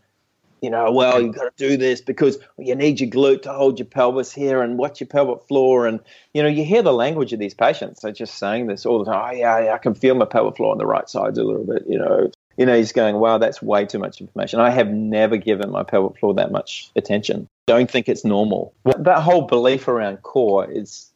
you 0.61 0.69
know, 0.69 0.91
well, 0.91 1.21
you've 1.21 1.35
got 1.35 1.55
to 1.55 1.69
do 1.69 1.77
this 1.77 2.01
because 2.01 2.39
you 2.57 2.75
need 2.75 2.99
your 2.99 3.09
glute 3.09 3.43
to 3.43 3.53
hold 3.53 3.77
your 3.77 3.85
pelvis 3.85 4.31
here 4.31 4.61
and 4.61 4.79
watch 4.79 4.99
your 4.99 5.07
pelvic 5.07 5.43
floor. 5.47 5.85
And, 5.85 5.99
you 6.33 6.41
know, 6.41 6.49
you 6.49 6.65
hear 6.65 6.81
the 6.81 6.93
language 6.93 7.33
of 7.33 7.39
these 7.39 7.53
patients. 7.53 8.01
They're 8.01 8.11
just 8.11 8.39
saying 8.39 8.67
this 8.67 8.85
all 8.85 9.03
the 9.03 9.11
time. 9.11 9.29
Oh, 9.29 9.37
yeah, 9.37 9.59
yeah 9.59 9.73
I 9.73 9.77
can 9.77 9.93
feel 9.93 10.15
my 10.15 10.25
pelvic 10.25 10.57
floor 10.57 10.71
on 10.71 10.79
the 10.79 10.87
right 10.87 11.07
side 11.07 11.37
a 11.37 11.43
little 11.43 11.65
bit, 11.65 11.83
you 11.87 11.99
know 11.99 12.31
you 12.61 12.67
know, 12.67 12.77
he's 12.77 12.91
going, 12.91 13.15
wow, 13.15 13.39
that's 13.39 13.59
way 13.59 13.87
too 13.87 13.97
much 13.97 14.21
information. 14.21 14.59
I 14.59 14.69
have 14.69 14.87
never 14.87 15.35
given 15.35 15.71
my 15.71 15.81
pelvic 15.81 16.19
floor 16.19 16.35
that 16.35 16.51
much 16.51 16.91
attention. 16.95 17.49
Don't 17.65 17.89
think 17.89 18.07
it's 18.07 18.23
normal. 18.23 18.71
That 18.99 19.23
whole 19.23 19.47
belief 19.47 19.87
around 19.87 20.17
core 20.17 20.69
is 20.69 21.11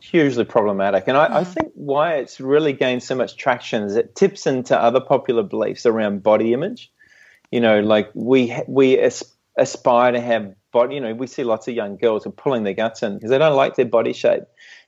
hugely 0.00 0.44
problematic. 0.44 1.04
And 1.06 1.16
I, 1.16 1.26
I, 1.26 1.44
mm. 1.44 1.46
think 1.46 1.70
why 1.76 2.14
it's 2.14 2.40
really 2.40 2.72
gained 2.72 3.04
so 3.04 3.14
much 3.14 3.36
traction 3.36 3.84
is 3.84 3.94
it 3.94 4.16
tips 4.16 4.48
into 4.48 4.76
other 4.76 4.98
popular 4.98 5.44
beliefs 5.44 5.86
around 5.86 6.24
body 6.24 6.52
image. 6.52 6.90
You 7.52 7.60
know, 7.60 7.78
like 7.78 8.10
we 8.14 8.52
we 8.66 8.98
aspire 9.56 10.10
to 10.10 10.20
have 10.20 10.56
body. 10.72 10.96
You 10.96 11.02
know, 11.02 11.14
we 11.14 11.28
see 11.28 11.44
lots 11.44 11.68
of 11.68 11.74
young 11.74 11.98
girls 11.98 12.26
are 12.26 12.30
pulling 12.30 12.64
their 12.64 12.74
guts 12.74 13.04
in 13.04 13.14
because 13.14 13.30
they 13.30 13.38
don't 13.38 13.54
like 13.54 13.76
their 13.76 13.86
body 13.86 14.12
shape 14.12 14.42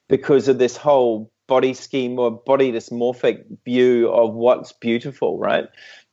because 0.08 0.48
of 0.48 0.58
this 0.58 0.76
whole 0.76 1.30
body 1.52 1.74
scheme 1.74 2.18
or 2.18 2.30
body 2.30 2.72
dysmorphic 2.72 3.44
view 3.66 4.08
of 4.08 4.32
what's 4.32 4.72
beautiful, 4.72 5.38
right? 5.38 5.66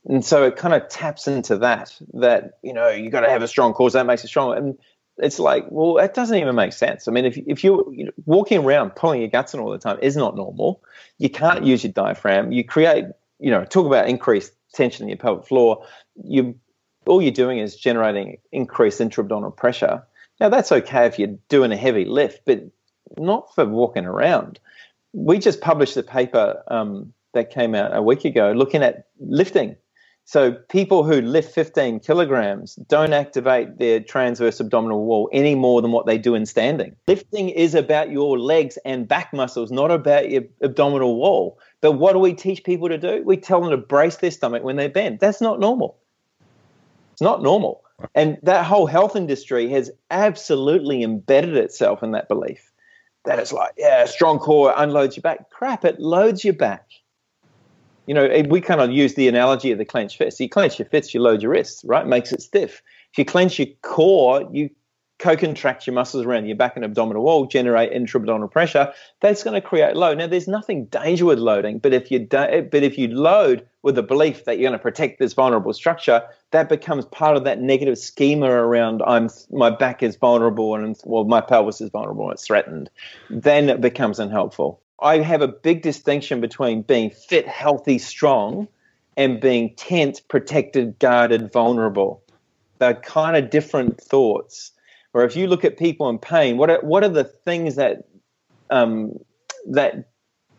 And 0.06 0.26
so 0.26 0.44
it 0.48 0.58
kind 0.58 0.74
of 0.74 0.90
taps 0.90 1.28
into 1.28 1.58
that, 1.60 1.88
that, 2.16 2.60
you 2.62 2.74
know, 2.74 2.90
you 2.90 3.10
got 3.10 3.22
to 3.22 3.30
have 3.30 3.44
a 3.44 3.48
strong 3.48 3.74
cause, 3.74 3.94
that 3.94 4.06
makes 4.06 4.24
it 4.26 4.28
strong. 4.28 4.58
And 4.58 4.78
It's 5.18 5.40
like, 5.40 5.66
well, 5.70 5.96
that 5.96 6.14
doesn't 6.14 6.38
even 6.38 6.56
make 6.56 6.74
sense. 6.74 7.08
I 7.08 7.12
mean, 7.12 7.26
if, 7.26 7.38
if 7.38 7.64
you're 7.64 7.84
walking 8.26 8.64
around 8.64 8.96
pulling 8.96 9.22
your 9.22 9.30
guts 9.30 9.54
in 9.54 9.60
all 9.60 9.70
the 9.70 9.78
time 9.78 10.00
is 10.02 10.16
not 10.16 10.36
normal. 10.36 10.82
You 11.18 11.30
can't 11.30 11.66
use 11.66 11.84
your 11.84 11.94
diaphragm. 11.94 12.52
You 12.52 12.64
create, 12.64 13.06
you 13.40 13.52
know, 13.52 13.66
talk 13.66 13.86
about 13.86 14.08
increased 14.08 14.54
tension 14.74 15.04
in 15.04 15.10
your 15.10 15.18
pelvic 15.18 15.46
floor. 15.46 15.86
You 16.24 16.56
all 17.06 17.22
you're 17.22 17.32
doing 17.32 17.60
is 17.60 17.76
generating 17.76 18.38
increased 18.52 19.02
intra-abdominal 19.02 19.52
pressure. 19.52 20.04
Now 20.40 20.50
that's 20.50 20.72
okay 20.72 21.06
if 21.06 21.20
you're 21.20 21.38
doing 21.50 21.72
a 21.72 21.78
heavy 21.78 22.06
lift, 22.06 22.42
but 22.46 22.64
not 23.18 23.54
for 23.56 23.66
walking 23.66 24.06
around. 24.06 24.60
We 25.14 25.39
just 25.39 25.62
published 25.62 25.97
a 25.97 26.03
paper 26.03 26.62
um, 26.68 27.14
that 27.34 27.51
came 27.51 27.76
out 27.76 27.95
a 27.95 28.01
week 28.01 28.26
ago 28.26 28.53
looking 28.55 28.84
at 28.84 29.07
lifting 29.20 29.76
so 30.30 30.51
people 30.51 31.03
who 31.03 31.22
lift 31.22 31.55
15 31.55 32.01
kilograms 32.01 32.76
don't 32.88 33.14
activate 33.14 33.80
their 33.80 33.99
transverse 33.99 34.60
abdominal 34.60 35.03
wall 35.03 35.28
any 35.34 35.55
more 35.55 35.82
than 35.82 35.91
what 35.91 36.05
they 36.05 36.20
do 36.20 36.36
in 36.36 36.45
standing. 36.45 36.95
Lifting 37.07 37.49
is 37.49 37.74
about 37.74 38.12
your 38.12 38.38
legs 38.38 38.78
and 38.86 39.07
back 39.07 39.34
muscles, 39.34 39.72
not 39.72 39.89
about 39.89 40.30
your 40.30 40.43
abdominal 40.62 41.16
wall. 41.16 41.57
But 41.82 41.93
what 41.93 42.14
do 42.14 42.20
we 42.20 42.36
teach 42.36 42.64
people 42.64 42.89
to 42.89 42.97
do? 42.99 43.24
We 43.26 43.38
tell 43.38 43.60
them 43.60 43.72
to 43.72 43.78
brace 43.78 44.18
their 44.18 44.30
stomach 44.30 44.62
when 44.62 44.76
they 44.76 44.88
bend. 44.88 45.20
That's 45.20 45.41
not 45.41 45.60
normal. 45.60 45.97
It's 47.14 47.24
not 47.24 47.41
normal. 47.41 47.84
And 48.14 48.38
that 48.43 48.68
whole 48.68 48.86
health 48.86 49.16
industry 49.16 49.68
has 49.72 49.89
absolutely 50.12 51.01
embedded 51.01 51.57
itself 51.57 52.03
in 52.03 52.12
that 52.12 52.30
belief 52.30 52.68
that 53.26 53.39
it's 53.39 53.51
like, 53.51 53.74
yeah, 53.78 54.05
strong 54.05 54.39
core 54.39 54.74
unloads 54.76 55.17
your 55.17 55.22
back. 55.22 55.49
Crap, 55.49 55.86
it 55.86 55.99
loads 55.99 56.43
your 56.43 56.53
back 56.53 56.88
you 58.09 58.15
know, 58.15 58.28
we 58.49 58.59
kind 58.59 58.82
of 58.82 58.91
use 58.91 59.13
the 59.13 59.28
analogy 59.28 59.72
of 59.72 59.78
the 59.78 59.86
clenched 59.86 60.17
fist. 60.17 60.39
You 60.39 60.49
clench 60.49 60.80
your 60.80 60.88
fists, 60.88 61.13
you 61.13 61.22
load 61.22 61.43
your 61.43 61.51
wrists, 61.51 61.86
right? 61.86 62.07
Makes 62.07 62.32
it 62.32 62.41
stiff. 62.41 62.82
If 63.11 63.20
you 63.20 63.24
clench 63.24 63.59
your 63.59 63.67
core, 63.84 64.49
you 64.51 64.72
co-contract 65.20 65.86
your 65.86 65.93
muscles 65.93 66.26
around 66.26 66.47
your 66.47 66.55
back 66.55 66.76
and 66.76 66.84
abdominal 66.84 67.24
wall, 67.24 67.45
generate 67.45 67.91
intra-abdominal 67.91 68.47
pressure. 68.47 68.91
That's 69.20 69.43
going 69.43 69.61
to 69.61 69.67
create 69.67 69.95
load. 69.95 70.17
Now, 70.17 70.28
there's 70.28 70.47
nothing 70.47 70.86
danger 70.86 71.26
with 71.26 71.39
loading, 71.39 71.80
but 71.80 71.93
if 71.93 72.09
you 72.09 72.20
do, 72.20 72.38
eh, 72.38 72.61
but 72.61 72.84
if 72.84 72.97
you 72.97 73.09
load 73.09 73.67
with 73.84 73.95
the 73.95 74.03
belief 74.03 74.45
that 74.45 74.57
you're 74.57 74.70
going 74.70 74.80
to 74.80 74.82
protect 74.82 75.20
this 75.20 75.34
vulnerable 75.34 75.74
structure, 75.74 76.24
that 76.51 76.70
becomes 76.70 77.05
part 77.05 77.38
of 77.38 77.43
that 77.43 77.61
negative 77.61 77.97
schema 77.97 78.49
around 78.49 79.01
I'm 79.05 79.30
my 79.51 79.70
back 79.70 80.01
is 80.01 80.15
vulnerable 80.15 80.76
and 80.76 80.97
well 81.05 81.26
my 81.26 81.41
pelvis 81.41 81.82
is 81.82 81.89
vulnerable 81.89 82.26
and 82.26 82.34
it's 82.34 82.45
threatened. 82.45 82.89
Then 83.30 83.70
it 83.70 83.82
becomes 83.82 84.20
unhelpful. 84.20 84.82
I 85.01 85.20
have 85.20 85.41
a 85.41 85.47
big 85.47 85.82
distinction 85.82 86.41
between 86.41 86.82
being 86.82 87.09
fit, 87.09 87.47
healthy, 87.47 87.99
strong, 87.99 88.67
and 89.15 89.39
being 89.39 89.74
tense, 89.76 90.20
protected, 90.20 90.99
guarded, 90.99 91.51
vulnerable. 91.51 92.24
They're 92.80 92.95
kind 92.95 93.36
of 93.36 93.49
different 93.49 93.99
thoughts. 93.99 94.72
Or 95.14 95.24
if 95.24 95.36
you 95.36 95.47
look 95.47 95.66
at 95.66 95.78
people 95.78 96.10
in 96.10 96.20
pain, 96.20 96.57
what 96.57 96.70
are, 96.70 96.82
what 96.82 97.03
are 97.03 97.10
the 97.10 97.24
things 97.24 97.76
that 97.76 98.07
um, 98.70 99.14
that 99.68 100.12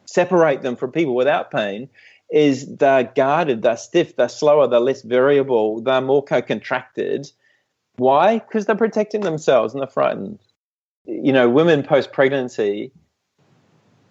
separate 0.06 0.62
them 0.62 0.76
from 0.76 0.92
people 0.92 1.14
without 1.14 1.50
pain? 1.50 1.88
Is 2.32 2.76
they're 2.76 3.04
guarded, 3.04 3.62
they're 3.62 3.76
stiff, 3.76 4.16
they're 4.16 4.28
slower, 4.28 4.68
they're 4.68 4.78
less 4.78 5.02
variable, 5.02 5.80
they're 5.80 6.00
more 6.00 6.22
co-contracted. 6.22 7.30
Why? 7.96 8.38
Because 8.38 8.66
they're 8.66 8.76
protecting 8.76 9.22
themselves 9.22 9.74
and 9.74 9.80
they're 9.80 9.88
frightened. 9.88 10.38
You 11.06 11.32
know, 11.32 11.48
women 11.48 11.82
post 11.82 12.12
pregnancy 12.12 12.92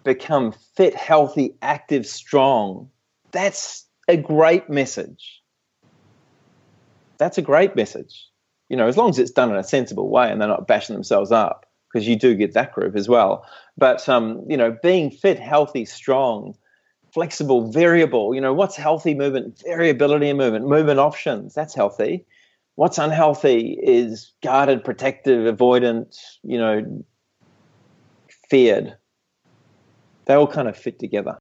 become 0.04 0.52
fit, 0.76 0.94
healthy, 0.94 1.54
active, 1.62 2.06
strong. 2.06 2.90
That's 3.32 3.86
a 4.08 4.16
great 4.16 4.68
message. 4.68 5.42
That's 7.18 7.38
a 7.38 7.42
great 7.42 7.76
message. 7.76 8.29
You 8.70 8.76
know, 8.76 8.88
as 8.88 8.96
long 8.96 9.10
as 9.10 9.18
it's 9.18 9.30
done 9.30 9.50
in 9.50 9.56
a 9.56 9.64
sensible 9.64 10.08
way 10.08 10.30
and 10.30 10.40
they're 10.40 10.48
not 10.48 10.66
bashing 10.66 10.94
themselves 10.94 11.30
up, 11.30 11.66
because 11.92 12.08
you 12.08 12.16
do 12.16 12.34
get 12.34 12.54
that 12.54 12.72
group 12.72 12.96
as 12.96 13.08
well. 13.08 13.44
But 13.76 14.08
um, 14.08 14.42
you 14.48 14.56
know, 14.56 14.78
being 14.82 15.10
fit, 15.10 15.38
healthy, 15.38 15.84
strong, 15.84 16.54
flexible, 17.12 17.70
variable. 17.70 18.34
You 18.34 18.40
know, 18.40 18.54
what's 18.54 18.76
healthy 18.76 19.14
movement? 19.14 19.62
Variability 19.66 20.30
in 20.30 20.38
movement, 20.38 20.66
movement 20.66 21.00
options. 21.00 21.52
That's 21.52 21.74
healthy. 21.74 22.24
What's 22.76 22.96
unhealthy 22.96 23.78
is 23.82 24.32
guarded, 24.42 24.84
protective, 24.84 25.54
avoidant. 25.54 26.16
You 26.42 26.58
know, 26.58 27.04
feared 28.48 28.96
they 30.30 30.34
all 30.34 30.46
kind 30.46 30.68
of 30.68 30.76
fit 30.76 31.00
together. 31.00 31.36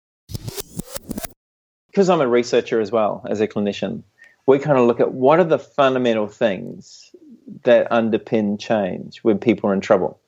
Because 1.91 2.09
I'm 2.09 2.21
a 2.21 2.27
researcher 2.27 2.79
as 2.79 2.91
well 2.91 3.23
as 3.29 3.39
a 3.39 3.47
clinician, 3.47 4.01
we 4.49 4.59
kind 4.59 4.77
of 4.77 4.87
look 4.87 4.99
at 4.99 5.13
what 5.13 5.39
are 5.39 5.45
the 5.45 5.59
fundamental 5.59 6.27
things 6.27 7.13
that 7.63 7.89
underpin 7.91 8.59
change 8.59 9.19
when 9.19 9.37
people 9.37 9.69
are 9.69 9.73
in 9.73 9.81
trouble. 9.81 10.19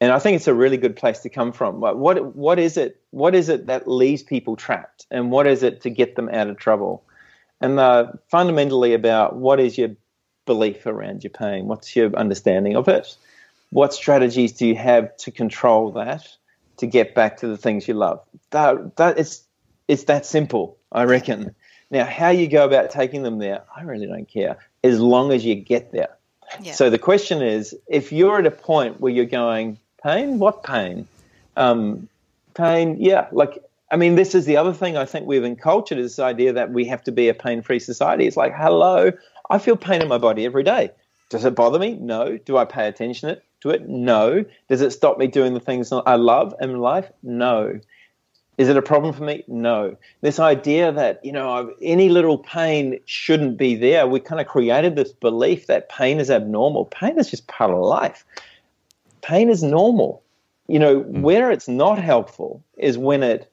And 0.00 0.12
I 0.12 0.18
think 0.18 0.36
it's 0.36 0.48
a 0.48 0.54
really 0.54 0.76
good 0.76 0.96
place 0.96 1.20
to 1.20 1.28
come 1.28 1.52
from. 1.52 1.80
What 1.80 2.34
what 2.36 2.58
is 2.58 2.76
it? 2.76 3.00
What 3.10 3.34
is 3.34 3.48
it 3.48 3.66
that 3.66 3.88
leaves 3.88 4.22
people 4.22 4.56
trapped, 4.56 5.06
and 5.10 5.30
what 5.30 5.46
is 5.46 5.62
it 5.62 5.82
to 5.82 5.90
get 5.90 6.16
them 6.16 6.28
out 6.28 6.48
of 6.48 6.58
trouble? 6.58 7.04
And 7.60 7.78
uh, 7.78 8.12
fundamentally 8.28 8.94
about 8.94 9.36
what 9.36 9.60
is 9.60 9.78
your 9.78 9.90
belief 10.44 10.86
around 10.86 11.24
your 11.24 11.30
pain? 11.30 11.66
What's 11.66 11.96
your 11.96 12.14
understanding 12.14 12.76
of 12.76 12.88
it? 12.88 13.16
What 13.70 13.94
strategies 13.94 14.52
do 14.52 14.66
you 14.66 14.76
have 14.76 15.16
to 15.18 15.30
control 15.30 15.92
that? 15.92 16.26
to 16.76 16.86
get 16.86 17.14
back 17.14 17.38
to 17.38 17.46
the 17.46 17.56
things 17.56 17.86
you 17.86 17.94
love. 17.94 18.20
That 18.50 18.96
that 18.96 19.18
it's 19.18 19.42
it's 19.88 20.04
that 20.04 20.26
simple, 20.26 20.78
I 20.90 21.04
reckon. 21.04 21.54
Now, 21.90 22.04
how 22.04 22.30
you 22.30 22.48
go 22.48 22.64
about 22.64 22.90
taking 22.90 23.22
them 23.22 23.38
there, 23.38 23.62
I 23.74 23.82
really 23.82 24.06
don't 24.06 24.28
care, 24.28 24.58
as 24.82 25.00
long 25.00 25.32
as 25.32 25.44
you 25.44 25.54
get 25.54 25.92
there. 25.92 26.08
Yeah. 26.60 26.72
So 26.72 26.90
the 26.90 26.98
question 26.98 27.42
is, 27.42 27.74
if 27.86 28.12
you're 28.12 28.38
at 28.38 28.46
a 28.46 28.50
point 28.50 29.00
where 29.00 29.12
you're 29.12 29.24
going, 29.24 29.78
pain, 30.02 30.38
what 30.38 30.62
pain? 30.62 31.06
Um, 31.56 32.08
pain, 32.54 32.96
yeah, 32.98 33.28
like 33.32 33.62
I 33.90 33.96
mean, 33.96 34.16
this 34.16 34.34
is 34.34 34.44
the 34.44 34.56
other 34.56 34.72
thing 34.72 34.96
I 34.96 35.04
think 35.04 35.26
we've 35.26 35.44
encultured 35.44 35.98
is 35.98 36.16
this 36.16 36.18
idea 36.18 36.52
that 36.52 36.72
we 36.72 36.84
have 36.86 37.04
to 37.04 37.12
be 37.12 37.28
a 37.28 37.34
pain-free 37.34 37.78
society. 37.78 38.26
It's 38.26 38.36
like, 38.36 38.52
hello, 38.52 39.12
I 39.50 39.58
feel 39.58 39.76
pain 39.76 40.02
in 40.02 40.08
my 40.08 40.18
body 40.18 40.44
every 40.44 40.64
day. 40.64 40.90
Does 41.28 41.44
it 41.44 41.54
bother 41.54 41.78
me? 41.78 41.94
No. 41.94 42.36
Do 42.38 42.56
I 42.56 42.64
pay 42.64 42.88
attention 42.88 43.36
to 43.60 43.70
it? 43.70 43.88
No. 43.88 44.44
Does 44.68 44.80
it 44.80 44.90
stop 44.90 45.18
me 45.18 45.28
doing 45.28 45.54
the 45.54 45.60
things 45.60 45.92
I 45.92 46.16
love 46.16 46.54
in 46.60 46.80
life? 46.80 47.10
No. 47.22 47.78
Is 48.56 48.68
it 48.68 48.76
a 48.76 48.82
problem 48.82 49.12
for 49.12 49.24
me? 49.24 49.42
No. 49.48 49.96
This 50.20 50.38
idea 50.38 50.92
that, 50.92 51.24
you 51.24 51.32
know, 51.32 51.74
any 51.82 52.08
little 52.08 52.38
pain 52.38 53.00
shouldn't 53.04 53.56
be 53.56 53.74
there, 53.74 54.06
we 54.06 54.20
kind 54.20 54.40
of 54.40 54.46
created 54.46 54.94
this 54.94 55.12
belief 55.12 55.66
that 55.66 55.88
pain 55.88 56.20
is 56.20 56.30
abnormal. 56.30 56.84
Pain 56.86 57.18
is 57.18 57.30
just 57.30 57.46
part 57.48 57.70
of 57.70 57.80
life. 57.80 58.24
Pain 59.22 59.48
is 59.48 59.62
normal. 59.62 60.22
You 60.68 60.78
know, 60.78 61.00
mm. 61.00 61.20
where 61.20 61.50
it's 61.50 61.68
not 61.68 61.98
helpful 61.98 62.62
is 62.76 62.96
when 62.96 63.22
it 63.22 63.50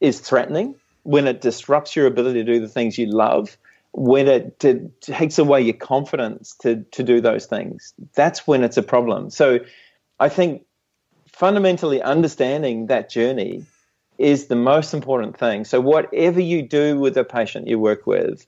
is 0.00 0.20
threatening, 0.20 0.74
when 1.02 1.26
it 1.26 1.40
disrupts 1.40 1.96
your 1.96 2.06
ability 2.06 2.44
to 2.44 2.52
do 2.52 2.60
the 2.60 2.68
things 2.68 2.98
you 2.98 3.06
love, 3.06 3.56
when 3.92 4.28
it 4.28 4.60
to, 4.60 4.90
takes 5.00 5.38
away 5.38 5.60
your 5.62 5.74
confidence 5.74 6.54
to 6.60 6.84
to 6.92 7.02
do 7.02 7.20
those 7.20 7.46
things 7.46 7.92
that's 8.14 8.46
when 8.46 8.62
it's 8.62 8.76
a 8.76 8.82
problem 8.82 9.30
so 9.30 9.58
i 10.20 10.28
think 10.28 10.64
fundamentally 11.26 12.00
understanding 12.00 12.86
that 12.86 13.10
journey 13.10 13.64
is 14.20 14.46
the 14.46 14.56
most 14.56 14.94
important 14.94 15.36
thing 15.36 15.64
so 15.64 15.80
whatever 15.80 16.40
you 16.40 16.62
do 16.62 16.98
with 16.98 17.16
a 17.16 17.24
patient 17.24 17.66
you 17.66 17.78
work 17.78 18.06
with 18.06 18.46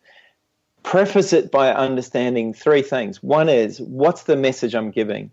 preface 0.82 1.32
it 1.32 1.50
by 1.50 1.72
understanding 1.72 2.52
three 2.52 2.82
things 2.82 3.22
one 3.22 3.48
is 3.48 3.80
what's 3.80 4.24
the 4.24 4.36
message 4.36 4.74
i'm 4.74 4.90
giving 4.90 5.30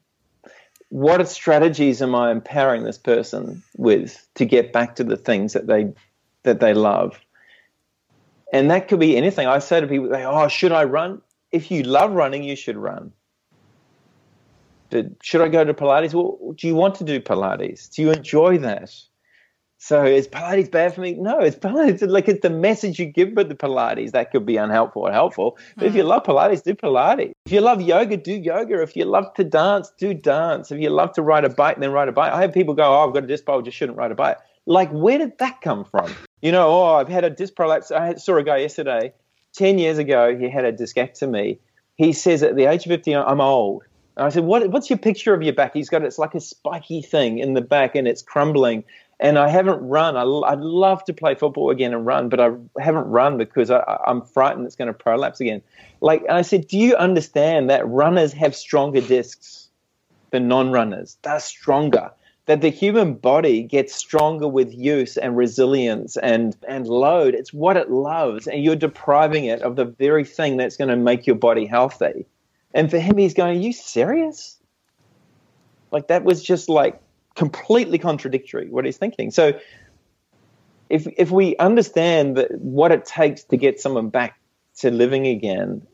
what 0.90 1.28
strategies 1.28 2.02
am 2.02 2.16
i 2.16 2.32
empowering 2.32 2.84
this 2.84 2.98
person 2.98 3.62
with 3.78 4.28
to 4.36 4.46
get 4.46 4.74
back 4.74 4.96
to 4.96 5.04
the 5.04 5.18
things 5.18 5.54
that 5.54 5.68
they 5.68 5.92
that 6.44 6.60
they 6.60 6.74
love 6.74 7.20
and 8.52 8.72
that 8.72 8.88
could 8.88 9.00
be 9.00 9.16
anything. 9.16 9.48
I 9.48 9.60
say 9.60 9.80
to 9.82 9.88
people, 9.88 10.10
"Oh, 10.16 10.48
should 10.48 10.72
I 10.72 10.84
run?" 10.84 11.22
If 11.52 11.72
you 11.72 11.84
love 11.84 12.12
running, 12.12 12.44
you 12.44 12.56
should 12.56 12.78
run. 12.78 13.12
But 14.90 15.08
should 15.22 15.42
I 15.42 15.50
go 15.50 15.64
to 15.64 15.74
Pilates? 15.74 16.14
Well, 16.14 16.54
do 16.56 16.68
you 16.68 16.76
want 16.76 16.96
to 16.96 17.04
do 17.04 17.20
Pilates? 17.20 17.94
Do 17.94 18.02
you 18.02 18.12
enjoy 18.12 18.58
that? 18.60 18.92
So 19.82 20.03
is 20.03 20.27
Pilates 20.27 20.69
bad 20.69 20.93
for 20.93 20.99
me? 20.99 21.13
No, 21.13 21.39
it's 21.39 21.55
Pilates. 21.55 22.07
Like 22.07 22.27
it's 22.27 22.41
the 22.41 22.49
message 22.49 22.99
you 22.99 23.05
give 23.05 23.32
with 23.32 23.47
the 23.47 23.55
Pilates 23.55 24.11
that 24.11 24.32
could 24.32 24.45
be 24.45 24.57
unhelpful 24.57 25.07
or 25.07 25.11
helpful. 25.11 25.57
But 25.77 25.86
mm. 25.86 25.88
if 25.88 25.95
you 25.95 26.03
mm. 26.03 26.07
love 26.07 26.23
Pilates, 26.23 26.63
do 26.63 26.75
Pilates. 26.75 27.32
If 27.45 27.53
you 27.53 27.61
love 27.61 27.82
yoga, 27.82 28.17
do 28.17 28.34
yoga. 28.34 28.82
If 28.82 28.97
you 28.97 29.05
love 29.05 29.34
to 29.36 29.45
dance, 29.45 29.91
do 29.97 30.13
dance. 30.13 30.71
If 30.71 30.82
you 30.82 30.89
love 30.89 31.13
to 31.13 31.21
ride 31.21 31.45
a 31.45 31.49
bike, 31.49 31.80
then 31.80 31.91
ride 31.91 32.09
a 32.09 32.11
bike. 32.11 32.34
I 32.34 32.41
have 32.41 32.53
people 32.53 32.73
go, 32.73 32.84
"Oh, 32.84 33.07
I've 33.07 33.13
got 33.13 33.23
a 33.23 33.27
disc 33.27 33.45
bulge, 33.45 33.65
just 33.65 33.77
shouldn't 33.77 33.97
ride 33.97 34.11
a 34.11 34.15
bike." 34.15 34.38
Like, 34.65 34.91
where 34.91 35.17
did 35.17 35.38
that 35.39 35.61
come 35.61 35.86
from? 35.86 36.13
You 36.41 36.51
know, 36.51 36.67
oh, 36.69 36.95
I've 36.95 37.07
had 37.07 37.23
a 37.23 37.30
disc 37.30 37.55
prolapse. 37.55 37.89
I 37.89 38.15
saw 38.15 38.38
a 38.38 38.43
guy 38.43 38.57
yesterday, 38.57 39.13
10 39.53 39.80
years 39.80 39.97
ago, 39.97 40.38
he 40.38 40.49
had 40.49 40.65
a 40.65 40.71
discectomy. 40.73 41.57
He 41.95 42.13
says 42.13 42.43
at 42.43 42.55
the 42.55 42.65
age 42.65 42.86
of 42.86 42.89
50, 42.89 43.15
I'm 43.15 43.41
old. 43.41 43.84
And 44.15 44.25
I 44.25 44.30
said, 44.30 44.43
what, 44.43 44.69
What's 44.69 44.89
your 44.89 44.99
picture 44.99 45.34
of 45.34 45.41
your 45.41 45.53
back? 45.53 45.73
He's 45.73 45.89
got 45.89 46.03
it's 46.03 46.19
like 46.19 46.36
a 46.36 46.39
spiky 46.39 47.01
thing 47.01 47.39
in 47.39 47.53
the 47.53 47.61
back 47.61 47.95
and 47.95 48.07
it's 48.07 48.21
crumbling. 48.21 48.84
And 49.20 49.38
I 49.38 49.49
haven't 49.49 49.82
run. 49.82 50.15
I, 50.15 50.24
would 50.24 50.61
love 50.61 51.03
to 51.05 51.13
play 51.13 51.36
football 51.36 51.72
again 51.72 51.93
and 51.93 52.05
run, 52.05 52.30
but 52.30 52.39
I 52.39 52.51
haven't 52.80 53.05
run 53.05 53.38
because 53.38 53.70
I, 53.70 53.99
I'm 54.07 54.22
frightened 54.22 54.65
it's 54.65 54.78
going 54.78 54.88
to 54.88 54.93
prolapse 54.93 55.41
again. 55.41 55.61
Like, 55.99 56.24
I 56.30 56.41
said, 56.41 56.67
Do 56.67 56.78
you 56.78 56.95
understand 56.95 57.70
that 57.70 57.88
runners 57.88 58.32
have 58.34 58.55
stronger 58.55 59.01
discs? 59.01 59.70
than 60.32 60.47
non 60.47 60.72
runners, 60.72 61.17
they're 61.22 61.39
stronger. 61.39 62.11
That 62.45 62.61
the 62.61 62.70
human 62.70 63.13
body 63.13 63.61
gets 63.61 63.93
stronger 63.93 64.47
with 64.47 64.74
use 64.74 65.17
and 65.17 65.38
resilience 65.38 66.17
and, 66.17 66.57
and 66.67 66.88
load. 66.88 67.36
It's 67.36 67.53
what 67.53 67.78
it 67.78 67.91
loves. 67.91 68.47
And 68.47 68.63
you're 68.63 68.76
depriving 68.76 69.45
it 69.45 69.61
of 69.61 69.76
the 69.76 69.86
very 69.86 70.24
thing 70.24 70.57
that's 70.57 70.76
going 70.76 70.88
to 70.88 70.95
make 70.95 71.28
your 71.28 71.36
body 71.36 71.67
healthy. 71.67 72.26
And 72.74 72.89
for 72.89 72.97
him, 72.97 73.17
he's 73.17 73.36
going, 73.36 73.57
Are 73.57 73.61
you 73.61 73.74
serious? 73.74 74.57
Like 75.91 76.07
that 76.07 76.24
was 76.24 76.41
just 76.41 76.70
like 76.70 76.99
completely 77.40 77.98
contradictory 77.98 78.68
what 78.70 78.84
he's 78.84 78.98
thinking. 78.98 79.32
So 79.32 79.58
if 80.90 81.08
if 81.18 81.32
we 81.32 81.56
understand 81.56 82.36
that 82.36 82.52
what 82.60 82.92
it 82.92 83.06
takes 83.06 83.46
to 83.46 83.56
get 83.56 83.80
someone 83.80 84.10
back 84.10 84.38
to 84.80 84.92
living 84.92 85.26
again, 85.26 85.88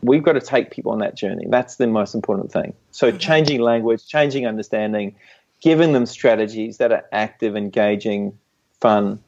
we've 0.00 0.22
got 0.22 0.32
to 0.32 0.40
take 0.40 0.70
people 0.70 0.92
on 0.92 1.00
that 1.00 1.16
journey. 1.16 1.44
That's 1.50 1.76
the 1.76 1.86
most 1.86 2.14
important 2.14 2.50
thing. 2.50 2.72
So 2.92 3.08
mm-hmm. 3.08 3.18
changing 3.18 3.60
language, 3.60 4.08
changing 4.08 4.46
understanding, 4.46 5.14
giving 5.60 5.92
them 5.92 6.06
strategies 6.06 6.78
that 6.78 6.92
are 6.92 7.04
active, 7.12 7.54
engaging, 7.54 8.38
fun. 8.80 9.22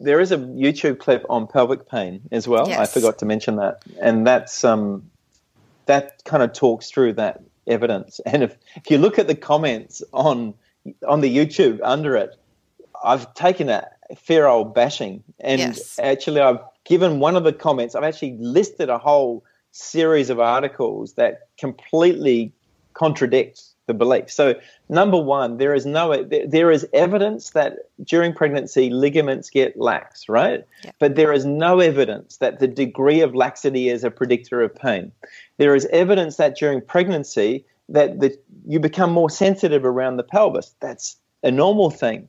There 0.00 0.18
is 0.18 0.32
a 0.32 0.38
YouTube 0.38 0.98
clip 0.98 1.24
on 1.30 1.46
pelvic 1.46 1.88
pain 1.88 2.22
as 2.32 2.48
well. 2.48 2.68
Yes. 2.68 2.80
I 2.80 2.86
forgot 2.86 3.20
to 3.20 3.26
mention 3.26 3.56
that, 3.56 3.84
and 4.00 4.26
that's 4.26 4.64
um, 4.64 5.08
that 5.84 6.24
kind 6.24 6.42
of 6.42 6.52
talks 6.52 6.90
through 6.90 7.12
that 7.12 7.42
evidence. 7.66 8.20
And 8.26 8.42
if, 8.42 8.56
if 8.76 8.90
you 8.90 8.98
look 8.98 9.18
at 9.18 9.26
the 9.26 9.34
comments 9.34 10.02
on 10.12 10.54
on 11.06 11.20
the 11.20 11.36
YouTube 11.36 11.80
under 11.82 12.16
it, 12.16 12.36
I've 13.04 13.32
taken 13.34 13.68
a 13.68 13.88
fair 14.16 14.48
old 14.48 14.74
bashing, 14.74 15.22
and 15.40 15.60
yes. 15.60 15.98
actually 15.98 16.40
I've 16.40 16.60
given 16.84 17.18
one 17.18 17.36
of 17.36 17.44
the 17.44 17.52
comments. 17.52 17.94
I've 17.94 18.04
actually 18.04 18.36
listed 18.38 18.88
a 18.88 18.98
whole 18.98 19.44
series 19.72 20.30
of 20.30 20.40
articles 20.40 21.14
that 21.14 21.48
completely 21.58 22.52
contradict 22.94 23.62
the 23.86 23.94
belief. 23.94 24.30
So, 24.30 24.54
number 24.88 25.16
one, 25.16 25.58
there 25.58 25.74
is 25.74 25.86
no 25.86 26.24
there 26.24 26.70
is 26.70 26.86
evidence 26.92 27.50
that 27.50 27.90
during 28.02 28.32
pregnancy 28.32 28.90
ligaments 28.90 29.50
get 29.50 29.78
lax, 29.78 30.28
right? 30.28 30.64
Yeah. 30.84 30.90
But 30.98 31.16
there 31.16 31.32
is 31.32 31.44
no 31.44 31.80
evidence 31.80 32.38
that 32.38 32.58
the 32.58 32.68
degree 32.68 33.20
of 33.20 33.34
laxity 33.34 33.88
is 33.88 34.04
a 34.04 34.10
predictor 34.10 34.60
of 34.60 34.74
pain. 34.74 35.12
There 35.58 35.74
is 35.74 35.86
evidence 35.86 36.36
that 36.36 36.56
during 36.56 36.80
pregnancy 36.80 37.64
that 37.88 38.18
the, 38.18 38.36
you 38.66 38.80
become 38.80 39.12
more 39.12 39.30
sensitive 39.30 39.84
around 39.84 40.16
the 40.16 40.24
pelvis. 40.24 40.74
That's 40.80 41.16
a 41.42 41.50
normal 41.50 41.90
thing. 41.90 42.28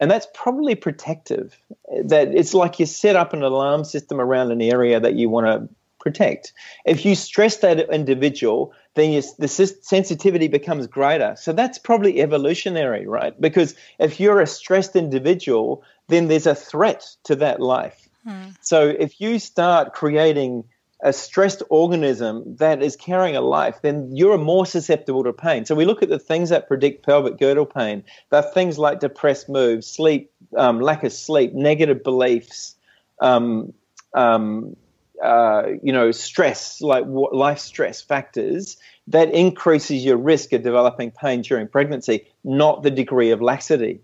And 0.00 0.10
that's 0.10 0.26
probably 0.34 0.74
protective. 0.74 1.56
That 2.04 2.34
it's 2.34 2.52
like 2.52 2.78
you 2.78 2.86
set 2.86 3.16
up 3.16 3.32
an 3.32 3.42
alarm 3.42 3.84
system 3.84 4.20
around 4.20 4.50
an 4.50 4.60
area 4.60 5.00
that 5.00 5.14
you 5.14 5.30
want 5.30 5.46
to 5.46 5.74
protect. 6.00 6.52
If 6.84 7.04
you 7.04 7.14
stress 7.14 7.58
that 7.58 7.90
individual, 7.90 8.72
then 8.96 9.12
you, 9.12 9.22
the 9.38 9.46
sensitivity 9.46 10.48
becomes 10.48 10.86
greater. 10.86 11.36
So 11.38 11.52
that's 11.52 11.78
probably 11.78 12.20
evolutionary, 12.20 13.06
right? 13.06 13.38
Because 13.40 13.74
if 13.98 14.18
you're 14.18 14.40
a 14.40 14.46
stressed 14.46 14.96
individual, 14.96 15.84
then 16.08 16.28
there's 16.28 16.46
a 16.46 16.54
threat 16.54 17.06
to 17.24 17.36
that 17.36 17.60
life. 17.60 18.08
Hmm. 18.24 18.48
So 18.60 18.88
if 18.88 19.20
you 19.20 19.38
start 19.38 19.92
creating 19.92 20.64
a 21.02 21.12
stressed 21.12 21.62
organism 21.68 22.56
that 22.56 22.82
is 22.82 22.96
carrying 22.96 23.36
a 23.36 23.42
life, 23.42 23.76
then 23.82 24.16
you're 24.16 24.38
more 24.38 24.64
susceptible 24.64 25.24
to 25.24 25.32
pain. 25.32 25.66
So 25.66 25.74
we 25.74 25.84
look 25.84 26.02
at 26.02 26.08
the 26.08 26.18
things 26.18 26.48
that 26.48 26.66
predict 26.66 27.04
pelvic 27.04 27.38
girdle 27.38 27.66
pain. 27.66 28.02
They're 28.30 28.42
things 28.42 28.78
like 28.78 29.00
depressed 29.00 29.48
mood, 29.48 29.84
sleep, 29.84 30.32
um, 30.56 30.80
lack 30.80 31.04
of 31.04 31.12
sleep, 31.12 31.52
negative 31.52 32.02
beliefs, 32.02 32.76
um, 33.20 33.74
um, 34.14 34.74
uh, 35.22 35.64
you 35.82 35.92
know, 35.92 36.10
stress, 36.12 36.80
like 36.80 37.04
life 37.06 37.58
stress 37.58 38.02
factors 38.02 38.76
that 39.06 39.32
increases 39.32 40.04
your 40.04 40.16
risk 40.16 40.52
of 40.52 40.62
developing 40.62 41.10
pain 41.10 41.42
during 41.42 41.68
pregnancy, 41.68 42.26
not 42.44 42.82
the 42.82 42.90
degree 42.90 43.30
of 43.30 43.40
laxity. 43.40 44.00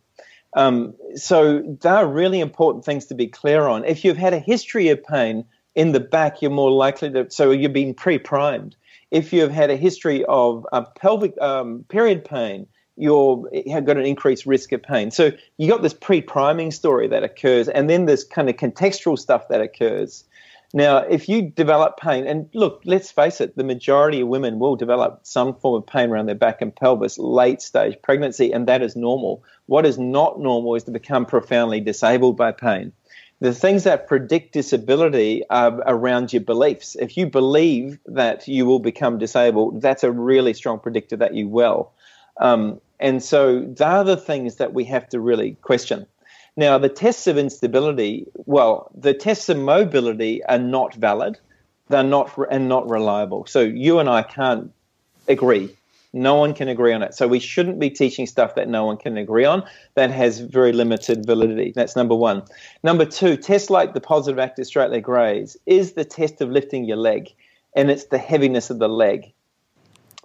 Um, 0.55 0.95
so 1.15 1.61
there 1.81 1.95
are 1.95 2.07
really 2.07 2.41
important 2.41 2.85
things 2.85 3.07
to 3.07 3.15
be 3.15 3.27
clear 3.27 3.67
on. 3.67 3.85
If 3.85 4.05
you've 4.05 4.19
had 4.19 4.35
a 4.35 4.39
history 4.39 4.89
of 4.89 5.03
pain, 5.03 5.45
in 5.75 5.93
the 5.93 6.01
back, 6.01 6.43
you're 6.43 6.51
more 6.51 6.71
likely 6.71 7.11
to. 7.11 7.31
So 7.31 7.51
you've 7.51 7.73
been 7.73 7.95
pre-primed. 7.95 8.77
If 9.11 9.33
you've 9.33 9.53
had 9.53 9.71
a 9.71 9.77
history 9.77 10.25
of 10.27 10.67
uh, 10.73 10.83
pelvic 10.83 11.41
um, 11.41 11.85
period 11.89 12.25
pain, 12.25 12.67
you 12.97 13.49
have 13.71 13.87
got 13.87 13.97
an 13.97 14.05
increased 14.05 14.47
risk 14.47 14.73
of 14.73 14.83
pain. 14.83 15.11
So 15.11 15.33
you 15.57 15.69
got 15.69 15.83
this 15.83 15.95
pre-priming 15.95 16.71
story 16.71 17.09
that 17.09 17.23
occurs, 17.23 17.69
and 17.69 17.89
then 17.89 18.05
this 18.05 18.25
kind 18.25 18.49
of 18.49 18.57
contextual 18.57 19.19
stuff 19.19 19.49
that 19.49 19.61
occurs. 19.61 20.25
Now, 20.75 20.99
if 20.99 21.29
you 21.29 21.43
develop 21.43 21.99
pain, 21.99 22.27
and 22.27 22.49
look, 22.55 22.83
let's 22.87 23.11
face 23.11 23.43
it, 23.43 23.57
the 23.57 23.64
majority 23.64 24.23
of 24.23 24.29
women 24.29 24.59
will 24.59 24.75
develop 24.75 25.20
some 25.23 25.55
form 25.55 25.75
of 25.75 25.87
pain 25.87 26.09
around 26.09 26.27
their 26.27 26.35
back 26.35 26.62
and 26.62 26.75
pelvis 26.75 27.18
late 27.18 27.61
stage 27.61 27.97
pregnancy, 28.03 28.53
and 28.53 28.66
that 28.68 28.83
is 28.83 28.97
normal. 28.97 29.45
What 29.66 29.85
is 29.85 29.99
not 29.99 30.41
normal 30.41 30.75
is 30.75 30.85
to 30.85 30.91
become 30.91 31.27
profoundly 31.27 31.81
disabled 31.81 32.39
by 32.39 32.53
pain 32.53 32.93
the 33.43 33.53
things 33.53 33.83
that 33.83 34.07
predict 34.07 34.53
disability 34.53 35.43
are 35.51 35.83
around 35.89 36.33
your 36.33 36.43
beliefs. 36.43 36.95
If 36.95 37.16
you 37.16 37.27
believe 37.27 37.99
that 38.07 38.47
you 38.47 38.66
will 38.66 38.79
become 38.79 39.18
disabled, 39.18 39.83
that's 39.83 40.05
a 40.05 40.12
really 40.12 40.55
strong 40.55 40.79
predictor 40.79 41.16
that 41.16 41.35
you 41.35 41.49
will. 41.49 41.91
Um, 42.41 42.81
and 43.01 43.20
so 43.20 43.62
they're 43.62 44.05
the 44.05 44.16
things 44.16 44.57
that 44.57 44.75
we 44.75 44.85
have 44.85 45.09
to 45.09 45.18
really 45.18 45.57
question. 45.61 46.07
Now, 46.57 46.78
the 46.78 46.88
tests 46.88 47.26
of 47.26 47.38
instability, 47.38 48.26
well, 48.34 48.90
the 48.94 49.14
tests 49.14 49.48
of 49.48 49.57
mobility 49.57 50.44
are 50.44 50.59
not 50.59 50.94
valid. 50.94 51.38
They're 51.88 52.03
not 52.03 52.36
and 52.50 52.68
not 52.68 52.88
reliable. 52.88 53.46
So 53.46 53.61
you 53.61 53.98
and 53.98 54.09
I 54.09 54.22
can't 54.22 54.72
agree 55.28 55.74
no 56.12 56.34
one 56.34 56.55
can 56.55 56.68
agree 56.68 56.92
on 56.92 57.03
it. 57.03 57.14
So 57.14 57.26
we 57.26 57.38
shouldn't 57.38 57.78
be 57.78 57.90
teaching 57.90 58.26
stuff 58.26 58.55
that 58.55 58.68
no 58.68 58.84
one 58.84 58.96
can 58.96 59.16
agree 59.16 59.44
on 59.44 59.64
that 59.94 60.11
has 60.11 60.40
very 60.40 60.72
limited 60.72 61.24
validity. 61.24 61.72
That's 61.74 61.96
number 61.96 62.14
one. 62.14 62.42
Number 62.82 63.05
two, 63.05 63.36
tests 63.36 63.70
like 63.70 63.94
the 63.94 64.00
positive 64.00 64.38
active 64.38 64.66
straight 64.66 64.90
leg 64.90 65.09
raise 65.09 65.57
is 65.66 65.92
the 65.92 66.05
test 66.05 66.40
of 66.40 66.50
lifting 66.50 66.84
your 66.84 66.98
leg, 66.98 67.32
and 67.74 67.90
it's 67.90 68.05
the 68.05 68.18
heaviness 68.18 68.68
of 68.68 68.78
the 68.78 68.88
leg. 68.88 69.32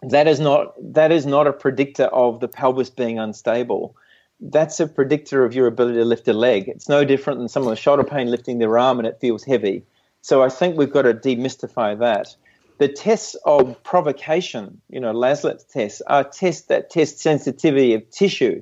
That 0.03 0.27
is 0.27 0.39
not 0.39 0.73
that 0.93 1.11
is 1.11 1.25
not 1.25 1.47
a 1.47 1.53
predictor 1.53 2.05
of 2.05 2.39
the 2.39 2.47
pelvis 2.47 2.89
being 2.89 3.17
unstable. 3.17 3.95
That's 4.39 4.79
a 4.79 4.87
predictor 4.87 5.43
of 5.43 5.53
your 5.53 5.67
ability 5.67 5.97
to 5.97 6.05
lift 6.05 6.27
a 6.27 6.33
leg. 6.33 6.67
It's 6.67 6.89
no 6.89 7.03
different 7.03 7.39
than 7.39 7.49
someone 7.49 7.71
with 7.71 7.79
shoulder 7.79 8.03
pain 8.03 8.29
lifting 8.29 8.59
their 8.59 8.77
arm 8.77 8.99
and 8.99 9.07
it 9.07 9.19
feels 9.19 9.43
heavy. 9.43 9.83
So 10.21 10.43
I 10.43 10.49
think 10.49 10.77
we've 10.77 10.91
got 10.91 11.03
to 11.03 11.13
demystify 11.13 11.97
that 11.99 12.35
the 12.77 12.87
tests 12.87 13.35
of 13.45 13.81
provocation, 13.83 14.81
you 14.89 14.99
know, 14.99 15.13
Laslett's 15.13 15.63
tests, 15.63 16.01
are 16.07 16.23
tests 16.23 16.67
that 16.67 16.89
test 16.89 17.19
sensitivity 17.19 17.93
of 17.93 18.09
tissue. 18.11 18.61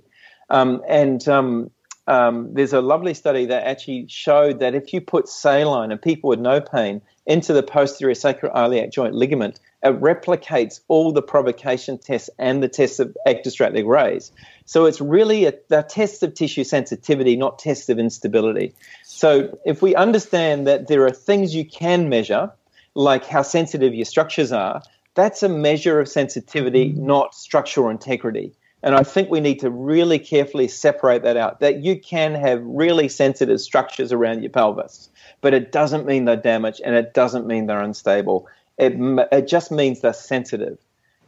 Um, 0.50 0.82
and 0.88 1.28
um, 1.28 1.72
um, 2.08 2.54
there's 2.54 2.74
a 2.74 2.82
lovely 2.82 3.14
study 3.14 3.46
that 3.48 3.68
actually 3.68 4.08
showed 4.08 4.60
that 4.60 4.76
if 4.76 4.94
you 4.94 5.02
put 5.02 5.28
saline 5.28 5.92
and 5.92 6.02
people 6.02 6.30
with 6.30 6.40
no 6.40 6.62
pain 6.62 7.02
into 7.26 7.52
the 7.54 7.64
posterior 7.64 8.14
sacroiliac 8.14 8.92
joint 8.92 9.16
ligament, 9.16 9.60
it 9.86 10.02
replicates 10.02 10.82
all 10.88 11.14
the 11.14 11.22
provocation 11.22 11.98
tests 11.98 12.30
and 12.38 12.62
the 12.62 12.68
tests 12.68 13.00
of 13.00 13.16
active 13.26 13.54
rays. 13.86 14.32
So 14.66 14.86
it's 14.86 15.00
really 15.00 15.46
a, 15.46 15.54
a 15.72 15.84
test 15.84 16.24
of 16.24 16.34
tissue 16.34 16.64
sensitivity, 16.64 17.38
not 17.38 17.60
tests 17.60 17.88
of 17.90 18.00
instability. 18.00 18.74
So 19.04 19.58
if 19.66 19.82
we 19.82 19.96
understand 19.96 20.68
that 20.68 20.88
there 20.88 21.06
are 21.06 21.12
things 21.12 21.56
you 21.56 21.66
can 21.66 22.10
measure– 22.10 22.52
like 22.96 23.26
how 23.26 23.42
sensitive 23.42 23.94
your 23.94 24.06
structures 24.06 24.52
are, 24.52 24.82
that's 25.14 25.44
a 25.44 25.50
measure 25.50 26.00
of 26.00 26.08
sensitivity, 26.08 26.94
not 26.94 27.36
structural 27.36 27.90
integrity. 27.90 28.54
And 28.82 28.96
I 28.96 29.04
think 29.04 29.30
we 29.30 29.40
need 29.40 29.60
to 29.62 29.70
really 29.70 30.20
carefully 30.20 30.68
separate 30.68 31.24
that 31.24 31.38
out. 31.38 31.60
That 31.60 31.84
you 31.84 32.00
can 32.00 32.36
have 32.36 32.62
really 32.64 33.10
sensitive 33.10 33.60
structures 33.60 34.12
around 34.12 34.44
your 34.44 34.52
pelvis, 34.52 35.10
but 35.42 35.54
it 35.54 35.72
doesn't 35.72 36.06
mean 36.06 36.26
they're 36.26 36.36
damaged 36.36 36.82
and 36.86 36.96
it 36.96 37.14
doesn't 37.14 37.48
mean 37.48 37.66
they're 37.66 37.82
unstable. 37.82 38.48
It, 38.78 38.94
it 39.32 39.48
just 39.48 39.72
means 39.72 40.02
they're 40.02 40.14
sensitive. 40.14 40.78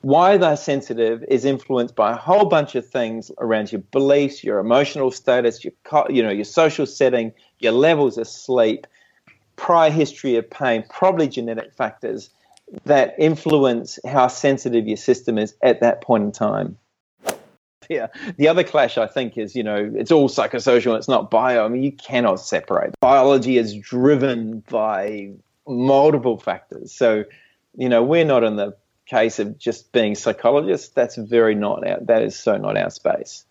Why 0.02 0.38
they're 0.38 0.58
sensitive 0.58 1.24
is 1.28 1.44
influenced 1.44 1.96
by 1.96 2.12
a 2.12 2.16
whole 2.16 2.46
bunch 2.46 2.76
of 2.76 2.88
things 2.88 3.32
around 3.40 3.72
your 3.72 3.82
beliefs, 3.92 4.44
your 4.44 4.60
emotional 4.60 5.12
status, 5.12 5.64
your 5.64 5.74
you 6.10 6.22
know 6.22 6.30
your 6.30 6.46
social 6.46 6.86
setting, 6.86 7.34
your 7.60 7.72
levels 7.72 8.18
of 8.18 8.28
sleep, 8.28 8.86
prior 9.56 9.90
history 9.90 10.36
of 10.36 10.50
pain, 10.50 10.84
probably 10.90 11.28
genetic 11.28 11.74
factors 11.74 12.30
that 12.86 13.16
influence 13.18 13.98
how 14.06 14.28
sensitive 14.28 14.88
your 14.88 14.98
system 14.98 15.38
is 15.38 15.56
at 15.62 15.82
that 15.82 16.02
point 16.02 16.24
in 16.24 16.32
time. 16.32 16.78
Yeah. 17.90 18.08
The 18.36 18.50
other 18.50 18.64
clash, 18.64 18.98
I 18.98 19.08
think, 19.08 19.38
is 19.38 19.56
you 19.56 19.64
know 19.64 19.92
it's 19.96 20.12
all 20.12 20.30
psychosocial. 20.30 20.98
It's 20.98 21.08
not 21.08 21.32
bio. 21.32 21.66
I 21.66 21.68
mean, 21.70 21.84
you 21.84 21.92
cannot 21.92 22.40
separate. 22.40 22.94
Biology 23.00 23.58
is 23.58 23.76
driven 23.76 24.64
by 24.70 25.32
multiple 25.68 26.38
factors. 26.38 26.94
So, 26.94 27.26
you 27.76 27.90
know, 27.90 28.04
we're 28.04 28.26
not 28.26 28.44
in 28.44 28.56
the 28.56 28.76
case 29.06 29.40
of 29.40 29.58
just 29.58 29.92
being 29.92 30.16
psychologists. 30.16 30.90
That's 30.90 31.16
very 31.16 31.56
not 31.56 31.88
our. 31.88 32.00
That 32.02 32.22
is 32.22 32.38
so 32.38 32.58
not 32.58 32.78
our 32.78 32.90
space 32.90 33.46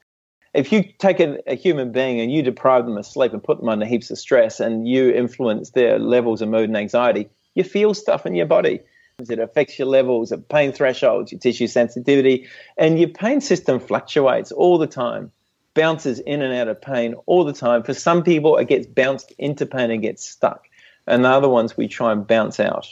if 0.56 0.72
you 0.72 0.82
take 0.98 1.20
a, 1.20 1.38
a, 1.46 1.54
human 1.54 1.92
being 1.92 2.18
and 2.18 2.32
you 2.32 2.42
deprive 2.42 2.86
them 2.86 2.96
of 2.96 3.04
sleep 3.04 3.32
and 3.32 3.44
put 3.44 3.60
them 3.60 3.68
under 3.68 3.84
heaps 3.84 4.10
of 4.10 4.18
stress 4.18 4.58
and 4.58 4.88
you 4.88 5.10
influence 5.10 5.70
their 5.70 5.98
levels 5.98 6.40
of 6.40 6.48
mood 6.48 6.68
and 6.68 6.76
anxiety, 6.76 7.28
you 7.54 7.62
feel 7.62 7.92
stuff 7.92 8.24
in 8.24 8.34
your 8.34 8.46
body. 8.46 8.80
It 9.18 9.38
affects 9.38 9.78
your 9.78 9.88
levels 9.88 10.32
of 10.32 10.48
pain 10.48 10.72
thresholds, 10.72 11.32
your 11.32 11.38
tissue 11.38 11.66
sensitivity, 11.66 12.48
and 12.76 12.98
your 12.98 13.08
pain 13.10 13.40
system 13.40 13.80
fluctuates 13.80 14.50
all 14.50 14.78
the 14.78 14.86
time, 14.86 15.30
bounces 15.74 16.20
in 16.20 16.42
and 16.42 16.54
out 16.54 16.68
of 16.68 16.80
pain 16.80 17.14
all 17.26 17.44
the 17.44 17.52
time. 17.52 17.82
For 17.82 17.94
some 17.94 18.22
people, 18.22 18.56
it 18.56 18.68
gets 18.68 18.86
bounced 18.86 19.32
into 19.38 19.66
pain 19.66 19.90
and 19.90 20.02
gets 20.02 20.24
stuck. 20.24 20.64
And 21.06 21.24
the 21.24 21.28
other 21.28 21.48
ones 21.48 21.76
we 21.76 21.88
try 21.88 22.12
and 22.12 22.26
bounce 22.26 22.58
out. 22.58 22.88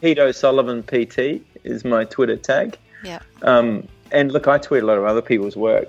Pete 0.00 0.18
O'Sullivan 0.18 0.82
PT 0.82 1.44
is 1.64 1.84
my 1.84 2.04
Twitter 2.04 2.36
tag. 2.36 2.76
Yeah. 3.04 3.20
Um, 3.42 3.86
and 4.10 4.32
look, 4.32 4.48
I 4.48 4.58
tweet 4.58 4.82
a 4.82 4.86
lot 4.86 4.98
of 4.98 5.04
other 5.04 5.22
people's 5.22 5.56
work. 5.56 5.88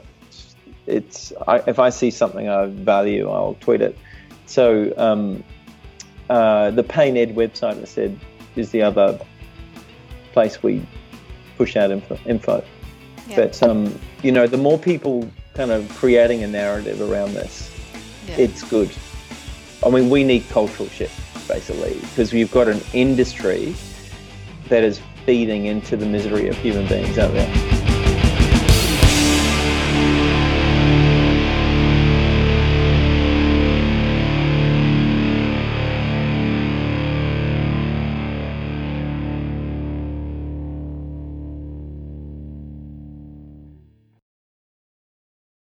It's 0.86 1.34
I, 1.48 1.58
if 1.68 1.80
I 1.80 1.90
see 1.90 2.12
something 2.12 2.48
I 2.48 2.68
value, 2.68 3.30
I'll 3.30 3.56
tweet 3.60 3.82
it. 3.82 3.98
So 4.46 4.94
um, 4.98 5.44
uh, 6.30 6.72
the 6.72 6.84
Pain 6.84 7.18
Ed 7.18 7.36
website, 7.36 7.82
I 7.82 7.86
said, 7.86 8.20
is 8.56 8.70
the 8.72 8.84
other 8.84 9.20
place 10.32 10.62
we 10.62 10.86
push 11.58 11.76
out 11.76 11.92
info. 11.92 12.18
info. 12.26 12.64
Yeah. 13.28 13.36
But 13.36 13.64
um, 13.64 14.00
you 14.22 14.32
know, 14.32 14.46
the 14.46 14.58
more 14.58 14.78
people 14.78 15.30
kind 15.56 15.72
of 15.72 15.90
creating 15.96 16.44
a 16.44 16.48
narrative 16.48 17.02
around 17.02 17.34
this, 17.34 17.73
yeah. 18.28 18.36
it's 18.38 18.64
good. 18.64 18.92
I 19.86 19.90
mean, 19.90 20.10
we 20.10 20.24
need 20.24 20.48
cultural 20.50 20.90
shift 20.90 21.20
basically 21.48 22.00
because 22.00 22.32
we've 22.32 22.52
got 22.52 22.68
an 22.68 22.82
industry 22.94 23.76
that 24.70 24.84
is 24.84 25.02
feeding 25.26 25.66
into 25.66 25.98
the 25.98 26.06
misery 26.06 26.48
of 26.48 26.56
human 26.58 26.88
beings 26.88 27.18
out 27.18 27.34
there. 27.34 27.73